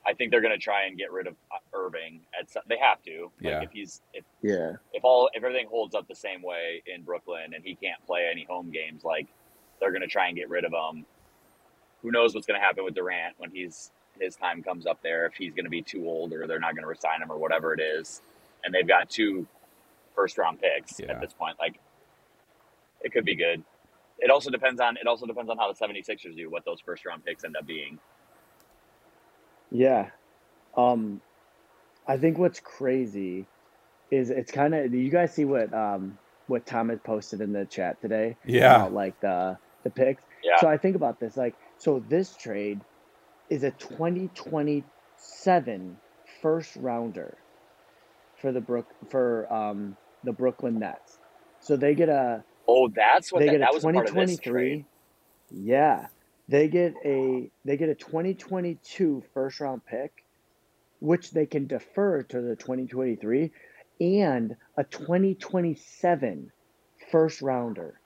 I 0.08 0.13
think 0.13 0.32
they're 0.32 0.41
going 0.41 0.54
to 0.54 0.60
try 0.60 0.86
and 0.86 0.98
get 0.98 1.12
rid 1.12 1.28
of 1.28 1.34
uh, 1.52 1.58
Irving. 1.78 2.22
At 2.39 2.50
some, 2.50 2.63
they 2.67 2.78
have 2.78 3.04
to. 3.04 3.24
Like 3.41 3.52
Yeah. 3.52 3.62
If 3.62 3.72
he's 3.72 4.02
if 4.13 4.24
yeah, 4.41 4.74
if 4.93 5.04
all 5.04 5.30
if 5.34 5.43
everything 5.43 5.67
holds 5.67 5.96
up 5.96 6.08
the 6.08 6.15
same 6.15 6.41
way 6.41 6.82
in 6.88 7.04
Brooklyn 7.04 7.54
and 7.54 7.63
he 7.63 7.76
can't 7.76 8.04
play 8.06 8.30
any 8.32 8.46
home 8.46 8.72
games, 8.72 9.04
like 9.04 9.28
they're 9.80 9.91
going 9.91 10.02
to 10.02 10.08
try 10.08 10.28
and 10.28 10.36
get 10.36 10.50
rid 10.50 10.63
of 10.63 10.72
him. 10.72 11.06
Who 12.04 12.12
knows 12.12 12.34
what's 12.34 12.48
going 12.48 12.60
to 12.60 12.65
happen 12.65 12.84
with 12.86 12.96
Durant 12.96 13.36
when 13.38 13.52
he's 13.52 13.91
his 14.20 14.36
time 14.36 14.63
comes 14.63 14.86
up 14.88 15.00
there? 15.04 15.26
If 15.26 15.34
he's 15.34 15.54
going 15.54 15.65
to 15.65 15.70
be 15.70 15.82
too 15.82 16.08
old 16.08 16.32
or 16.32 16.48
they're 16.48 16.60
not 16.60 16.74
going 16.74 16.84
to 16.84 16.88
resign 16.89 17.22
him 17.22 17.32
or 17.32 17.38
whatever 17.38 17.74
it 17.74 17.82
is, 17.82 18.22
and 18.63 18.74
they've 18.74 18.88
got 18.88 19.10
two 19.10 19.46
first 20.15 20.38
round 20.38 20.60
picks 20.62 21.00
Yeah. 21.00 21.12
at 21.12 21.22
this 21.22 21.34
point. 21.34 21.58
Like 21.60 21.80
it 23.02 23.12
could 23.12 23.26
be 23.26 23.36
good. 23.36 23.63
It 24.20 24.32
also 24.32 24.50
depends 24.50 24.80
on 24.80 24.98
it 24.98 25.06
also 25.06 25.26
depends 25.26 25.50
on 25.52 25.58
how 25.58 25.72
the 25.72 25.78
76ers 25.78 26.36
do 26.36 26.50
what 26.50 26.65
those 26.65 26.80
first 26.80 27.06
round 27.06 27.26
picks 27.26 27.43
end 27.43 27.58
up 27.58 27.67
being. 27.67 28.00
Yeah. 29.71 30.10
Um, 30.77 31.21
I 32.08 32.17
think 32.17 32.38
what's 32.38 32.60
crazy 32.62 33.47
is 34.12 34.30
it's 34.30 34.51
kind 34.51 34.75
of. 34.75 34.91
Do 34.91 34.97
you 34.97 35.10
guys 35.12 35.34
see 35.36 35.45
what 35.45 35.73
um 35.73 36.17
what 36.47 36.65
Tom 36.65 36.89
had 36.89 37.01
posted 37.03 37.39
in 37.41 37.53
the 37.53 37.65
chat 37.65 38.01
today? 38.01 38.38
Yeah. 38.45 38.75
about, 38.77 38.93
like 38.93 39.19
the 39.21 39.58
the 39.84 39.89
picks. 39.91 40.23
Yeah. 40.43 40.58
So 40.60 40.67
I 40.67 40.77
think 40.77 40.95
about 40.95 41.19
this, 41.19 41.38
like, 41.38 41.56
so 41.77 42.03
this 42.08 42.36
trade 42.36 42.82
is 43.49 43.63
a 43.63 43.71
2027 43.71 45.97
first 46.41 46.75
rounder 46.77 47.38
for 48.41 48.51
the 48.51 48.62
Brook 48.62 48.88
for 49.10 49.51
um 49.53 49.95
the 50.23 50.34
Brooklyn 50.34 50.80
Nets. 50.80 51.19
So 51.60 51.77
they 51.77 51.93
get 51.95 52.10
a 52.10 52.43
Oh, 52.67 52.89
that's 52.95 53.32
what 53.34 53.39
they 53.39 53.45
that, 53.45 53.51
get 53.51 53.60
that 53.62 53.71
a 53.73 53.75
was 53.75 53.86
a 53.86 53.89
part 53.89 54.08
of 54.08 54.13
this 54.15 54.34
2023. 54.34 54.39
trade. 54.39 54.86
Yeah. 55.51 56.08
They 56.49 56.67
get 56.69 56.93
a 57.05 57.51
they 57.65 57.77
get 57.77 57.89
a 57.89 57.95
2022 57.95 59.23
first 59.33 59.60
round 59.60 59.86
pick 59.86 60.23
which 60.99 61.31
they 61.31 61.45
can 61.45 61.67
defer 61.67 62.23
to 62.23 62.41
the 62.41 62.55
2023 62.55 63.51
and 63.99 64.55
a 64.77 64.83
2027 64.83 66.51
first 67.12 67.41
rounder. 67.41 67.99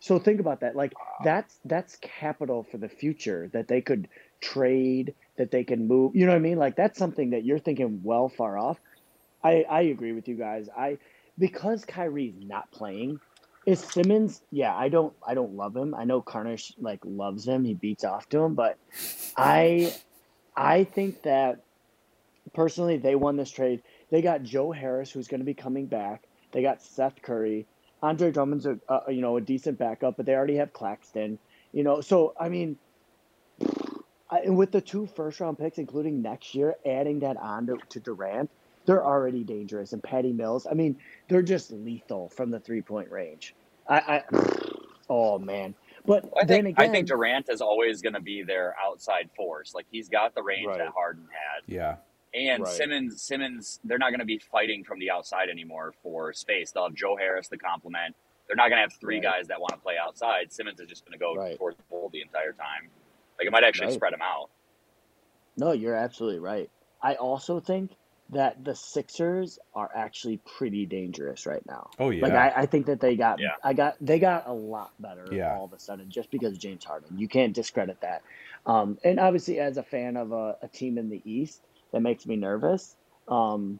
So 0.00 0.18
think 0.18 0.40
about 0.40 0.60
that. 0.60 0.74
Like 0.74 0.94
that's 1.24 1.58
that's 1.64 1.96
capital 2.00 2.66
for 2.70 2.78
the 2.78 2.88
future 2.88 3.48
that 3.52 3.68
they 3.68 3.80
could 3.80 4.08
trade, 4.40 5.14
that 5.36 5.52
they 5.52 5.62
can 5.62 5.86
move. 5.86 6.16
You 6.16 6.26
know 6.26 6.32
what 6.32 6.38
I 6.38 6.40
mean? 6.40 6.58
Like 6.58 6.74
that's 6.74 6.98
something 6.98 7.30
that 7.30 7.44
you're 7.44 7.60
thinking 7.60 8.00
well 8.02 8.28
far 8.28 8.58
off. 8.58 8.78
I 9.44 9.64
I 9.68 9.82
agree 9.82 10.12
with 10.12 10.26
you 10.26 10.34
guys. 10.36 10.68
I 10.76 10.98
because 11.38 11.84
Kyrie's 11.84 12.34
not 12.40 12.72
playing, 12.72 13.20
is 13.66 13.80
Simmons? 13.80 14.42
Yeah, 14.50 14.74
I 14.74 14.88
don't 14.88 15.12
I 15.26 15.34
don't 15.34 15.54
love 15.54 15.76
him. 15.76 15.94
I 15.94 16.04
know 16.04 16.20
Carnish 16.20 16.72
like 16.78 17.00
loves 17.04 17.46
him. 17.46 17.64
He 17.64 17.74
beats 17.74 18.04
off 18.04 18.28
to 18.30 18.38
him, 18.40 18.54
but 18.54 18.78
I 19.36 19.94
I 20.56 20.84
think 20.84 21.22
that 21.22 21.62
personally 22.52 22.96
they 22.96 23.14
won 23.14 23.36
this 23.36 23.50
trade. 23.50 23.82
They 24.10 24.22
got 24.22 24.42
Joe 24.42 24.72
Harris, 24.72 25.10
who's 25.10 25.28
going 25.28 25.40
to 25.40 25.46
be 25.46 25.54
coming 25.54 25.86
back. 25.86 26.24
They 26.52 26.62
got 26.62 26.82
Seth 26.82 27.22
Curry. 27.22 27.66
Andre 28.02 28.32
Drummond's 28.32 28.66
a, 28.66 28.78
you 29.08 29.20
know 29.20 29.36
a 29.36 29.40
decent 29.40 29.78
backup, 29.78 30.16
but 30.16 30.26
they 30.26 30.34
already 30.34 30.56
have 30.56 30.72
Claxton. 30.72 31.38
You 31.72 31.84
know, 31.84 32.00
so 32.00 32.34
I 32.38 32.48
mean, 32.48 32.76
I, 34.30 34.50
with 34.50 34.72
the 34.72 34.80
two 34.80 35.06
first 35.06 35.40
round 35.40 35.58
picks, 35.58 35.78
including 35.78 36.20
next 36.20 36.54
year, 36.54 36.74
adding 36.84 37.20
that 37.20 37.36
on 37.36 37.66
to, 37.66 37.78
to 37.90 38.00
Durant, 38.00 38.50
they're 38.86 39.04
already 39.04 39.44
dangerous. 39.44 39.92
And 39.92 40.02
Patty 40.02 40.32
Mills, 40.32 40.66
I 40.70 40.74
mean, 40.74 40.98
they're 41.28 41.42
just 41.42 41.72
lethal 41.72 42.30
from 42.36 42.50
the 42.50 42.60
three 42.60 42.82
point 42.82 43.10
range. 43.10 43.54
I, 43.88 43.98
I 43.98 44.22
oh 45.08 45.38
man, 45.38 45.76
but 46.06 46.24
I 46.40 46.46
then 46.46 46.66
think 46.66 46.66
again, 46.66 46.76
I 46.76 46.88
think 46.88 47.08
Durant 47.08 47.48
is 47.50 47.60
always 47.60 48.02
going 48.02 48.14
to 48.14 48.20
be 48.22 48.42
their 48.42 48.74
outside 48.82 49.30
force. 49.36 49.74
Like 49.74 49.86
he's 49.90 50.08
got 50.08 50.34
the 50.34 50.42
range 50.42 50.74
Right. 50.74 50.78
that 50.78 50.88
Harden 50.94 51.28
had, 51.32 51.64
Yeah. 51.66 51.96
and 52.34 52.66
Right. 52.66 52.68
Simmons 52.68 53.22
Simmons 53.22 53.80
they're 53.84 53.98
not 53.98 54.10
going 54.10 54.20
to 54.20 54.26
be 54.26 54.38
fighting 54.38 54.84
from 54.84 54.98
the 55.00 55.10
outside 55.10 55.50
anymore 55.50 55.94
for 56.02 56.32
space. 56.32 56.72
They'll 56.72 56.84
have 56.84 56.94
Joe 56.94 57.16
Harris 57.18 57.48
the 57.48 57.58
complement. 57.58 58.16
They're 58.48 58.56
not 58.56 58.68
going 58.70 58.78
to 58.78 58.82
have 58.82 58.94
three 59.00 59.20
Right. 59.20 59.22
guys 59.22 59.48
that 59.48 59.60
want 59.60 59.74
to 59.74 59.80
play 59.80 59.96
outside. 60.02 60.52
Simmons 60.52 60.80
is 60.80 60.88
just 60.88 61.04
going 61.06 61.12
to 61.12 61.18
go 61.18 61.38
Right. 61.38 61.58
towards 61.58 61.78
the 61.78 61.84
hole 61.90 62.10
the 62.12 62.22
entire 62.22 62.52
time. 62.52 62.90
Like 63.38 63.46
it 63.48 63.52
might 63.52 63.64
actually 63.64 63.88
Right. 63.88 63.90
spread 63.90 64.12
them 64.12 64.22
out. 64.22 64.50
No, 65.56 65.72
you're 65.72 65.96
absolutely 65.96 66.40
right. 66.40 66.70
I 67.02 67.16
also 67.16 67.60
think 67.60 67.92
that 68.32 68.64
the 68.64 68.74
Sixers 68.74 69.58
are 69.74 69.90
actually 69.94 70.38
pretty 70.56 70.86
dangerous 70.86 71.46
right 71.46 71.64
now. 71.66 71.90
Oh 71.98 72.10
yeah. 72.10 72.22
Like 72.22 72.32
I, 72.32 72.52
I 72.62 72.66
think 72.66 72.86
that 72.86 73.00
they 73.00 73.14
got 73.16 73.38
Yeah. 73.40 73.52
I 73.62 73.72
got 73.74 73.96
they 74.00 74.18
got 74.18 74.46
a 74.46 74.52
lot 74.52 74.92
better 74.98 75.26
Yeah. 75.30 75.54
all 75.54 75.64
of 75.66 75.72
a 75.72 75.78
sudden 75.78 76.10
just 76.10 76.30
because 76.30 76.54
of 76.54 76.58
James 76.58 76.84
Harden. 76.84 77.18
You 77.18 77.28
can't 77.28 77.52
discredit 77.54 78.00
that. 78.00 78.22
Um, 78.66 78.98
and 79.04 79.20
obviously 79.20 79.58
as 79.60 79.76
a 79.76 79.82
fan 79.82 80.16
of 80.16 80.32
a, 80.32 80.56
a 80.62 80.68
team 80.68 80.98
in 80.98 81.10
the 81.10 81.20
East, 81.24 81.60
that 81.92 82.00
makes 82.00 82.26
me 82.26 82.36
nervous. 82.36 82.96
Um, 83.28 83.78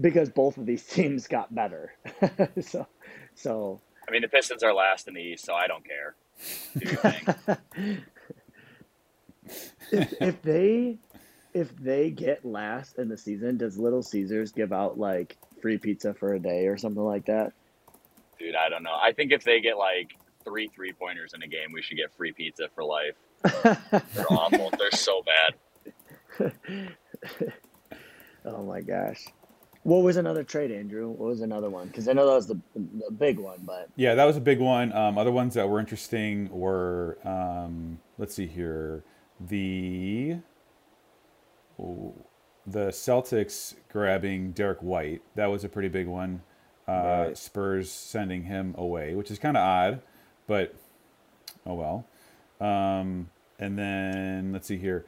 because 0.00 0.30
both 0.30 0.56
of 0.56 0.66
these 0.66 0.84
teams 0.86 1.26
got 1.28 1.54
better. 1.54 1.94
so 2.60 2.86
so 3.34 3.80
I 4.08 4.10
mean, 4.10 4.22
the 4.22 4.28
Pistons 4.28 4.62
are 4.64 4.74
last 4.74 5.06
in 5.06 5.14
the 5.14 5.20
East, 5.20 5.44
so 5.46 5.54
I 5.54 5.68
don't 5.68 5.84
care. 5.84 6.14
Do 6.76 7.56
if, 9.92 10.12
if 10.20 10.42
they 10.42 10.98
if 11.54 11.74
they 11.76 12.10
get 12.10 12.44
last 12.44 12.98
in 12.98 13.08
the 13.08 13.16
season, 13.16 13.56
does 13.56 13.78
Little 13.78 14.02
Caesars 14.02 14.52
give 14.52 14.72
out 14.72 14.98
like 14.98 15.36
free 15.60 15.78
pizza 15.78 16.14
for 16.14 16.34
a 16.34 16.38
day 16.38 16.66
or 16.66 16.76
something 16.76 17.02
like 17.02 17.26
that? 17.26 17.52
Dude, 18.38 18.54
I 18.54 18.68
don't 18.68 18.82
know. 18.82 18.96
I 19.00 19.12
think 19.12 19.32
if 19.32 19.44
they 19.44 19.60
get 19.60 19.76
like 19.76 20.12
three 20.44 20.68
three 20.68 20.92
pointers 20.92 21.32
in 21.34 21.42
a 21.42 21.46
game, 21.46 21.72
we 21.72 21.82
should 21.82 21.96
get 21.96 22.12
free 22.16 22.32
pizza 22.32 22.68
for 22.74 22.84
life. 22.84 23.14
They're 24.14 24.32
awful. 24.32 24.70
They're 24.78 24.90
so 24.92 25.22
bad. 26.38 26.52
Oh 28.44 28.62
my 28.64 28.80
gosh. 28.80 29.26
What 29.84 30.02
was 30.02 30.16
another 30.16 30.44
trade, 30.44 30.70
Andrew? 30.70 31.08
What 31.08 31.28
was 31.28 31.40
another 31.40 31.68
one? 31.68 31.88
Because 31.88 32.06
I 32.08 32.12
know 32.12 32.26
that 32.26 32.34
was 32.34 32.46
the, 32.46 32.60
the 32.74 33.10
big 33.10 33.38
one, 33.38 33.60
but 33.64 33.88
Yeah, 33.96 34.14
that 34.14 34.24
was 34.24 34.36
a 34.36 34.40
big 34.40 34.60
one. 34.60 34.92
Um, 34.92 35.18
other 35.18 35.32
ones 35.32 35.54
that 35.54 35.68
were 35.68 35.80
interesting 35.80 36.48
were, 36.50 37.18
um, 37.24 37.98
let's 38.18 38.34
see 38.34 38.46
here, 38.46 39.02
the 39.40 40.36
the 42.66 42.88
Celtics 42.88 43.74
grabbing 43.90 44.52
Derrick 44.52 44.80
White. 44.80 45.22
That 45.34 45.46
was 45.46 45.64
a 45.64 45.68
pretty 45.68 45.88
big 45.88 46.06
one. 46.06 46.42
Uh, 46.88 47.24
Right. 47.26 47.38
Spurs 47.38 47.90
sending 47.90 48.44
him 48.44 48.74
away, 48.78 49.14
which 49.14 49.30
is 49.30 49.38
kind 49.38 49.56
of 49.56 49.62
odd, 49.62 50.00
but 50.46 50.74
oh 51.66 51.74
well. 51.74 52.06
Um, 52.60 53.30
and 53.58 53.78
then 53.78 54.52
let's 54.52 54.66
see 54.66 54.76
here, 54.76 55.04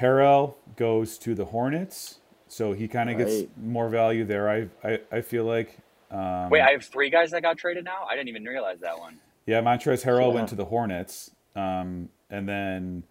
Harrell 0.00 0.54
goes 0.76 1.18
to 1.18 1.34
the 1.34 1.44
Hornets, 1.46 2.18
so 2.48 2.72
he 2.72 2.88
kind 2.88 3.10
of 3.10 3.18
gets 3.18 3.48
more 3.56 3.88
value 3.88 4.24
there. 4.24 4.48
I 4.48 4.68
I, 4.84 5.00
I 5.12 5.20
feel 5.20 5.44
like. 5.44 5.78
Um, 6.10 6.48
Wait, 6.50 6.62
I 6.62 6.70
have 6.70 6.84
three 6.84 7.10
guys 7.10 7.30
that 7.32 7.42
got 7.42 7.58
traded 7.58 7.84
now. 7.84 8.06
I 8.08 8.14
didn't 8.16 8.28
even 8.28 8.44
realize 8.44 8.80
that 8.80 8.98
one. 8.98 9.18
yeah, 9.46 9.60
Montrezl 9.60 10.04
Harrell 10.04 10.28
Yeah. 10.28 10.34
went 10.34 10.48
to 10.50 10.54
the 10.54 10.64
Hornets, 10.64 11.30
um, 11.54 12.08
and 12.30 12.48
then 12.48 13.02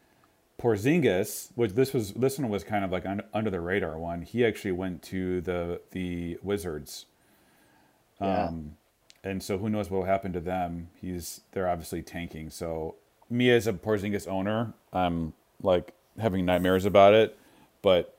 Porzingis, 0.60 1.50
which 1.56 1.74
this 1.74 1.94
was 1.94 2.14
this 2.14 2.40
one 2.40 2.50
was 2.50 2.64
kind 2.64 2.84
of 2.84 2.92
like 2.92 3.06
un, 3.06 3.22
under 3.34 3.50
the 3.50 3.62
radar 3.62 3.98
one. 3.98 4.24
He 4.24 4.46
actually 4.46 4.72
went 4.72 5.04
to 5.04 5.42
the 5.42 5.82
the 5.92 6.38
Wizards, 6.42 7.06
yeah. 8.20 8.46
um, 8.46 8.78
and 9.24 9.42
so 9.44 9.58
who 9.58 9.70
knows 9.70 9.92
what 9.92 10.00
will 10.00 10.08
happen 10.08 10.34
to 10.34 10.40
them? 10.40 10.90
He's 11.00 11.42
they're 11.52 11.70
obviously 11.70 12.02
tanking. 12.02 12.50
So 12.50 12.96
me 13.30 13.52
as 13.52 13.68
a 13.68 13.74
Porzingis 13.74 14.28
owner, 14.28 14.74
I'm 14.92 15.34
like 15.62 15.94
having 16.20 16.46
nightmares 16.46 16.86
about 16.86 17.14
it, 17.14 17.38
but 17.84 18.18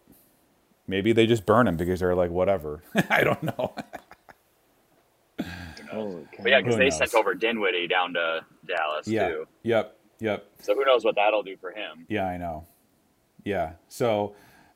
maybe 0.86 1.12
they 1.12 1.26
just 1.26 1.44
burn 1.44 1.66
him 1.66 1.76
because 1.76 2.00
they're 2.00 2.14
like 2.14 2.30
whatever. 2.30 2.82
I 3.10 3.24
don't 3.24 3.42
know. 3.42 3.74
But 6.40 6.50
yeah, 6.50 6.60
because 6.60 6.76
they 6.76 6.84
knows? 6.84 6.98
sent 6.98 7.14
over 7.14 7.34
Dinwiddie 7.34 7.88
down 7.88 8.14
to 8.14 8.44
Dallas 8.66 9.08
yeah. 9.08 9.28
too. 9.28 9.48
Yep. 9.64 9.97
Yep. 10.20 10.44
So 10.62 10.74
who 10.74 10.84
knows 10.84 11.04
what 11.04 11.16
that'll 11.16 11.42
do 11.42 11.56
for 11.56 11.70
him? 11.70 12.06
Yeah, 12.08 12.26
I 12.26 12.36
know. 12.36 12.66
Yeah. 13.44 13.72
So, 13.88 14.34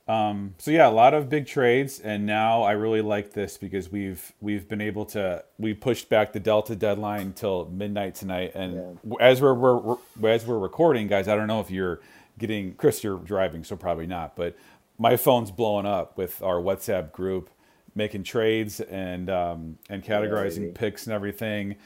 um, 0.09 0.55
so 0.59 0.70
yeah, 0.70 0.88
a 0.88 0.90
lot 0.90 1.14
of 1.14 1.28
big 1.28 1.47
trades, 1.47 2.01
and 2.01 2.26
now 2.26 2.62
I 2.62 2.72
really 2.72 3.03
like 3.03 3.32
this 3.32 3.57
because 3.57 3.90
we've 3.90 4.32
we've 4.40 4.68
been 4.68 4.80
able 4.80 5.05
to 5.07 5.45
we 5.59 5.74
pushed 5.74 6.09
back 6.09 6.32
the 6.32 6.40
Delta 6.40 6.74
deadline 6.76 7.32
till 7.32 7.66
midnight 7.66 8.14
tonight, 8.14 8.53
and 8.55 8.99
as 9.20 9.40
we're, 9.40 9.55
we're, 9.55 9.97
we're 10.18 10.30
as 10.30 10.47
we're 10.47 10.59
recording, 10.59 11.07
guys, 11.07 11.28
I 11.28 11.36
don't 11.36 11.47
know 11.47 11.61
if 11.61 11.70
you're 11.70 12.01
getting 12.38 12.74
Chris, 12.74 13.05
you're 13.05 13.18
driving, 13.18 13.64
so 13.64 13.76
probably 13.76 14.07
not, 14.07 14.36
but 14.36 14.57
my 14.99 15.16
phone's 15.16 15.51
blowing 15.51 15.86
up 15.86 16.16
with 16.16 16.43
our 16.43 16.57
WhatsApp 16.57 17.12
group 17.12 17.51
making 17.95 18.22
trades 18.24 18.80
and 18.80 19.28
um, 19.30 19.78
and 19.88 20.03
categorizing 20.03 20.61
baby. 20.61 20.72
picks 20.72 21.07
and 21.07 21.14
everything. 21.14 21.76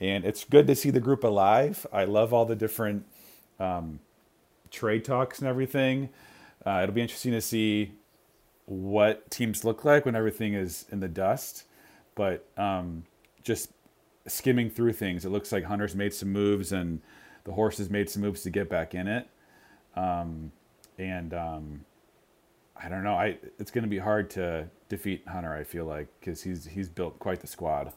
And 0.00 0.24
it's 0.24 0.44
good 0.44 0.66
to 0.68 0.74
see 0.74 0.90
the 0.90 1.00
group 1.00 1.24
alive. 1.24 1.86
I 1.92 2.04
love 2.04 2.32
all 2.32 2.46
the 2.46 2.56
different 2.56 3.04
trade 4.70 5.04
talks 5.04 5.40
and 5.40 5.48
everything. 5.48 6.10
Uh, 6.66 6.80
it'll 6.82 6.94
be 6.94 7.02
interesting 7.02 7.32
to 7.32 7.40
see 7.40 7.92
what 8.66 9.30
teams 9.30 9.64
look 9.64 9.84
like 9.84 10.06
when 10.06 10.16
everything 10.16 10.54
is 10.54 10.86
in 10.92 11.00
the 11.00 11.08
dust. 11.08 11.64
But 12.14 12.46
um, 12.56 13.04
just 13.42 13.70
skimming 14.26 14.70
through 14.70 14.94
things, 14.94 15.24
it 15.24 15.30
looks 15.30 15.52
like 15.52 15.64
Hunter's 15.64 15.96
made 15.96 16.14
some 16.14 16.32
moves 16.32 16.72
and 16.72 17.00
the 17.44 17.52
horses 17.52 17.90
made 17.90 18.10
some 18.10 18.22
moves 18.22 18.42
to 18.42 18.50
get 18.50 18.68
back 18.70 18.94
in 18.94 19.08
it. 19.08 19.28
Um, 19.96 20.52
and 20.98 21.34
um, 21.34 21.84
I 22.76 22.88
don't 22.88 23.04
know. 23.04 23.14
I 23.14 23.38
it's 23.58 23.70
going 23.70 23.84
to 23.84 23.90
be 23.90 23.98
hard 23.98 24.30
to 24.30 24.68
defeat 24.88 25.26
Hunter. 25.28 25.54
I 25.54 25.64
feel 25.64 25.86
like 25.86 26.08
because 26.20 26.42
he's 26.42 26.66
he's 26.66 26.88
built 26.88 27.18
quite 27.18 27.40
the 27.40 27.46
squad. 27.46 27.92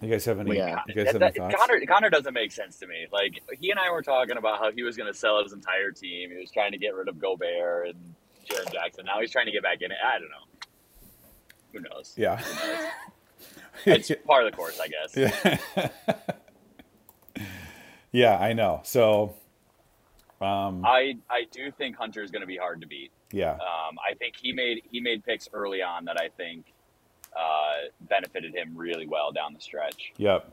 You 0.00 0.08
guys 0.08 0.24
have 0.26 0.38
any? 0.40 0.56
Yeah. 0.56 0.80
You 0.86 0.94
guys 0.94 1.06
have 1.12 1.20
That- 1.20 1.36
any 1.36 1.50
thoughts? 1.52 1.56
Connor, 1.66 1.86
Connor 1.86 2.10
doesn't 2.10 2.34
make 2.34 2.52
sense 2.52 2.78
to 2.78 2.86
me. 2.86 3.06
Like 3.12 3.40
he 3.60 3.70
and 3.70 3.80
I 3.80 3.90
were 3.90 4.02
talking 4.02 4.36
about 4.36 4.58
how 4.58 4.70
he 4.72 4.82
was 4.82 4.96
going 4.96 5.12
to 5.12 5.18
sell 5.18 5.42
his 5.42 5.52
entire 5.52 5.90
team. 5.90 6.30
He 6.30 6.36
was 6.38 6.50
trying 6.50 6.72
to 6.72 6.78
get 6.78 6.94
rid 6.94 7.08
of 7.08 7.18
Gobert 7.18 7.88
and 7.88 8.14
Jaren 8.48 8.72
Jackson. 8.72 9.04
Now 9.06 9.20
he's 9.20 9.32
trying 9.32 9.46
to 9.46 9.52
get 9.52 9.62
back 9.62 9.82
in 9.82 9.90
it. 9.90 9.96
I 10.04 10.18
don't 10.18 10.30
know. 10.30 10.46
Who 11.72 11.80
knows? 11.80 12.14
Yeah. 12.16 12.40
It's 13.86 14.10
part 14.26 14.44
of 14.44 14.50
the 14.50 14.56
course, 14.56 14.80
I 14.80 14.88
guess. 14.88 15.16
Yeah. 15.76 15.88
yeah, 18.12 18.36
I 18.36 18.52
know. 18.52 18.80
So, 18.84 19.34
um, 20.40 20.84
I 20.84 21.14
I 21.30 21.44
do 21.52 21.70
think 21.70 21.96
Hunter 21.96 22.22
is 22.22 22.30
going 22.32 22.40
to 22.40 22.46
be 22.46 22.56
hard 22.56 22.80
to 22.80 22.86
beat. 22.88 23.12
yeah, 23.32 23.52
Um, 23.52 23.96
I 24.10 24.14
think 24.14 24.34
he 24.36 24.52
made 24.52 24.82
he 24.90 25.00
made 25.00 25.24
picks 25.24 25.48
early 25.52 25.82
on 25.82 26.04
that 26.06 26.20
I 26.20 26.28
think 26.36 26.72
uh, 27.36 27.88
benefited 28.00 28.54
him 28.54 28.76
really 28.76 29.06
well 29.06 29.32
down 29.32 29.54
the 29.54 29.60
stretch. 29.60 30.14
yep, 30.16 30.50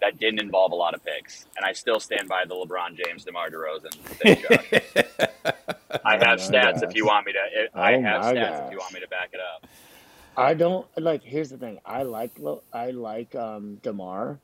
That 0.00 0.18
didn't 0.18 0.40
involve 0.40 0.72
a 0.72 0.76
lot 0.76 0.94
of 0.94 1.04
picks, 1.04 1.46
and 1.56 1.64
I 1.66 1.72
still 1.72 2.00
stand 2.00 2.28
by 2.28 2.44
the 2.46 2.54
LeBron 2.54 2.96
James, 2.96 3.24
DeMar 3.24 3.50
DeRozan. 3.50 3.94
thing, 4.18 4.38
Josh. 4.38 4.72
I 6.04 6.14
have 6.18 6.22
my 6.22 6.36
stats 6.36 6.82
if 6.82 6.94
you 6.94 7.06
want 7.06 7.26
me 7.26 7.32
to. 7.32 7.38
I 7.74 7.92
Oh 7.92 8.00
have 8.00 8.22
my 8.22 8.32
stats 8.32 8.60
if 8.60 8.70
you 8.70 8.78
want 8.78 8.94
me 8.94 9.00
to 9.00 9.08
back 9.08 9.30
it 9.32 9.40
up. 9.40 9.64
I 10.36 10.54
don't 10.54 10.86
like. 10.98 11.22
Here's 11.24 11.50
the 11.50 11.58
thing. 11.58 11.80
I 11.84 12.04
like 12.04 12.32
I 12.72 12.90
like 12.92 13.34
um 13.34 13.78
Demar, 13.82 14.40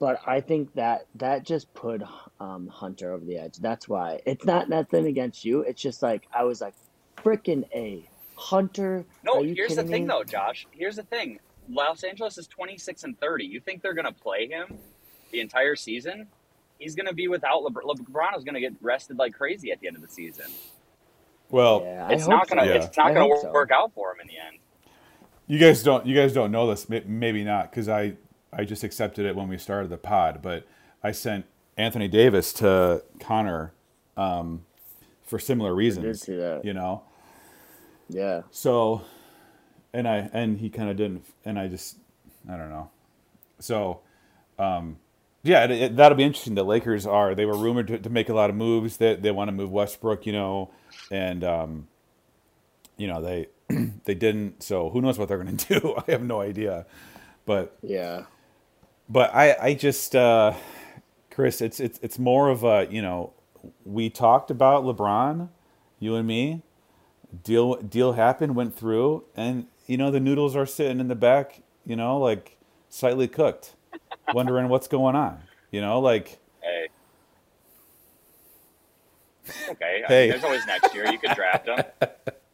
but 0.00 0.20
I 0.26 0.40
think 0.40 0.74
that 0.74 1.02
that 1.16 1.44
just 1.44 1.72
put 1.74 2.02
um 2.40 2.68
Hunter 2.68 3.12
over 3.12 3.24
the 3.24 3.38
edge. 3.38 3.58
That's 3.58 3.88
why 3.88 4.20
it's 4.26 4.46
not 4.46 4.68
nothing 4.68 5.06
against 5.06 5.44
you. 5.44 5.62
It's 5.62 5.82
just 5.82 6.02
like 6.02 6.24
I 6.34 6.44
was 6.44 6.60
like, 6.60 6.74
freaking 7.18 7.64
a 7.74 8.08
Hunter. 8.36 9.04
No, 9.24 9.40
are 9.40 9.44
you 9.44 9.54
here's 9.54 9.76
the 9.76 9.82
thing 9.82 10.02
me? 10.02 10.08
though, 10.08 10.24
Josh. 10.24 10.66
Here's 10.72 10.96
the 10.96 11.02
thing. 11.02 11.38
Los 11.68 12.02
Angeles 12.04 12.38
is 12.38 12.46
26 12.48 13.04
and 13.04 13.18
30. 13.20 13.44
You 13.44 13.60
think 13.60 13.82
they're 13.82 13.94
going 13.94 14.06
to 14.06 14.12
play 14.12 14.48
him 14.48 14.78
the 15.30 15.40
entire 15.40 15.76
season? 15.76 16.26
He's 16.78 16.94
going 16.96 17.06
to 17.06 17.14
be 17.14 17.28
without 17.28 17.62
LeBron. 17.62 17.84
LeBron 17.84 18.36
is 18.36 18.42
going 18.44 18.54
to 18.54 18.60
get 18.60 18.72
rested 18.80 19.16
like 19.18 19.34
crazy 19.34 19.70
at 19.70 19.80
the 19.80 19.86
end 19.86 19.96
of 19.96 20.02
the 20.02 20.08
season. 20.08 20.46
Well, 21.50 21.82
Yeah, 21.84 22.08
It's 22.10 22.26
not 22.26 22.48
going 22.48 22.62
to. 22.66 22.66
Yeah. 22.68 22.82
It's 22.82 22.96
not 22.96 23.08
I 23.12 23.14
going 23.14 23.30
hope 23.30 23.42
to 23.42 23.46
so. 23.48 23.52
work 23.52 23.70
out 23.70 23.92
for 23.94 24.12
him 24.12 24.20
in 24.22 24.26
the 24.26 24.38
end. 24.38 24.58
you 25.46 25.58
guys 25.58 25.82
don't 25.82 26.06
you 26.06 26.16
guys 26.16 26.32
don't 26.32 26.50
know 26.50 26.66
this. 26.68 26.88
Maybe 26.88 27.44
not 27.44 27.70
because 27.70 27.88
I 27.88 28.14
I 28.52 28.64
just 28.64 28.82
accepted 28.84 29.24
it 29.26 29.36
when 29.36 29.48
we 29.48 29.58
started 29.58 29.90
the 29.90 29.98
pod. 29.98 30.40
But 30.42 30.66
I 31.02 31.12
sent 31.12 31.44
Anthony 31.76 32.08
Davis 32.08 32.52
to 32.54 33.02
Connor 33.20 33.72
um, 34.16 34.64
for 35.24 35.38
similar 35.38 35.74
reasons. 35.74 36.22
see 36.22 36.36
that. 36.36 36.64
You 36.64 36.72
know, 36.74 37.02
Yeah. 38.08 38.42
so 38.50 39.02
and 39.92 40.08
I 40.08 40.30
and 40.32 40.58
he 40.58 40.70
kind 40.70 40.90
of 40.90 40.96
didn't, 40.96 41.24
and 41.44 41.58
I 41.58 41.68
just 41.68 41.98
I 42.48 42.56
don't 42.56 42.70
know. 42.70 42.90
So, 43.60 44.00
um, 44.58 44.98
yeah, 45.42 45.64
it, 45.64 45.70
it, 45.72 45.96
that'll 45.96 46.18
be 46.18 46.24
interesting. 46.24 46.54
The 46.54 46.64
Lakers 46.64 47.06
are 47.06 47.34
they 47.34 47.46
were 47.46 47.56
rumored 47.56 47.88
to, 47.88 47.98
to 47.98 48.10
make 48.10 48.28
a 48.28 48.34
lot 48.34 48.50
of 48.50 48.56
moves. 48.56 48.98
They 48.98 49.16
they 49.16 49.30
want 49.30 49.48
to 49.48 49.52
move 49.52 49.70
Westbrook, 49.72 50.26
you 50.26 50.32
know, 50.32 50.70
and 51.10 51.44
um, 51.44 51.88
you 52.96 53.08
know 53.08 53.22
they 53.22 53.48
they 54.04 54.14
didn't. 54.14 54.62
So 54.62 54.90
who 54.90 55.00
knows 55.00 55.18
what 55.18 55.28
they're 55.28 55.42
going 55.42 55.56
to 55.58 55.80
do? 55.80 55.96
I 56.06 56.12
have 56.12 56.22
no 56.24 56.40
idea. 56.40 56.86
But 57.46 57.76
Yeah. 57.82 58.24
but 59.08 59.34
I 59.34 59.56
I 59.60 59.74
just 59.74 60.16
uh, 60.16 60.54
Chris, 61.30 61.60
it's 61.62 61.80
it's 61.80 61.98
it's 62.02 62.18
more 62.18 62.50
of 62.50 62.64
a 62.64 62.88
you 62.90 63.02
know 63.02 63.32
we 63.84 64.10
talked 64.10 64.50
about 64.50 64.84
LeBron, 64.84 65.48
you 66.00 66.16
and 66.16 66.26
me. 66.28 66.62
Deal 67.44 67.76
deal 67.76 68.12
happened, 68.12 68.54
went 68.54 68.74
through, 68.76 69.24
and 69.34 69.66
you 69.86 69.96
know 69.96 70.10
the 70.10 70.20
noodles 70.20 70.54
are 70.54 70.66
sitting 70.66 71.00
in 71.00 71.08
the 71.08 71.14
back. 71.14 71.62
You 71.86 71.96
know, 71.96 72.18
like 72.18 72.58
slightly 72.88 73.26
cooked, 73.26 73.74
wondering 74.34 74.68
what's 74.68 74.86
going 74.86 75.16
on. 75.16 75.40
You 75.70 75.80
know, 75.80 75.98
like 76.00 76.38
Hey. 76.62 76.88
Okay. 79.70 80.04
I 80.06 80.10
mean, 80.10 80.30
there's 80.30 80.44
always 80.44 80.66
next 80.66 80.94
year. 80.94 81.10
You 81.10 81.18
can 81.18 81.34
draft 81.34 81.66
them. 81.66 81.78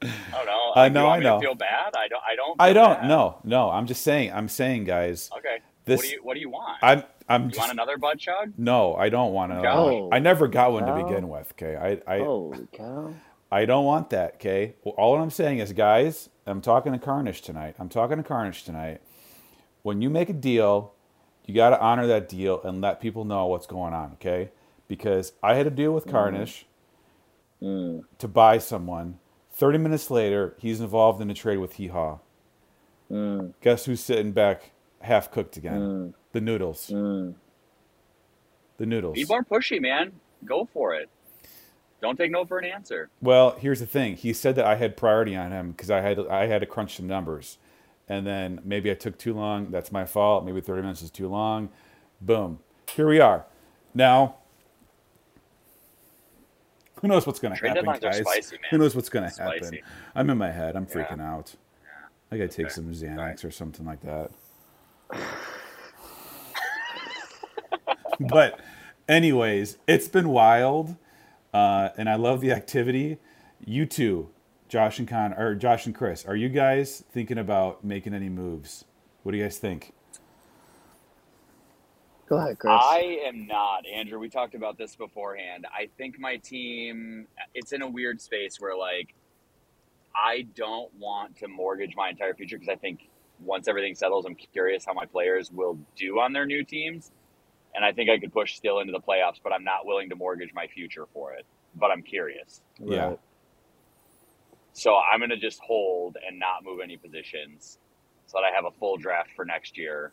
I 0.02 0.06
don't 0.32 0.46
know. 0.46 0.72
I 0.76 0.88
know, 0.88 1.08
I 1.08 1.18
me 1.18 1.24
know. 1.24 1.40
Feel 1.40 1.54
bad? 1.54 1.94
I 1.96 2.08
don't. 2.08 2.22
I 2.24 2.36
don't. 2.36 2.60
I 2.60 2.72
don't 2.72 3.00
bad. 3.00 3.08
no 3.08 3.40
no. 3.44 3.70
I'm 3.70 3.86
just 3.86 4.02
saying. 4.02 4.32
I'm 4.32 4.48
saying, 4.48 4.84
guys. 4.84 5.30
Okay. 5.36 5.58
This 5.84 5.98
what 5.98 6.04
do 6.04 6.10
you 6.10 6.22
What 6.22 6.34
do 6.34 6.40
you 6.40 6.50
want? 6.50 6.78
I'm 6.82 7.02
I'm 7.28 7.44
you 7.44 7.48
just 7.50 7.58
want 7.58 7.72
another 7.72 7.98
butt 7.98 8.18
chug? 8.18 8.52
no. 8.56 8.94
I 8.94 9.08
don't 9.08 9.32
want 9.32 9.52
to. 9.52 9.68
Oh. 9.68 10.08
I 10.12 10.18
never 10.18 10.46
got 10.48 10.72
one 10.72 10.86
to 10.86 11.04
begin 11.04 11.28
with. 11.28 11.52
Okay. 11.52 11.76
I 11.76 12.14
I 12.14 12.20
Holy 12.20 12.66
cow! 12.72 13.12
I 13.50 13.64
don't 13.64 13.84
want 13.84 14.10
that. 14.10 14.34
Okay. 14.34 14.74
Well, 14.84 14.94
all 14.98 15.16
I'm 15.20 15.30
saying 15.30 15.58
is, 15.58 15.72
guys. 15.72 16.28
I'm 16.46 16.60
talking 16.62 16.92
to 16.92 16.98
Carnage 16.98 17.42
tonight. 17.42 17.76
I'm 17.78 17.90
talking 17.90 18.16
to 18.16 18.22
Carnage 18.22 18.64
tonight. 18.64 19.02
When 19.82 20.00
you 20.00 20.08
make 20.08 20.30
a 20.30 20.34
deal, 20.34 20.94
you 21.44 21.54
got 21.54 21.70
to 21.70 21.80
honor 21.80 22.06
that 22.06 22.28
deal 22.28 22.62
and 22.62 22.80
let 22.80 23.00
people 23.00 23.24
know 23.24 23.46
what's 23.46 23.66
going 23.66 23.92
on. 23.92 24.12
Okay. 24.14 24.50
Because 24.86 25.32
I 25.42 25.54
had 25.54 25.66
a 25.66 25.70
deal 25.70 25.92
with 25.92 26.04
mm-hmm. 26.04 26.12
Carnage 26.12 26.66
mm. 27.62 28.02
to 28.18 28.28
buy 28.28 28.58
someone. 28.58 29.18
30 29.52 29.78
minutes 29.78 30.10
later, 30.10 30.54
he's 30.58 30.80
involved 30.80 31.20
in 31.20 31.30
a 31.30 31.34
trade 31.34 31.58
with 31.58 31.74
Hee 31.74 31.88
Haw. 31.88 32.18
Mm. 33.10 33.54
Guess 33.60 33.84
who's 33.86 34.00
sitting 34.00 34.32
back 34.32 34.70
half 35.00 35.30
cooked 35.30 35.56
again? 35.56 35.80
Mm. 35.80 36.14
The 36.32 36.40
noodles. 36.40 36.86
The 36.86 37.34
noodles. 38.78 39.14
Be 39.14 39.24
more 39.24 39.42
pushy, 39.42 39.80
man. 39.80 40.12
Go 40.44 40.68
for 40.72 40.94
it. 40.94 41.10
Don't 42.00 42.16
take 42.16 42.30
no 42.30 42.44
for 42.44 42.58
an 42.58 42.64
answer. 42.64 43.10
Well, 43.20 43.56
here's 43.58 43.80
the 43.80 43.86
thing. 43.86 44.16
He 44.16 44.32
said 44.32 44.54
that 44.56 44.64
I 44.64 44.76
had 44.76 44.96
priority 44.96 45.34
on 45.34 45.50
him 45.50 45.72
because 45.72 45.90
I 45.90 46.00
had 46.00 46.18
I 46.28 46.46
had 46.46 46.60
to 46.60 46.66
crunch 46.66 46.96
some 46.96 47.06
numbers, 47.08 47.58
and 48.08 48.26
then 48.26 48.60
maybe 48.64 48.90
I 48.90 48.94
took 48.94 49.18
too 49.18 49.34
long. 49.34 49.70
That's 49.70 49.90
my 49.90 50.04
fault. 50.04 50.44
Maybe 50.44 50.60
30 50.60 50.82
minutes 50.82 51.02
is 51.02 51.10
too 51.10 51.28
long. 51.28 51.70
Boom. 52.20 52.60
Here 52.94 53.08
we 53.08 53.18
are. 53.20 53.46
Now, 53.94 54.36
who 57.00 57.08
knows 57.08 57.26
what's 57.26 57.38
going 57.40 57.56
to 57.56 57.68
happen, 57.68 57.84
guys? 58.00 58.18
spicy. 58.18 58.58
Who 58.70 58.78
knows 58.78 58.94
what's 58.94 59.08
going 59.08 59.28
to 59.30 59.42
happen? 59.42 59.78
I'm 60.14 60.30
in 60.30 60.38
my 60.38 60.50
head. 60.50 60.76
I'm 60.76 60.86
Yeah. 60.88 60.94
freaking 60.94 61.20
out. 61.20 61.54
I 62.30 62.36
got 62.38 62.50
to 62.50 62.56
take 62.56 62.66
Okay. 62.66 62.74
some 62.74 62.92
Xanax 62.92 63.44
or 63.44 63.50
something 63.50 63.86
like 63.86 64.00
that. 64.02 64.30
but, 68.20 68.60
anyways, 69.08 69.78
it's 69.86 70.08
been 70.08 70.28
wild, 70.28 70.96
uh, 71.52 71.90
and 71.96 72.08
I 72.08 72.16
love 72.16 72.40
the 72.40 72.52
activity. 72.52 73.18
You 73.64 73.86
two, 73.86 74.30
Josh 74.68 74.98
and 74.98 75.08
Con, 75.08 75.32
or 75.32 75.54
Josh 75.54 75.86
and 75.86 75.94
Chris, 75.94 76.24
are 76.24 76.36
you 76.36 76.48
guys 76.48 77.02
thinking 77.10 77.38
about 77.38 77.84
making 77.84 78.14
any 78.14 78.28
moves? 78.28 78.84
What 79.22 79.32
do 79.32 79.38
you 79.38 79.44
guys 79.44 79.58
think? 79.58 79.92
Go 82.28 82.36
ahead, 82.36 82.58
Chris. 82.58 82.74
I 82.74 83.20
am 83.24 83.46
not, 83.46 83.86
Andrew. 83.86 84.18
We 84.18 84.28
talked 84.28 84.54
about 84.54 84.76
this 84.76 84.94
beforehand. 84.94 85.66
I 85.72 85.88
think 85.96 86.20
my 86.20 86.36
team, 86.36 87.26
it's 87.54 87.72
in 87.72 87.80
a 87.80 87.88
weird 87.88 88.20
space 88.20 88.60
where, 88.60 88.76
like, 88.76 89.14
I 90.14 90.46
don't 90.54 90.92
want 90.98 91.36
to 91.38 91.48
mortgage 91.48 91.94
my 91.96 92.10
entire 92.10 92.34
future 92.34 92.58
because 92.58 92.68
I 92.70 92.76
think 92.76 93.08
once 93.40 93.66
everything 93.66 93.94
settles, 93.94 94.26
I'm 94.26 94.34
curious 94.34 94.84
how 94.84 94.92
my 94.92 95.06
players 95.06 95.50
will 95.50 95.78
do 95.96 96.20
on 96.20 96.32
their 96.32 96.44
new 96.44 96.64
teams. 96.64 97.12
And 97.78 97.84
I 97.84 97.92
think 97.92 98.10
I 98.10 98.18
could 98.18 98.32
push 98.32 98.56
still 98.56 98.80
into 98.80 98.92
the 98.92 98.98
playoffs, 98.98 99.36
but 99.40 99.52
I'm 99.52 99.62
not 99.62 99.86
willing 99.86 100.08
to 100.08 100.16
mortgage 100.16 100.50
my 100.52 100.66
future 100.66 101.06
for 101.14 101.34
it. 101.34 101.46
But 101.76 101.92
I'm 101.92 102.02
curious. 102.02 102.60
Yeah. 102.80 103.10
Right. 103.10 103.20
So 104.72 104.96
I'm 104.96 105.20
going 105.20 105.30
to 105.30 105.36
just 105.36 105.60
hold 105.60 106.16
and 106.26 106.40
not 106.40 106.64
move 106.64 106.80
any 106.82 106.96
positions 106.96 107.78
so 108.26 108.38
that 108.38 108.44
I 108.44 108.52
have 108.52 108.64
a 108.64 108.72
full 108.80 108.96
draft 108.96 109.30
for 109.36 109.44
next 109.44 109.78
year 109.78 110.12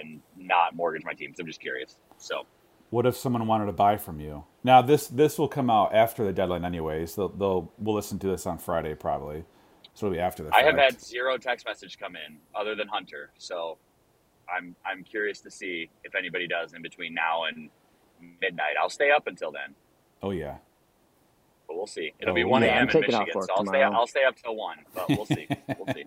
and 0.00 0.20
not 0.36 0.76
mortgage 0.76 1.04
my 1.04 1.12
team. 1.12 1.34
So 1.36 1.42
I'm 1.42 1.48
just 1.48 1.60
curious. 1.60 1.96
So 2.18 2.46
What 2.90 3.06
if 3.06 3.16
someone 3.16 3.46
wanted 3.48 3.66
to 3.66 3.72
buy 3.72 3.96
from 3.96 4.20
you? 4.20 4.44
Now 4.62 4.80
this 4.80 5.08
this 5.08 5.38
will 5.38 5.48
come 5.48 5.70
out 5.70 5.94
after 5.94 6.24
the 6.24 6.32
deadline, 6.32 6.64
anyways. 6.64 7.16
They'll, 7.16 7.30
they'll 7.30 7.72
we'll 7.78 7.96
listen 7.96 8.20
to 8.20 8.28
this 8.28 8.46
on 8.46 8.58
Friday 8.58 8.94
probably, 8.94 9.44
so 9.94 10.06
it'll 10.06 10.14
be 10.14 10.20
after 10.20 10.44
the. 10.44 10.54
I 10.54 10.62
have 10.62 10.76
had 10.76 11.00
zero 11.00 11.36
text 11.38 11.66
message 11.66 11.98
come 11.98 12.16
in 12.16 12.38
other 12.54 12.76
than 12.76 12.88
Hunter. 12.88 13.32
So 13.38 13.78
I'm 14.48 14.76
I'm 14.84 15.04
curious 15.04 15.40
to 15.42 15.50
see 15.50 15.90
if 16.04 16.14
anybody 16.14 16.46
does 16.48 16.72
in 16.74 16.82
between 16.82 17.14
now 17.14 17.44
and 17.44 17.70
midnight. 18.40 18.74
I'll 18.80 18.90
stay 18.90 19.10
up 19.10 19.26
until 19.26 19.52
then, 19.52 19.74
Oh 20.22 20.30
yeah. 20.30 20.56
but 21.68 21.76
we'll 21.76 21.86
see. 21.86 22.12
It'll 22.20 22.32
Oh, 22.32 22.34
be 22.34 22.44
1 22.44 22.62
yeah, 22.62 22.68
a.m. 22.68 22.76
I'm 22.82 22.82
in 22.84 22.88
taking 22.88 23.14
off 23.14 23.20
Michigan, 23.22 23.40
work 23.40 23.48
so 23.48 23.54
I'll 23.56 23.64
stay 23.64 23.78
tomorrow. 23.78 23.96
I'll 24.00 24.06
stay 24.06 24.24
up 24.24 24.36
till 24.36 24.56
one, 24.56 24.78
but 24.94 25.12
we'll 25.14 25.26
see. 25.26 25.48
We'll 25.78 25.92
see. 25.94 26.04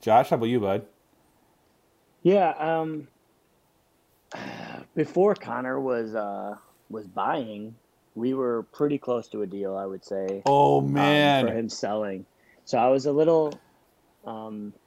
Josh, 0.00 0.28
how 0.30 0.36
about 0.36 0.46
you, 0.46 0.60
bud? 0.60 0.86
Yeah. 2.22 2.50
Um. 2.50 3.08
Before 4.94 5.34
Connor 5.34 5.80
was 5.80 6.14
uh 6.14 6.56
was 6.90 7.06
buying, 7.06 7.74
we 8.14 8.34
were 8.34 8.64
pretty 8.72 8.98
close 8.98 9.28
to 9.28 9.42
a 9.42 9.46
deal. 9.46 9.76
I 9.76 9.86
would 9.86 10.04
say. 10.04 10.42
Oh 10.46 10.78
um, 10.78 10.92
man, 10.92 11.46
for 11.46 11.52
him 11.52 11.68
selling. 11.68 12.26
So 12.64 12.78
I 12.78 12.88
was 12.88 13.06
a 13.06 13.12
little, 13.12 13.52
um, 14.24 14.72
I 14.74 14.85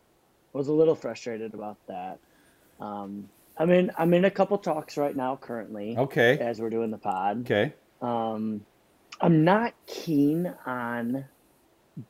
was 0.60 0.68
a 0.68 0.74
little 0.74 0.94
frustrated 0.96 1.54
about 1.54 1.78
that. 1.88 2.20
Um, 2.82 3.30
I'm 3.58 3.72
in, 3.72 3.92
I'm 3.98 4.14
in 4.14 4.26
a 4.26 4.32
couple 4.32 4.58
talks 4.58 4.98
right 4.98 5.16
now 5.16 5.38
currently 5.38 5.98
okay, 5.98 6.38
as 6.38 6.60
we're 6.62 6.70
doing 6.70 6.92
the 6.92 6.98
pod. 6.98 7.42
okay, 7.42 7.74
Um, 8.02 8.66
I'm 9.22 9.44
not 9.46 9.74
keen 9.88 10.54
on 10.66 11.26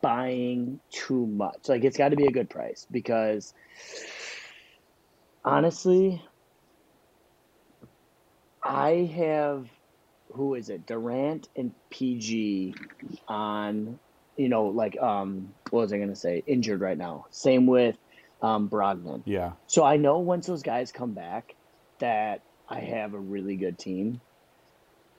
buying 0.01 0.79
too 0.91 1.27
much. 1.27 1.69
Like 1.69 1.83
it's 1.83 1.97
got 1.97 2.09
to 2.09 2.15
be 2.15 2.25
a 2.25 2.31
good 2.31 2.49
price 2.49 2.87
because 2.91 3.53
honestly, 5.45 6.21
I 8.63 9.11
have 9.15 9.67
who 10.33 10.55
is 10.55 10.69
it? 10.69 10.85
Durant 10.85 11.49
and 11.55 11.71
PG 11.89 12.75
on, 13.27 13.99
you 14.37 14.49
know, 14.49 14.65
like 14.65 14.99
um, 14.99 15.53
what 15.69 15.81
was 15.81 15.93
I 15.93 15.97
gonna 15.99 16.15
say? 16.15 16.43
Injured 16.47 16.81
right 16.81 16.97
now. 16.97 17.25
Same 17.31 17.65
with 17.67 17.95
um, 18.41 18.69
Brogdon. 18.69 19.23
yeah, 19.25 19.53
So 19.67 19.83
I 19.83 19.97
know 19.97 20.19
once 20.19 20.47
those 20.47 20.63
guys 20.63 20.91
come 20.91 21.13
back 21.13 21.55
that 21.99 22.41
I 22.69 22.79
have 22.79 23.13
a 23.13 23.19
really 23.19 23.55
good 23.55 23.77
team. 23.77 24.21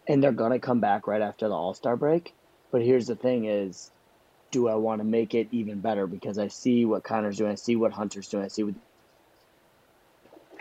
And 0.08 0.22
they're 0.22 0.32
gonna 0.32 0.58
come 0.58 0.80
back 0.80 1.06
right 1.06 1.20
after 1.20 1.48
the 1.48 1.54
All 1.54 1.74
Star 1.74 1.96
break. 1.96 2.34
But 2.72 2.82
here's 2.82 3.06
the 3.06 3.16
thing 3.16 3.44
is 3.44 3.90
do 4.50 4.68
I 4.68 4.74
want 4.74 5.00
to 5.00 5.04
make 5.04 5.34
it 5.34 5.48
even 5.52 5.80
better? 5.80 6.06
Because 6.06 6.38
I 6.38 6.48
see 6.48 6.84
what 6.84 7.04
Connor's 7.04 7.36
doing, 7.36 7.52
I 7.52 7.56
see 7.56 7.76
what 7.76 7.92
Hunter's 7.92 8.28
doing, 8.28 8.44
I 8.44 8.48
see 8.48 8.64
what 8.64 8.74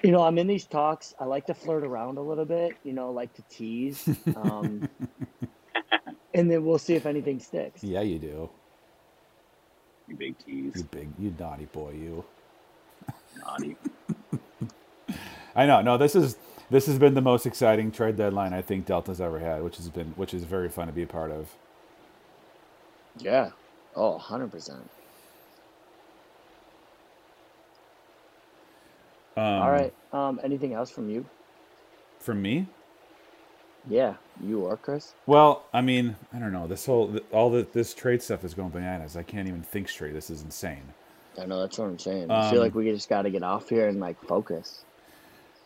you 0.04 0.12
know, 0.12 0.24
I'm 0.24 0.38
in 0.38 0.48
these 0.48 0.66
talks. 0.66 1.14
I 1.20 1.26
like 1.26 1.48
to 1.48 1.54
flirt 1.54 1.84
around 1.84 2.18
a 2.18 2.22
little 2.22 2.46
bit, 2.46 2.74
you 2.86 2.94
know, 2.94 3.12
like 3.12 3.34
to 3.34 3.42
tease. 3.50 4.08
Um, 4.34 4.88
and 6.34 6.50
then 6.50 6.64
we'll 6.64 6.78
see 6.78 6.96
if 6.96 7.06
anything 7.06 7.40
sticks. 7.40 7.84
yeah. 7.84 8.02
You 8.02 8.20
do. 8.20 8.50
You 10.08 10.16
big 10.16 10.38
tease. 10.40 10.74
You 10.76 10.84
big, 10.84 11.10
you 11.20 11.36
naughty 11.38 11.66
boy, 11.66 11.92
you. 11.92 12.24
Naughty. 13.40 13.78
I 15.56 15.66
know. 15.66 15.82
No, 15.82 15.98
this 15.98 16.16
is 16.16 16.38
this 16.70 16.86
has 16.88 17.00
been 17.00 17.14
the 17.16 17.22
most 17.22 17.46
exciting 17.46 17.92
trade 17.92 18.18
deadline 18.18 18.54
I 18.54 18.62
think 18.62 18.86
Delta's 18.86 19.22
ever 19.22 19.40
had, 19.40 19.64
which 19.64 19.78
has 19.78 19.90
been 19.90 20.14
which 20.16 20.34
is 20.34 20.44
very 20.46 20.70
fun 20.70 20.88
to 20.88 20.94
be 20.94 21.04
a 21.04 21.08
part 21.08 21.32
of. 21.32 21.50
Yeah. 23.20 23.52
Oh, 23.96 24.20
100%. 24.20 24.90
Um, 29.38 29.44
All 29.58 29.72
right. 29.72 29.94
Um, 30.14 30.40
anything 30.44 30.74
else 30.74 30.92
from 30.92 31.10
you? 31.10 31.26
From 32.20 32.42
me, 32.42 32.68
Yeah, 33.88 34.16
you 34.42 34.62
or 34.66 34.78
Chris? 34.78 35.16
well, 35.26 35.66
I 35.74 35.82
mean, 35.82 36.16
I 36.34 36.40
don't 36.40 36.54
know. 36.54 36.68
This 36.68 36.86
whole 36.86 37.20
all 37.32 37.50
the, 37.50 37.68
this 37.74 37.94
trade 37.94 38.22
stuff 38.22 38.44
is 38.44 38.54
going 38.54 38.70
bananas. 38.70 39.16
I 39.18 39.24
can't 39.24 39.48
even 39.48 39.64
think 39.64 39.90
straight. 39.90 40.14
This 40.14 40.30
is 40.30 40.42
insane. 40.44 40.94
I 41.40 41.46
know 41.46 41.60
that's 41.60 41.78
what 41.78 41.86
I'm 41.86 42.00
saying. 42.00 42.30
I 42.30 42.50
feel 42.50 42.60
Um, 42.60 42.66
like 42.66 42.76
we 42.76 42.92
just 42.92 43.10
got 43.10 43.24
to 43.24 43.30
get 43.30 43.44
off 43.44 43.70
here 43.70 43.88
and 43.88 44.00
like 44.00 44.22
focus. 44.26 44.84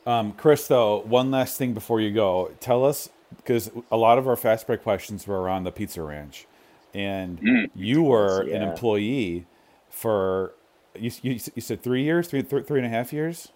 Um, 0.06 0.34
Chris, 0.34 0.68
though, 0.68 1.00
one 1.02 1.32
last 1.32 1.58
thing 1.58 1.74
before 1.74 2.02
you 2.02 2.12
go. 2.12 2.52
Tell 2.60 2.86
us, 2.86 3.10
because 3.38 3.72
a 3.92 3.98
lot 3.98 4.18
of 4.18 4.28
our 4.28 4.36
fast 4.36 4.68
break 4.68 4.84
questions 4.84 5.26
were 5.26 5.42
around 5.42 5.64
the 5.64 5.72
Pizza 5.72 6.02
Ranch, 6.02 6.46
and 6.94 7.70
you 7.76 8.04
were 8.04 8.42
an 8.42 8.62
employee 8.62 9.46
for 9.90 10.54
you, 10.96 11.10
you, 11.22 11.40
you 11.56 11.62
said 11.62 11.82
three 11.82 12.04
years, 12.04 12.28
three, 12.28 12.42
three, 12.42 12.64
three 12.64 12.80
and 12.80 12.86
a 12.86 12.90
half 12.90 13.14
years. 13.14 13.50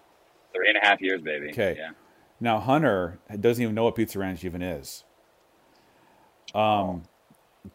Three 0.53 0.69
and 0.69 0.77
a 0.77 0.81
half 0.81 1.01
years, 1.01 1.21
baby. 1.21 1.49
Okay. 1.49 1.75
Yeah. 1.77 1.91
Now 2.39 2.59
Hunter 2.59 3.19
doesn't 3.39 3.61
even 3.61 3.75
know 3.75 3.83
what 3.83 3.95
Pizza 3.95 4.17
Ranch 4.19 4.43
even 4.45 4.61
is. 4.61 5.03
Um, 6.55 7.03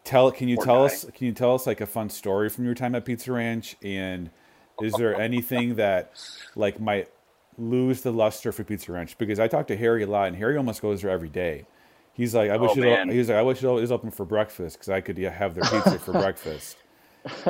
tell 0.03 0.31
can 0.31 0.47
you 0.47 0.57
Poor 0.57 0.65
tell 0.65 0.79
guy. 0.87 0.93
us 0.93 1.05
can 1.13 1.27
you 1.27 1.33
tell 1.33 1.55
us 1.55 1.67
like 1.67 1.81
a 1.81 1.85
fun 1.85 2.09
story 2.09 2.49
from 2.49 2.65
your 2.65 2.73
time 2.73 2.95
at 2.95 3.05
Pizza 3.05 3.31
Ranch 3.31 3.75
and 3.83 4.29
is 4.81 4.93
there 4.93 5.19
anything 5.19 5.75
that 5.75 6.13
like 6.55 6.79
might 6.79 7.09
lose 7.57 8.01
the 8.01 8.11
luster 8.11 8.51
for 8.51 8.63
Pizza 8.63 8.91
Ranch? 8.91 9.17
Because 9.17 9.39
I 9.39 9.47
talk 9.47 9.67
to 9.67 9.77
Harry 9.77 10.03
a 10.03 10.07
lot 10.07 10.27
and 10.27 10.35
Harry 10.37 10.57
almost 10.57 10.81
goes 10.81 11.01
there 11.01 11.11
every 11.11 11.29
day. 11.29 11.65
He's 12.13 12.33
like, 12.35 12.49
I 12.51 12.57
wish 12.57 12.71
Oh, 12.77 12.81
it. 12.83 13.09
He's 13.09 13.29
like, 13.29 13.37
I 13.37 13.41
wish 13.41 13.63
it 13.63 13.67
was 13.67 13.91
open 13.91 14.11
for 14.11 14.25
breakfast 14.25 14.77
because 14.77 14.89
I 14.89 15.01
could 15.01 15.17
yeah, 15.17 15.29
have 15.31 15.55
their 15.55 15.63
pizza 15.63 15.97
for 15.99 16.11
breakfast. 16.23 16.77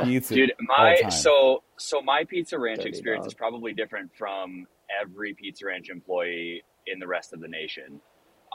Pizza, 0.04 0.36
Dude, 0.36 0.54
my 0.62 0.96
so 1.10 1.64
so 1.78 2.02
my 2.02 2.24
Pizza 2.24 2.60
Ranch 2.60 2.86
experience 2.86 3.24
dog. 3.24 3.28
is 3.32 3.34
probably 3.34 3.74
different 3.74 4.12
from 4.18 4.68
every 5.02 5.34
Pizza 5.34 5.66
Ranch 5.66 5.90
employee 5.90 6.64
in 6.88 7.00
the 7.00 7.08
rest 7.08 7.34
of 7.34 7.40
the 7.42 7.48
nation. 7.48 8.00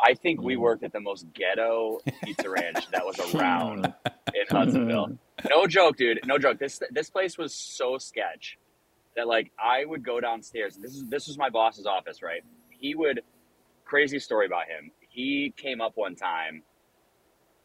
I 0.04 0.14
think 0.14 0.42
we 0.42 0.56
worked 0.56 0.84
at 0.84 0.92
the 0.92 1.00
most 1.00 1.26
ghetto 1.34 1.98
Pizza 2.22 2.48
Ranch 2.48 2.90
that 2.90 3.04
was 3.04 3.18
around 3.34 3.92
in 4.34 4.44
Hudsonville. 4.50 5.18
No 5.50 5.66
joke, 5.66 5.96
dude. 5.96 6.20
No 6.26 6.38
joke. 6.38 6.58
This 6.58 6.80
this 6.90 7.10
place 7.10 7.38
was 7.38 7.54
so 7.54 7.98
sketch 7.98 8.58
that 9.16 9.26
like 9.26 9.50
I 9.58 9.84
would 9.84 10.04
go 10.04 10.20
downstairs. 10.20 10.76
This 10.76 10.94
is 10.94 11.04
this 11.08 11.26
was 11.28 11.38
my 11.38 11.50
boss's 11.50 11.86
office, 11.86 12.22
right? 12.22 12.42
He 12.70 12.94
would 12.94 13.22
crazy 13.84 14.18
story 14.18 14.46
about 14.46 14.66
him. 14.66 14.90
He 15.08 15.52
came 15.56 15.80
up 15.80 15.92
one 15.96 16.14
time. 16.14 16.62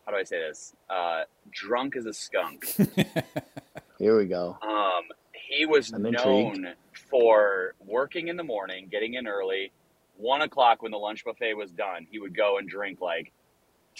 How 0.05 0.11
do 0.11 0.17
I 0.17 0.23
say 0.23 0.39
this? 0.39 0.73
Uh, 0.89 1.23
drunk 1.51 1.95
as 1.95 2.05
a 2.05 2.13
skunk. 2.13 2.65
Here 3.99 4.17
we 4.17 4.25
go. 4.25 4.57
Um, 4.61 5.03
he 5.33 5.65
was 5.65 5.93
I'm 5.93 6.03
known 6.03 6.55
intrigued. 6.55 6.77
for 7.09 7.75
working 7.85 8.27
in 8.27 8.35
the 8.37 8.43
morning, 8.43 8.87
getting 8.91 9.13
in 9.13 9.27
early. 9.27 9.71
One 10.15 10.41
o'clock 10.41 10.81
when 10.81 10.91
the 10.91 10.97
lunch 10.97 11.23
buffet 11.25 11.53
was 11.55 11.71
done, 11.71 12.07
he 12.09 12.19
would 12.19 12.35
go 12.35 12.57
and 12.57 12.67
drink 12.69 13.01
like 13.01 13.31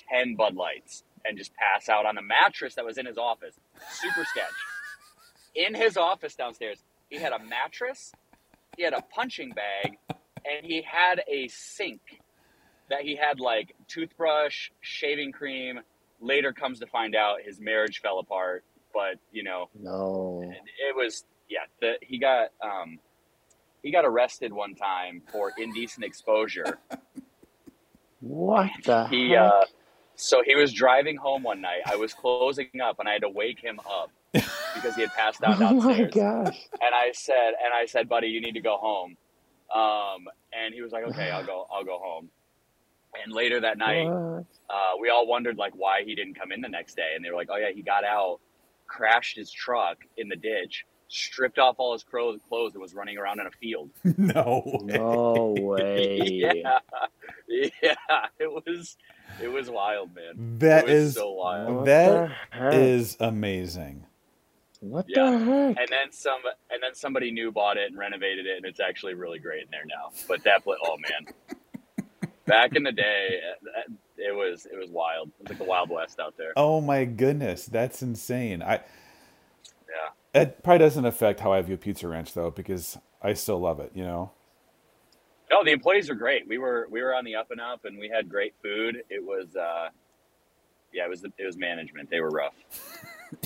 ten 0.10 0.36
Bud 0.36 0.56
Lights 0.56 1.04
and 1.26 1.38
just 1.38 1.52
pass 1.56 1.90
out 1.90 2.06
on 2.06 2.16
the 2.16 2.22
mattress 2.22 2.76
that 2.76 2.86
was 2.86 2.98
in 2.98 3.06
his 3.06 3.18
office. 3.18 3.56
Super 3.90 4.26
sketch. 4.26 4.46
In 5.56 5.74
his 5.74 5.98
office 5.98 6.36
downstairs, 6.36 6.80
he 7.10 7.18
had 7.18 7.32
a 7.34 7.40
mattress, 7.40 8.12
he 8.76 8.84
had 8.84 8.94
a 8.94 9.02
punching 9.14 9.52
bag, 9.52 9.98
and 10.10 10.66
he 10.66 10.82
had 10.82 11.22
a 11.28 11.48
sink 11.48 12.02
that 12.90 13.02
he 13.02 13.16
had 13.16 13.40
like 13.40 13.76
toothbrush, 13.88 14.70
shaving 14.82 15.32
cream. 15.32 15.80
Later 16.20 16.54
comes 16.54 16.80
to 16.80 16.88
find 16.88 17.16
out 17.16 17.42
his 17.44 17.60
marriage 17.60 18.02
fell 18.02 18.20
apart, 18.20 18.64
but 18.94 19.16
you 19.32 19.44
know, 19.44 19.70
No. 19.80 20.42
it 20.88 20.96
was 20.96 21.24
yeah 21.50 21.60
the, 21.82 21.94
he 22.02 22.18
got 22.18 22.50
um 22.62 23.00
he 23.84 23.92
got 23.92 24.06
arrested 24.06 24.52
one 24.52 24.74
time 24.74 25.22
for 25.32 25.52
indecent 25.58 26.04
exposure 26.06 26.80
What 28.22 28.70
the 28.86 29.08
he 29.08 29.32
heck? 29.32 29.40
uh 29.42 29.66
so 30.16 30.42
he 30.46 30.56
was 30.56 30.72
driving 30.72 31.18
home 31.18 31.44
one 31.44 31.60
night 31.62 31.82
i 31.88 31.96
was 31.96 32.14
closing 32.14 32.70
up 32.84 33.00
and 33.00 33.10
i 33.10 33.14
had 33.14 33.22
to 33.24 33.30
wake 33.30 33.60
him 33.60 33.80
up 33.80 34.10
because 34.32 34.96
he 34.96 35.02
had 35.02 35.12
passed 35.14 35.44
out 35.44 35.60
downstairs. 35.60 36.12
oh 36.16 36.34
my 36.34 36.44
gosh. 36.44 36.60
and 36.74 36.94
i 36.96 37.12
said 37.14 37.54
and 37.64 37.74
i 37.74 37.86
said 37.86 38.08
buddy 38.08 38.28
you 38.28 38.40
need 38.42 38.54
to 38.54 38.62
go 38.62 38.78
home 38.78 39.18
um 39.76 40.28
and 40.54 40.74
he 40.74 40.82
was 40.82 40.92
like 40.92 41.04
okay 41.04 41.32
i'll 41.32 41.46
go 41.46 41.66
i'll 41.74 41.84
go 41.84 41.98
home 42.02 42.30
and 43.24 43.34
later 43.34 43.60
that 43.60 43.78
night 43.78 44.08
uh, 44.70 44.92
we 45.02 45.10
all 45.10 45.28
wondered 45.28 45.58
like 45.58 45.74
why 45.76 46.04
he 46.06 46.16
didn't 46.16 46.34
come 46.36 46.52
in 46.52 46.62
the 46.62 46.70
next 46.70 46.96
day 46.96 47.12
and 47.16 47.24
they 47.26 47.30
were 47.30 47.36
like 47.36 47.50
oh 47.52 47.58
yeah 47.58 47.72
he 47.74 47.82
got 47.82 48.04
out 48.04 48.40
crashed 48.88 49.36
his 49.36 49.52
truck 49.52 49.98
in 50.18 50.30
the 50.30 50.36
ditch 50.36 50.86
stripped 51.14 51.60
off 51.60 51.76
all 51.78 51.94
his 51.94 52.04
clothes, 52.04 52.42
clothes 52.50 52.74
and 52.74 52.82
was 52.82 52.94
running 52.94 53.18
around 53.18 53.40
in 53.40 53.48
a 53.48 53.52
field 53.52 53.90
no 54.18 54.62
way. 54.66 54.98
No 55.04 55.54
way. 55.60 56.18
yeah 56.64 56.80
yeah 57.82 58.28
it 58.40 58.52
was 58.52 58.98
it 59.40 59.48
was 59.48 59.70
wild 59.70 60.14
man 60.16 60.40
That 60.60 60.84
it 60.84 60.88
was 60.90 60.94
is 60.94 61.14
so 61.14 61.32
wild 61.32 61.78
What 61.78 61.86
That 61.86 62.06
the 62.06 62.36
heck? 62.52 62.74
is 62.74 63.18
amazing. 63.20 64.06
What 64.80 65.06
Yeah. 65.08 65.32
the 65.32 65.40
heck? 65.40 65.78
and 65.80 65.88
then 65.92 66.12
some 66.12 66.42
and 66.70 66.82
then 66.84 66.94
somebody 66.96 67.32
new 67.32 67.52
bought 67.52 67.78
it 67.78 67.90
and 67.90 67.98
renovated 67.98 68.46
it 68.46 68.58
and 68.58 68.66
it's 68.66 68.80
actually 68.80 69.14
really 69.14 69.40
great 69.40 69.64
in 69.64 69.70
there 69.72 69.86
now 69.86 70.12
but 70.28 70.44
that 70.44 70.64
pla 70.64 70.76
oh 70.84 70.98
man 70.98 71.28
back 72.46 72.76
in 72.76 72.84
the 72.84 72.92
day 72.92 73.40
uh, 73.78 73.82
it 74.18 74.36
was 74.36 74.66
it 74.72 74.78
was 74.78 74.90
wild 74.92 75.30
it 75.30 75.42
was 75.42 75.50
like 75.50 75.58
the 75.58 75.64
wild 75.66 75.90
west 75.90 76.20
out 76.20 76.34
there 76.38 76.54
Oh 76.56 76.82
my 76.82 77.06
goodness, 77.06 77.66
that's 77.66 78.02
insane. 78.04 78.62
I 78.62 78.76
yeah 79.88 80.10
it 80.34 80.64
probably 80.64 80.80
doesn't 80.80 81.06
affect 81.06 81.40
how 81.40 81.54
I 81.54 81.62
view 81.62 81.78
Pizza 81.78 82.08
Ranch 82.08 82.34
though, 82.34 82.52
because 82.52 82.98
I 83.22 83.34
still 83.34 83.60
love 83.60 83.80
it. 83.80 83.92
You 83.94 84.04
know. 84.04 84.32
No, 85.52 85.64
the 85.64 85.72
employees 85.72 86.10
were 86.10 86.16
great. 86.16 86.48
We 86.48 86.58
were 86.58 86.88
we 86.90 87.02
were 87.02 87.14
on 87.14 87.26
the 87.26 87.36
up 87.36 87.52
and 87.52 87.62
up, 87.62 87.86
and 87.86 87.98
we 87.98 88.10
had 88.10 88.30
great 88.30 88.54
food. 88.64 89.04
It 89.10 89.24
was, 89.24 89.56
uh, 89.56 89.90
yeah, 90.92 91.06
it 91.06 91.10
was 91.10 91.24
it 91.24 91.46
was 91.46 91.58
management. 91.58 92.10
They 92.10 92.20
were 92.22 92.30
rough. 92.30 92.56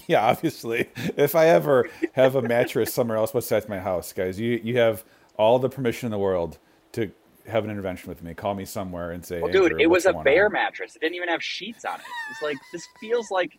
Yeah, 0.06 0.26
obviously. 0.26 0.90
If 1.16 1.34
I 1.34 1.48
ever 1.48 1.90
have 2.12 2.36
a 2.36 2.42
mattress 2.42 2.94
somewhere 2.94 3.18
else 3.18 3.32
besides 3.32 3.70
my 3.70 3.80
house, 3.80 4.12
guys, 4.12 4.38
you 4.38 4.60
you 4.62 4.78
have 4.78 5.06
all 5.38 5.60
the 5.60 5.70
permission 5.70 6.08
in 6.08 6.12
the 6.12 6.18
world 6.18 6.58
to 6.92 7.10
have 7.48 7.64
an 7.64 7.72
intervention 7.72 8.10
with 8.10 8.22
me. 8.22 8.34
Call 8.34 8.54
me 8.54 8.66
somewhere 8.66 9.12
and 9.12 9.26
say, 9.26 9.40
Well, 9.40 9.48
"Hey, 9.48 9.54
dude, 9.70 9.82
it 9.82 9.88
was 9.88 10.06
a 10.06 10.14
on?" 10.14 10.24
mattress. 10.52 10.96
It 10.96 11.00
didn't 11.00 11.16
even 11.16 11.30
have 11.30 11.42
sheets 11.42 11.86
on 11.86 11.96
it. 11.96 12.06
It's 12.32 12.42
like 12.42 12.58
this 12.74 12.86
feels 13.00 13.32
like 13.32 13.58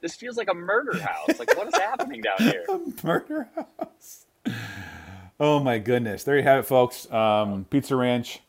this 0.00 0.14
feels 0.14 0.36
like 0.36 0.48
a 0.50 0.54
murder 0.54 0.98
house. 1.00 1.38
Like 1.38 1.56
what 1.56 1.68
is 1.68 1.74
happening 1.74 2.22
down 2.22 2.36
here? 2.38 2.64
Murder 3.04 3.48
House. 3.54 4.26
Oh 5.38 5.60
my 5.60 5.78
goodness. 5.78 6.24
There 6.24 6.36
you 6.36 6.42
have 6.42 6.60
it, 6.60 6.66
folks. 6.66 7.10
Um, 7.12 7.64
Pizza 7.70 7.96
Ranch. 7.96 8.40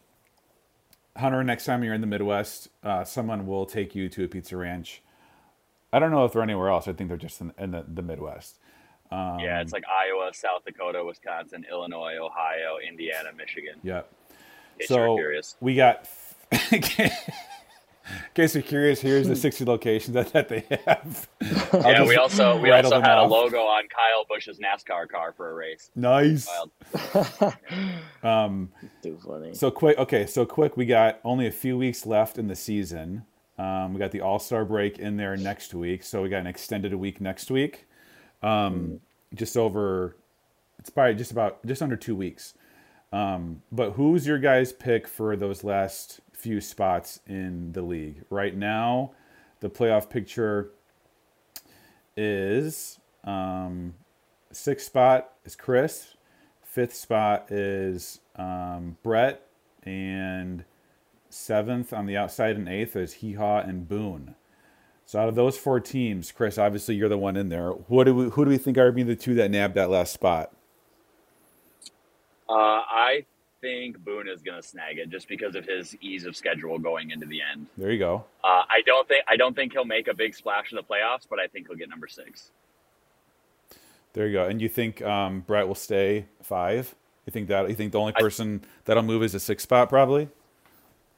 Hunter, 1.18 1.43
next 1.43 1.66
time 1.66 1.84
you're 1.84 1.93
in 1.93 2.02
the 2.02 2.08
Midwest, 2.08 2.70
uh, 2.84 3.04
someone 3.04 3.45
will 3.45 3.66
take 3.66 3.95
you 3.95 4.08
to 4.10 4.24
a 4.24 4.28
pizza 4.28 4.56
ranch. 4.56 5.02
I 5.91 5.99
don't 5.99 6.12
know 6.12 6.24
if 6.24 6.32
they're 6.32 6.41
anywhere 6.41 6.70
else. 6.70 6.88
I 6.88 6.93
think 6.93 7.10
they're 7.10 7.18
just 7.18 7.41
in, 7.41 7.54
in 7.58 7.72
the, 7.72 7.86
the 7.86 8.02
Midwest. 8.02 8.58
Um, 9.12 9.39
yeah, 9.39 9.60
it's 9.60 9.74
like 9.74 9.84
Iowa, 9.89 10.32
South 10.34 10.64
Dakota, 10.66 11.04
Wisconsin, 11.04 11.66
Illinois, 11.70 12.16
Ohio, 12.18 12.78
Indiana, 12.86 13.30
Michigan. 13.36 13.76
Yeah. 13.84 14.04
In 14.80 14.88
So 14.88 15.18
we 15.60 15.76
got. 15.76 16.08
in 18.08 18.34
case 18.34 18.56
you're 18.56 18.64
curious, 18.64 19.02
here's 19.02 19.28
the 19.28 19.36
60 19.36 19.66
locations 19.66 20.14
that, 20.14 20.34
that 20.34 20.49
they 20.49 20.66
have. 20.86 21.30
I'll 21.74 21.91
Yeah, 21.91 22.06
we 22.06 22.16
also 22.16 22.60
we 22.60 22.72
also 22.72 22.89
them 22.89 23.02
had 23.04 23.18
a 23.18 23.24
logo 23.24 23.60
on 23.60 23.84
Kyle 23.88 24.26
Busch's 24.30 24.60
NASCAR 24.60 25.08
car 25.10 25.34
for 25.34 25.52
a 25.52 25.54
race. 25.54 25.89
Nice. 25.95 26.47
Um, 28.24 28.70
Too 29.02 29.18
funny. 29.26 29.56
So 29.56 29.72
quick, 29.72 29.97
okay. 29.97 30.28
So 30.28 30.45
quick, 30.45 30.78
we 30.78 30.86
got 30.86 31.20
only 31.24 31.47
a 31.47 31.52
few 31.52 31.76
weeks 31.76 32.06
left 32.06 32.38
in 32.38 32.47
the 32.47 32.56
season. 32.56 33.26
Um, 33.58 33.93
we 33.93 33.99
got 33.99 34.12
the 34.12 34.22
All 34.22 34.38
Star 34.38 34.64
break 34.64 34.99
in 34.99 35.18
there 35.18 35.36
next 35.36 35.74
week, 35.74 36.04
so 36.04 36.22
we 36.22 36.30
got 36.30 36.39
an 36.39 36.47
extended 36.47 36.93
week 36.93 37.20
next 37.20 37.49
week. 37.49 37.88
Um, 38.43 38.99
just 39.34 39.58
over, 39.58 40.16
it's 40.80 40.89
probably 40.89 41.16
just 41.16 41.32
about 41.32 41.66
just 41.66 41.82
under 41.82 41.95
two 41.95 42.16
weeks. 42.16 42.54
Um, 43.14 43.62
but 43.72 43.91
who's 43.91 44.26
your 44.26 44.39
guys' 44.39 44.72
pick 44.72 45.08
for 45.08 45.36
those 45.36 45.64
last 45.64 46.22
few 46.42 46.60
spots 46.60 47.20
in 47.28 47.72
the 47.74 47.82
league 47.82 48.24
right 48.30 48.56
now? 48.56 49.12
The 49.60 49.70
playoff 49.70 50.10
picture 50.10 50.72
is 52.18 53.00
um, 53.24 53.94
sixth 54.52 54.88
spot 54.88 55.34
is 55.46 55.56
Chris, 55.56 56.16
fifth 56.64 56.96
spot 56.96 57.52
is 57.52 58.20
um, 58.36 58.98
Brett, 59.04 59.48
and 59.84 60.66
seventh 61.30 61.94
on 61.94 62.06
the 62.06 62.18
outside 62.18 62.56
and 62.56 62.68
eighth 62.68 62.96
is 62.96 63.14
Hee 63.14 63.34
Haw 63.34 63.60
and 63.60 63.88
Boone. 63.88 64.36
So 65.06 65.20
out 65.20 65.30
of 65.30 65.36
those 65.36 65.58
four 65.58 65.80
teams, 65.80 66.32
Chris, 66.32 66.58
obviously 66.58 66.96
you're 66.96 67.10
the 67.10 67.18
one 67.18 67.36
in 67.36 67.50
there. 67.50 67.72
What 67.72 68.06
do 68.06 68.16
we, 68.16 68.30
who 68.30 68.46
do 68.46 68.52
we 68.52 68.58
think 68.58 68.78
are 68.78 68.92
being 68.92 69.08
the 69.08 69.16
two 69.16 69.36
that 69.36 69.52
nabbed 69.52 69.76
that 69.76 69.89
last 69.89 70.14
spot? 70.14 70.52
Uh, 72.50 72.54
I 72.54 73.26
think 73.62 74.03
Boone 74.03 74.28
is 74.28 74.41
going 74.41 74.62
to 74.62 74.68
snag 74.68 74.97
it 74.97 75.09
just 75.09 75.28
because 75.28 75.55
of 75.55 75.66
his 75.66 75.95
ease 76.01 76.26
of 76.26 76.36
schedule 76.36 76.78
going 76.80 77.12
into 77.12 77.26
the 77.26 77.39
end. 77.41 77.68
There 77.78 77.91
you 77.91 77.99
go. 77.99 78.26
Uh, 78.43 78.64
I 78.70 78.82
don't 78.86 79.07
think 79.07 79.24
I 79.30 79.36
don't 79.38 79.55
think 79.55 79.72
he'll 79.72 79.86
make 79.86 80.07
a 80.07 80.14
big 80.14 80.34
splash 80.36 80.72
in 80.72 80.76
the 80.76 80.84
playoffs, 80.84 81.28
but 81.30 81.39
I 81.39 81.47
think 81.47 81.68
he'll 81.68 81.78
get 81.78 81.89
number 81.89 82.07
six. 82.07 82.51
There 84.14 84.28
you 84.28 84.34
go. 84.34 84.45
And 84.45 84.62
you 84.62 84.68
think 84.68 85.01
um, 85.01 85.41
Brett 85.41 85.68
will 85.68 85.76
stay 85.76 86.26
five? 86.43 86.93
You 87.26 87.32
think 87.32 87.47
that? 87.47 87.70
You 87.70 87.76
think 87.76 87.91
the 87.93 87.99
only 87.99 88.14
person 88.14 88.62
that'll 88.86 89.03
move 89.03 89.24
is 89.24 89.32
the 89.32 89.39
six 89.39 89.64
spot, 89.64 89.88
probably? 89.89 90.28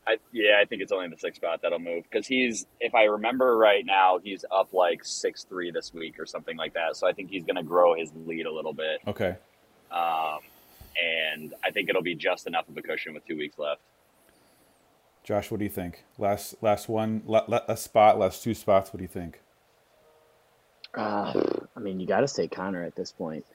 I, 0.06 0.18
yeah, 0.34 0.60
I 0.62 0.66
think 0.66 0.82
it's 0.82 0.92
only 0.92 1.08
the 1.08 1.18
six 1.18 1.38
spot 1.38 1.62
that'll 1.62 1.80
move 1.80 2.04
because 2.04 2.28
he's, 2.28 2.66
if 2.82 2.94
I 2.94 3.06
remember 3.06 3.58
right 3.58 3.86
now, 3.86 4.20
he's 4.22 4.44
up 4.52 4.74
like 4.74 5.04
six 5.06 5.46
three 5.46 5.72
this 5.72 5.94
week 5.94 6.20
or 6.20 6.26
something 6.26 6.58
like 6.58 6.74
that. 6.74 6.98
So 6.98 7.08
I 7.08 7.14
think 7.14 7.30
he's 7.30 7.46
going 7.46 7.56
to 7.56 7.64
grow 7.64 7.96
his 7.96 8.12
lead 8.26 8.46
a 8.46 8.52
little 8.52 8.74
bit, 8.74 9.00
Okay. 9.08 9.38
um, 9.92 10.40
and 11.02 11.54
I 11.64 11.72
think 11.72 11.90
it'll 11.90 12.02
be 12.02 12.16
just 12.16 12.48
enough 12.48 12.68
of 12.70 12.78
a 12.78 12.82
cushion 12.82 13.14
with 13.14 13.26
two 13.28 13.38
weeks 13.38 13.58
left. 13.58 13.82
Josh, 15.24 15.50
what 15.52 15.58
do 15.60 15.64
you 15.64 15.70
think? 15.72 16.04
Last 16.18 16.56
last 16.62 16.90
one, 16.90 17.24
la, 17.26 17.44
la, 17.48 17.62
a 17.68 17.78
spot, 17.78 18.20
last 18.20 18.44
two 18.44 18.54
spots. 18.54 18.92
What 18.92 18.98
do 18.98 19.04
you 19.04 19.08
think? 19.08 19.40
Uh, 20.96 21.34
I 21.76 21.80
mean, 21.80 22.00
you 22.00 22.06
got 22.08 22.20
to 22.22 22.28
say 22.28 22.48
Connor 22.48 22.84
at 22.84 22.96
this 22.96 23.12
point. 23.12 23.46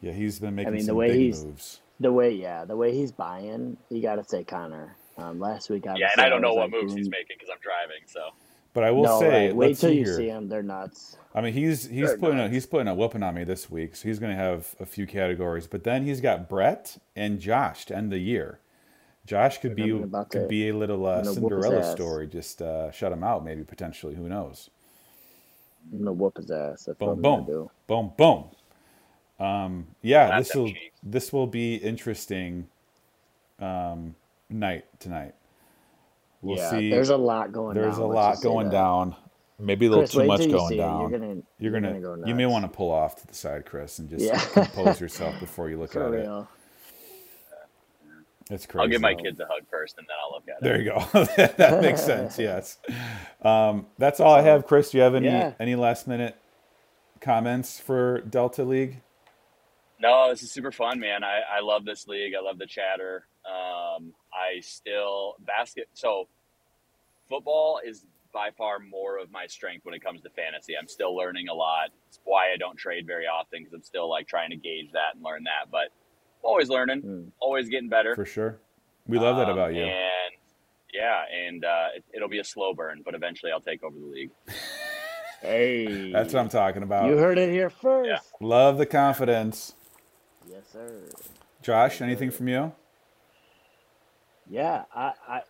Yeah, 0.00 0.12
he's 0.12 0.38
been 0.38 0.54
making 0.54 0.72
I 0.72 0.76
mean, 0.76 0.86
the 0.86 0.94
way 0.94 1.08
big 1.08 1.18
he's- 1.20 1.42
moves. 1.42 1.80
The 2.00 2.12
way, 2.12 2.32
yeah, 2.32 2.64
the 2.64 2.76
way 2.76 2.92
he's 2.92 3.12
buying, 3.12 3.76
you 3.88 4.02
got 4.02 4.16
to 4.16 4.24
say 4.24 4.42
Connor. 4.44 4.96
Um, 5.16 5.38
last 5.38 5.70
week, 5.70 5.84
Yeah, 5.84 6.08
and 6.12 6.20
I 6.20 6.28
don't 6.28 6.42
know 6.42 6.48
was 6.54 6.56
what 6.56 6.72
like, 6.72 6.82
moves 6.82 6.94
he's 6.94 7.08
making 7.08 7.36
because 7.38 7.48
I'm 7.48 7.60
driving. 7.62 8.02
So 8.06 8.30
But 8.74 8.84
I 8.84 8.90
will 8.90 9.04
no, 9.04 9.20
say, 9.20 9.46
right. 9.46 9.56
wait 9.56 9.68
let's 9.68 9.80
till 9.80 9.90
see 9.90 9.98
you 9.98 10.04
here. 10.04 10.16
see 10.16 10.28
him. 10.28 10.48
They're 10.48 10.62
nuts. 10.62 11.16
I 11.34 11.40
mean, 11.40 11.52
he's 11.54 11.86
he's 11.88 12.08
They're 12.08 12.18
putting 12.18 12.38
a, 12.38 12.42
nuts. 12.42 12.52
he's 12.54 12.66
putting 12.66 12.88
a 12.88 12.94
whooping 12.94 13.22
on 13.22 13.34
me 13.34 13.44
this 13.44 13.70
week, 13.70 13.96
so 13.96 14.06
he's 14.08 14.18
going 14.18 14.36
to 14.36 14.42
have 14.42 14.74
a 14.80 14.86
few 14.86 15.06
categories. 15.06 15.66
But 15.66 15.84
then 15.84 16.04
he's 16.04 16.20
got 16.20 16.48
Brett 16.48 16.98
and 17.16 17.40
Josh 17.40 17.86
to 17.86 17.96
end 17.96 18.12
the 18.12 18.18
year. 18.18 18.58
Josh 19.26 19.58
could 19.58 19.74
be 19.74 19.90
I'm 19.90 20.02
about 20.04 20.28
could 20.30 20.42
to- 20.42 20.48
be 20.48 20.68
a 20.68 20.76
little 20.76 21.06
uh, 21.06 21.18
I'm 21.18 21.24
gonna 21.24 21.40
whoop 21.40 21.52
his 21.52 21.64
Cinderella 21.64 21.92
story. 21.92 22.26
Just 22.26 22.60
uh, 22.60 22.90
shut 22.90 23.10
him 23.12 23.24
out, 23.24 23.44
maybe 23.44 23.62
potentially. 23.64 24.14
Who 24.16 24.28
knows? 24.28 24.68
I'm 25.92 25.98
gonna 25.98 26.12
whoop 26.12 26.36
his 26.36 26.50
ass. 26.50 26.84
That's 26.84 26.98
Boom, 26.98 27.22
boom. 27.22 27.44
do. 27.46 27.70
Boom, 27.86 28.12
boom. 28.16 28.44
Um, 29.38 29.86
yeah, 30.02 30.38
this 30.40 30.54
will 30.54 30.72
this 31.02 31.32
will 31.32 31.46
be 31.46 31.76
interesting. 31.76 32.66
Um, 33.60 34.14
night 34.50 34.84
tonight. 34.98 35.34
We'll 36.44 36.58
yeah, 36.58 36.70
see. 36.70 36.90
there's 36.90 37.08
a 37.08 37.16
lot 37.16 37.52
going 37.52 37.74
down. 37.74 37.82
There's 37.84 37.96
down. 37.96 38.04
a 38.04 38.08
lot 38.08 38.42
going 38.42 38.68
down. 38.70 39.16
Maybe 39.58 39.86
a 39.86 39.88
little 39.88 40.02
Chris, 40.02 40.12
too 40.12 40.18
wait 40.20 40.26
much 40.26 40.40
till 40.40 40.48
you 40.50 40.56
going 40.56 40.68
see 40.68 40.74
it. 40.74 40.78
down. 40.78 41.00
You're 41.10 41.18
gonna, 41.18 41.42
You're 41.58 41.72
gonna, 41.72 42.00
go 42.00 42.26
you 42.26 42.34
may 42.34 42.44
want 42.46 42.64
to 42.64 42.68
pull 42.68 42.90
off 42.90 43.16
to 43.22 43.26
the 43.26 43.34
side, 43.34 43.64
Chris, 43.64 43.98
and 43.98 44.10
just 44.10 44.24
Yeah. 44.24 44.38
compose 44.52 45.00
yourself 45.00 45.38
before 45.40 45.70
you 45.70 45.78
look 45.78 45.92
For 45.92 46.06
at 46.08 46.12
it. 46.12 46.16
real. 46.22 46.48
It's 48.50 48.66
crazy. 48.66 48.82
I'll 48.82 48.88
give 48.88 49.00
my 49.00 49.14
kids 49.14 49.40
a 49.40 49.46
hug 49.46 49.62
first, 49.70 49.96
and 49.96 50.06
then 50.06 50.16
I'll 50.22 50.32
look 50.32 50.42
at 50.48 50.56
it. 50.56 50.62
There 50.62 50.78
you 50.78 50.84
go. 50.90 51.56
that 51.56 51.80
makes 51.82 52.02
sense. 52.02 52.38
Yes. 52.44 52.76
Um, 53.42 53.86
that's 53.96 54.20
all 54.20 54.34
I 54.34 54.42
have, 54.42 54.66
Chris. 54.66 54.90
Do 54.90 54.98
you 54.98 55.04
have 55.04 55.14
any 55.14 55.28
Yeah. 55.28 55.54
any 55.58 55.76
last 55.76 56.06
minute 56.06 56.36
comments 57.20 57.80
for 57.80 58.20
Delta 58.20 58.64
League? 58.64 59.00
No, 59.98 60.28
this 60.28 60.42
is 60.42 60.52
super 60.52 60.72
fun, 60.72 61.00
man. 61.00 61.24
I, 61.24 61.40
I 61.58 61.60
love 61.60 61.86
this 61.86 62.06
league. 62.06 62.34
I 62.38 62.42
love 62.42 62.58
the 62.58 62.66
chatter. 62.66 63.26
Um, 63.48 64.12
I 64.54 64.60
still 64.60 65.34
basket. 65.46 65.88
So 65.94 66.28
football 67.28 67.80
is 67.84 68.06
by 68.32 68.50
far 68.56 68.78
more 68.80 69.18
of 69.18 69.30
my 69.30 69.46
strength 69.46 69.84
when 69.84 69.94
it 69.94 70.02
comes 70.02 70.20
to 70.22 70.30
fantasy. 70.30 70.74
I'm 70.76 70.88
still 70.88 71.16
learning 71.16 71.48
a 71.48 71.54
lot. 71.54 71.90
It's 72.08 72.20
why 72.24 72.52
I 72.52 72.56
don't 72.58 72.76
trade 72.76 73.06
very 73.06 73.26
often 73.26 73.60
because 73.60 73.72
I'm 73.74 73.82
still 73.82 74.08
like 74.10 74.26
trying 74.26 74.50
to 74.50 74.56
gauge 74.56 74.90
that 74.92 75.14
and 75.14 75.22
learn 75.22 75.44
that. 75.44 75.70
But 75.70 75.88
always 76.42 76.68
learning, 76.68 77.02
Mm. 77.02 77.30
always 77.40 77.68
getting 77.68 77.88
better. 77.88 78.14
For 78.14 78.24
sure. 78.26 78.58
We 79.06 79.18
love 79.18 79.36
that 79.36 79.46
Um, 79.48 79.52
about 79.58 79.74
you. 79.74 79.82
And 79.84 80.34
yeah, 80.92 81.24
and 81.32 81.64
uh, 81.64 81.88
it, 81.96 82.04
it'll 82.12 82.28
be 82.28 82.38
a 82.40 82.44
slow 82.44 82.74
burn, 82.74 83.02
but 83.04 83.14
eventually 83.14 83.52
I'll 83.52 83.60
take 83.60 83.82
over 83.84 83.98
the 83.98 84.06
league. 84.06 84.30
Hey, 85.40 86.10
That's 86.10 86.32
what 86.32 86.40
I'm 86.40 86.48
talking 86.48 86.82
about. 86.82 87.06
You 87.06 87.18
heard 87.18 87.36
it 87.36 87.50
here 87.50 87.68
first. 87.68 88.08
Yeah. 88.08 88.18
Love 88.40 88.78
the 88.78 88.86
confidence. 88.86 89.74
Yes, 90.48 90.62
sir. 90.72 91.02
Josh, 91.60 92.00
anything 92.00 92.30
from 92.30 92.48
you? 92.48 92.72
Yeah, 94.50 94.84
I, 94.94 95.12
I, 95.26 95.42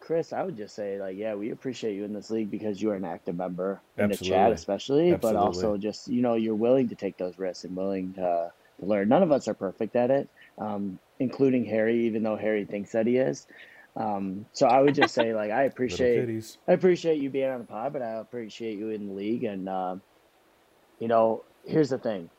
Chris, 0.00 0.32
I 0.32 0.42
would 0.42 0.56
just 0.56 0.74
say 0.74 1.00
like, 1.00 1.16
yeah, 1.16 1.34
we 1.34 1.50
appreciate 1.50 1.94
you 1.94 2.04
in 2.04 2.12
this 2.12 2.30
league 2.30 2.50
because 2.50 2.80
you 2.80 2.90
are 2.90 2.94
an 2.94 3.04
active 3.04 3.36
member 3.36 3.80
in 3.96 4.08
the 4.08 4.16
chat, 4.16 4.52
Absolutely. 4.52 4.54
especially, 4.54 5.14
but 5.16 5.36
also 5.36 5.76
just 5.76 6.08
you 6.08 6.22
know 6.22 6.34
you're 6.34 6.54
willing 6.54 6.88
to 6.88 6.94
take 6.94 7.16
those 7.16 7.38
risks 7.38 7.64
and 7.64 7.76
willing 7.76 8.14
to, 8.14 8.52
to 8.80 8.86
learn. 8.86 9.08
None 9.08 9.22
of 9.22 9.32
us 9.32 9.48
are 9.48 9.54
perfect 9.54 9.96
at 9.96 10.10
it, 10.10 10.28
um, 10.56 10.98
including 11.18 11.64
Harry, 11.64 12.06
even 12.06 12.22
though 12.22 12.36
Harry 12.36 12.64
thinks 12.64 12.92
that 12.92 13.06
he 13.06 13.16
is. 13.16 13.46
Um, 13.96 14.46
so 14.52 14.68
I 14.68 14.80
would 14.80 14.94
just 14.94 15.14
say 15.14 15.34
like 15.34 15.50
I 15.50 15.64
appreciate. 15.64 16.46
I 16.68 16.72
appreciate 16.72 17.20
you 17.20 17.30
being 17.30 17.50
on 17.50 17.58
the 17.58 17.66
pod, 17.66 17.92
but 17.92 18.02
I 18.02 18.12
appreciate 18.12 18.78
you 18.78 18.90
in 18.90 19.08
the 19.08 19.12
league. 19.12 19.44
And 19.44 19.68
um, 19.68 20.00
you 21.00 21.08
know, 21.08 21.42
here's 21.66 21.90
the 21.90 21.98
thing: 21.98 22.30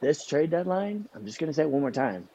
this 0.00 0.26
trade 0.26 0.50
deadline. 0.50 1.06
I'm 1.14 1.26
just 1.26 1.38
gonna 1.38 1.52
say 1.52 1.62
it 1.62 1.70
one 1.70 1.82
more 1.82 1.90
time. 1.90 2.28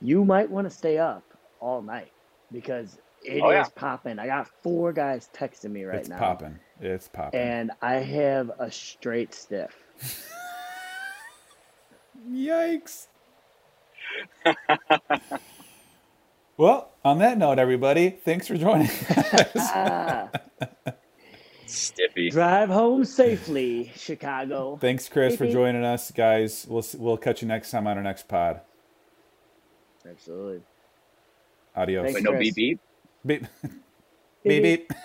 You 0.00 0.24
might 0.24 0.50
want 0.50 0.68
to 0.68 0.74
stay 0.74 0.96
up 0.96 1.22
all 1.60 1.82
night 1.82 2.10
because 2.52 2.98
it 3.24 3.34
is 3.36 3.42
Oh, 3.44 3.50
yeah. 3.50 3.64
popping. 3.74 4.18
I 4.18 4.26
got 4.26 4.48
four 4.62 4.92
guys 4.92 5.28
texting 5.34 5.70
me 5.70 5.84
right 5.84 5.98
it's 6.00 6.08
now, 6.08 6.18
popping. 6.18 6.58
It's 6.80 7.08
popping. 7.08 7.40
and 7.40 7.70
I 7.82 7.94
have 7.96 8.50
a 8.58 8.70
straight 8.70 9.34
stiff. 9.34 9.76
Yikes. 12.30 13.06
well, 16.56 16.90
on 17.04 17.18
that 17.18 17.38
note, 17.38 17.58
everybody, 17.58 18.10
thanks 18.10 18.46
for 18.48 18.56
joining 18.56 18.86
us. 19.10 19.54
Ah, 19.56 20.28
Stiffy. 21.66 22.30
drive 22.30 22.68
home 22.68 23.04
safely, 23.04 23.92
Chicago. 23.96 24.76
Thanks, 24.80 25.08
Chris, 25.08 25.36
for 25.36 25.44
Beep, 25.44 25.50
beep. 25.50 25.54
joining 25.54 25.84
us, 25.84 26.10
guys. 26.10 26.66
We'll 26.68 26.84
we'll 26.98 27.16
catch 27.16 27.42
you 27.42 27.48
next 27.48 27.70
time 27.70 27.86
on 27.86 27.96
our 27.96 28.02
next 28.02 28.26
pod. 28.28 28.60
Absolutely. 30.08 30.62
Adios. 31.74 32.04
Thanks, 32.04 32.14
Wait, 32.16 32.24
no 32.24 32.30
Chris. 32.32 32.54
beep 32.54 32.54
beep. 32.54 32.80
Beep. 33.24 33.42
Beep, 34.44 34.62
beep. 34.62 34.62
beep. 34.62 34.88
beep. 34.88 34.98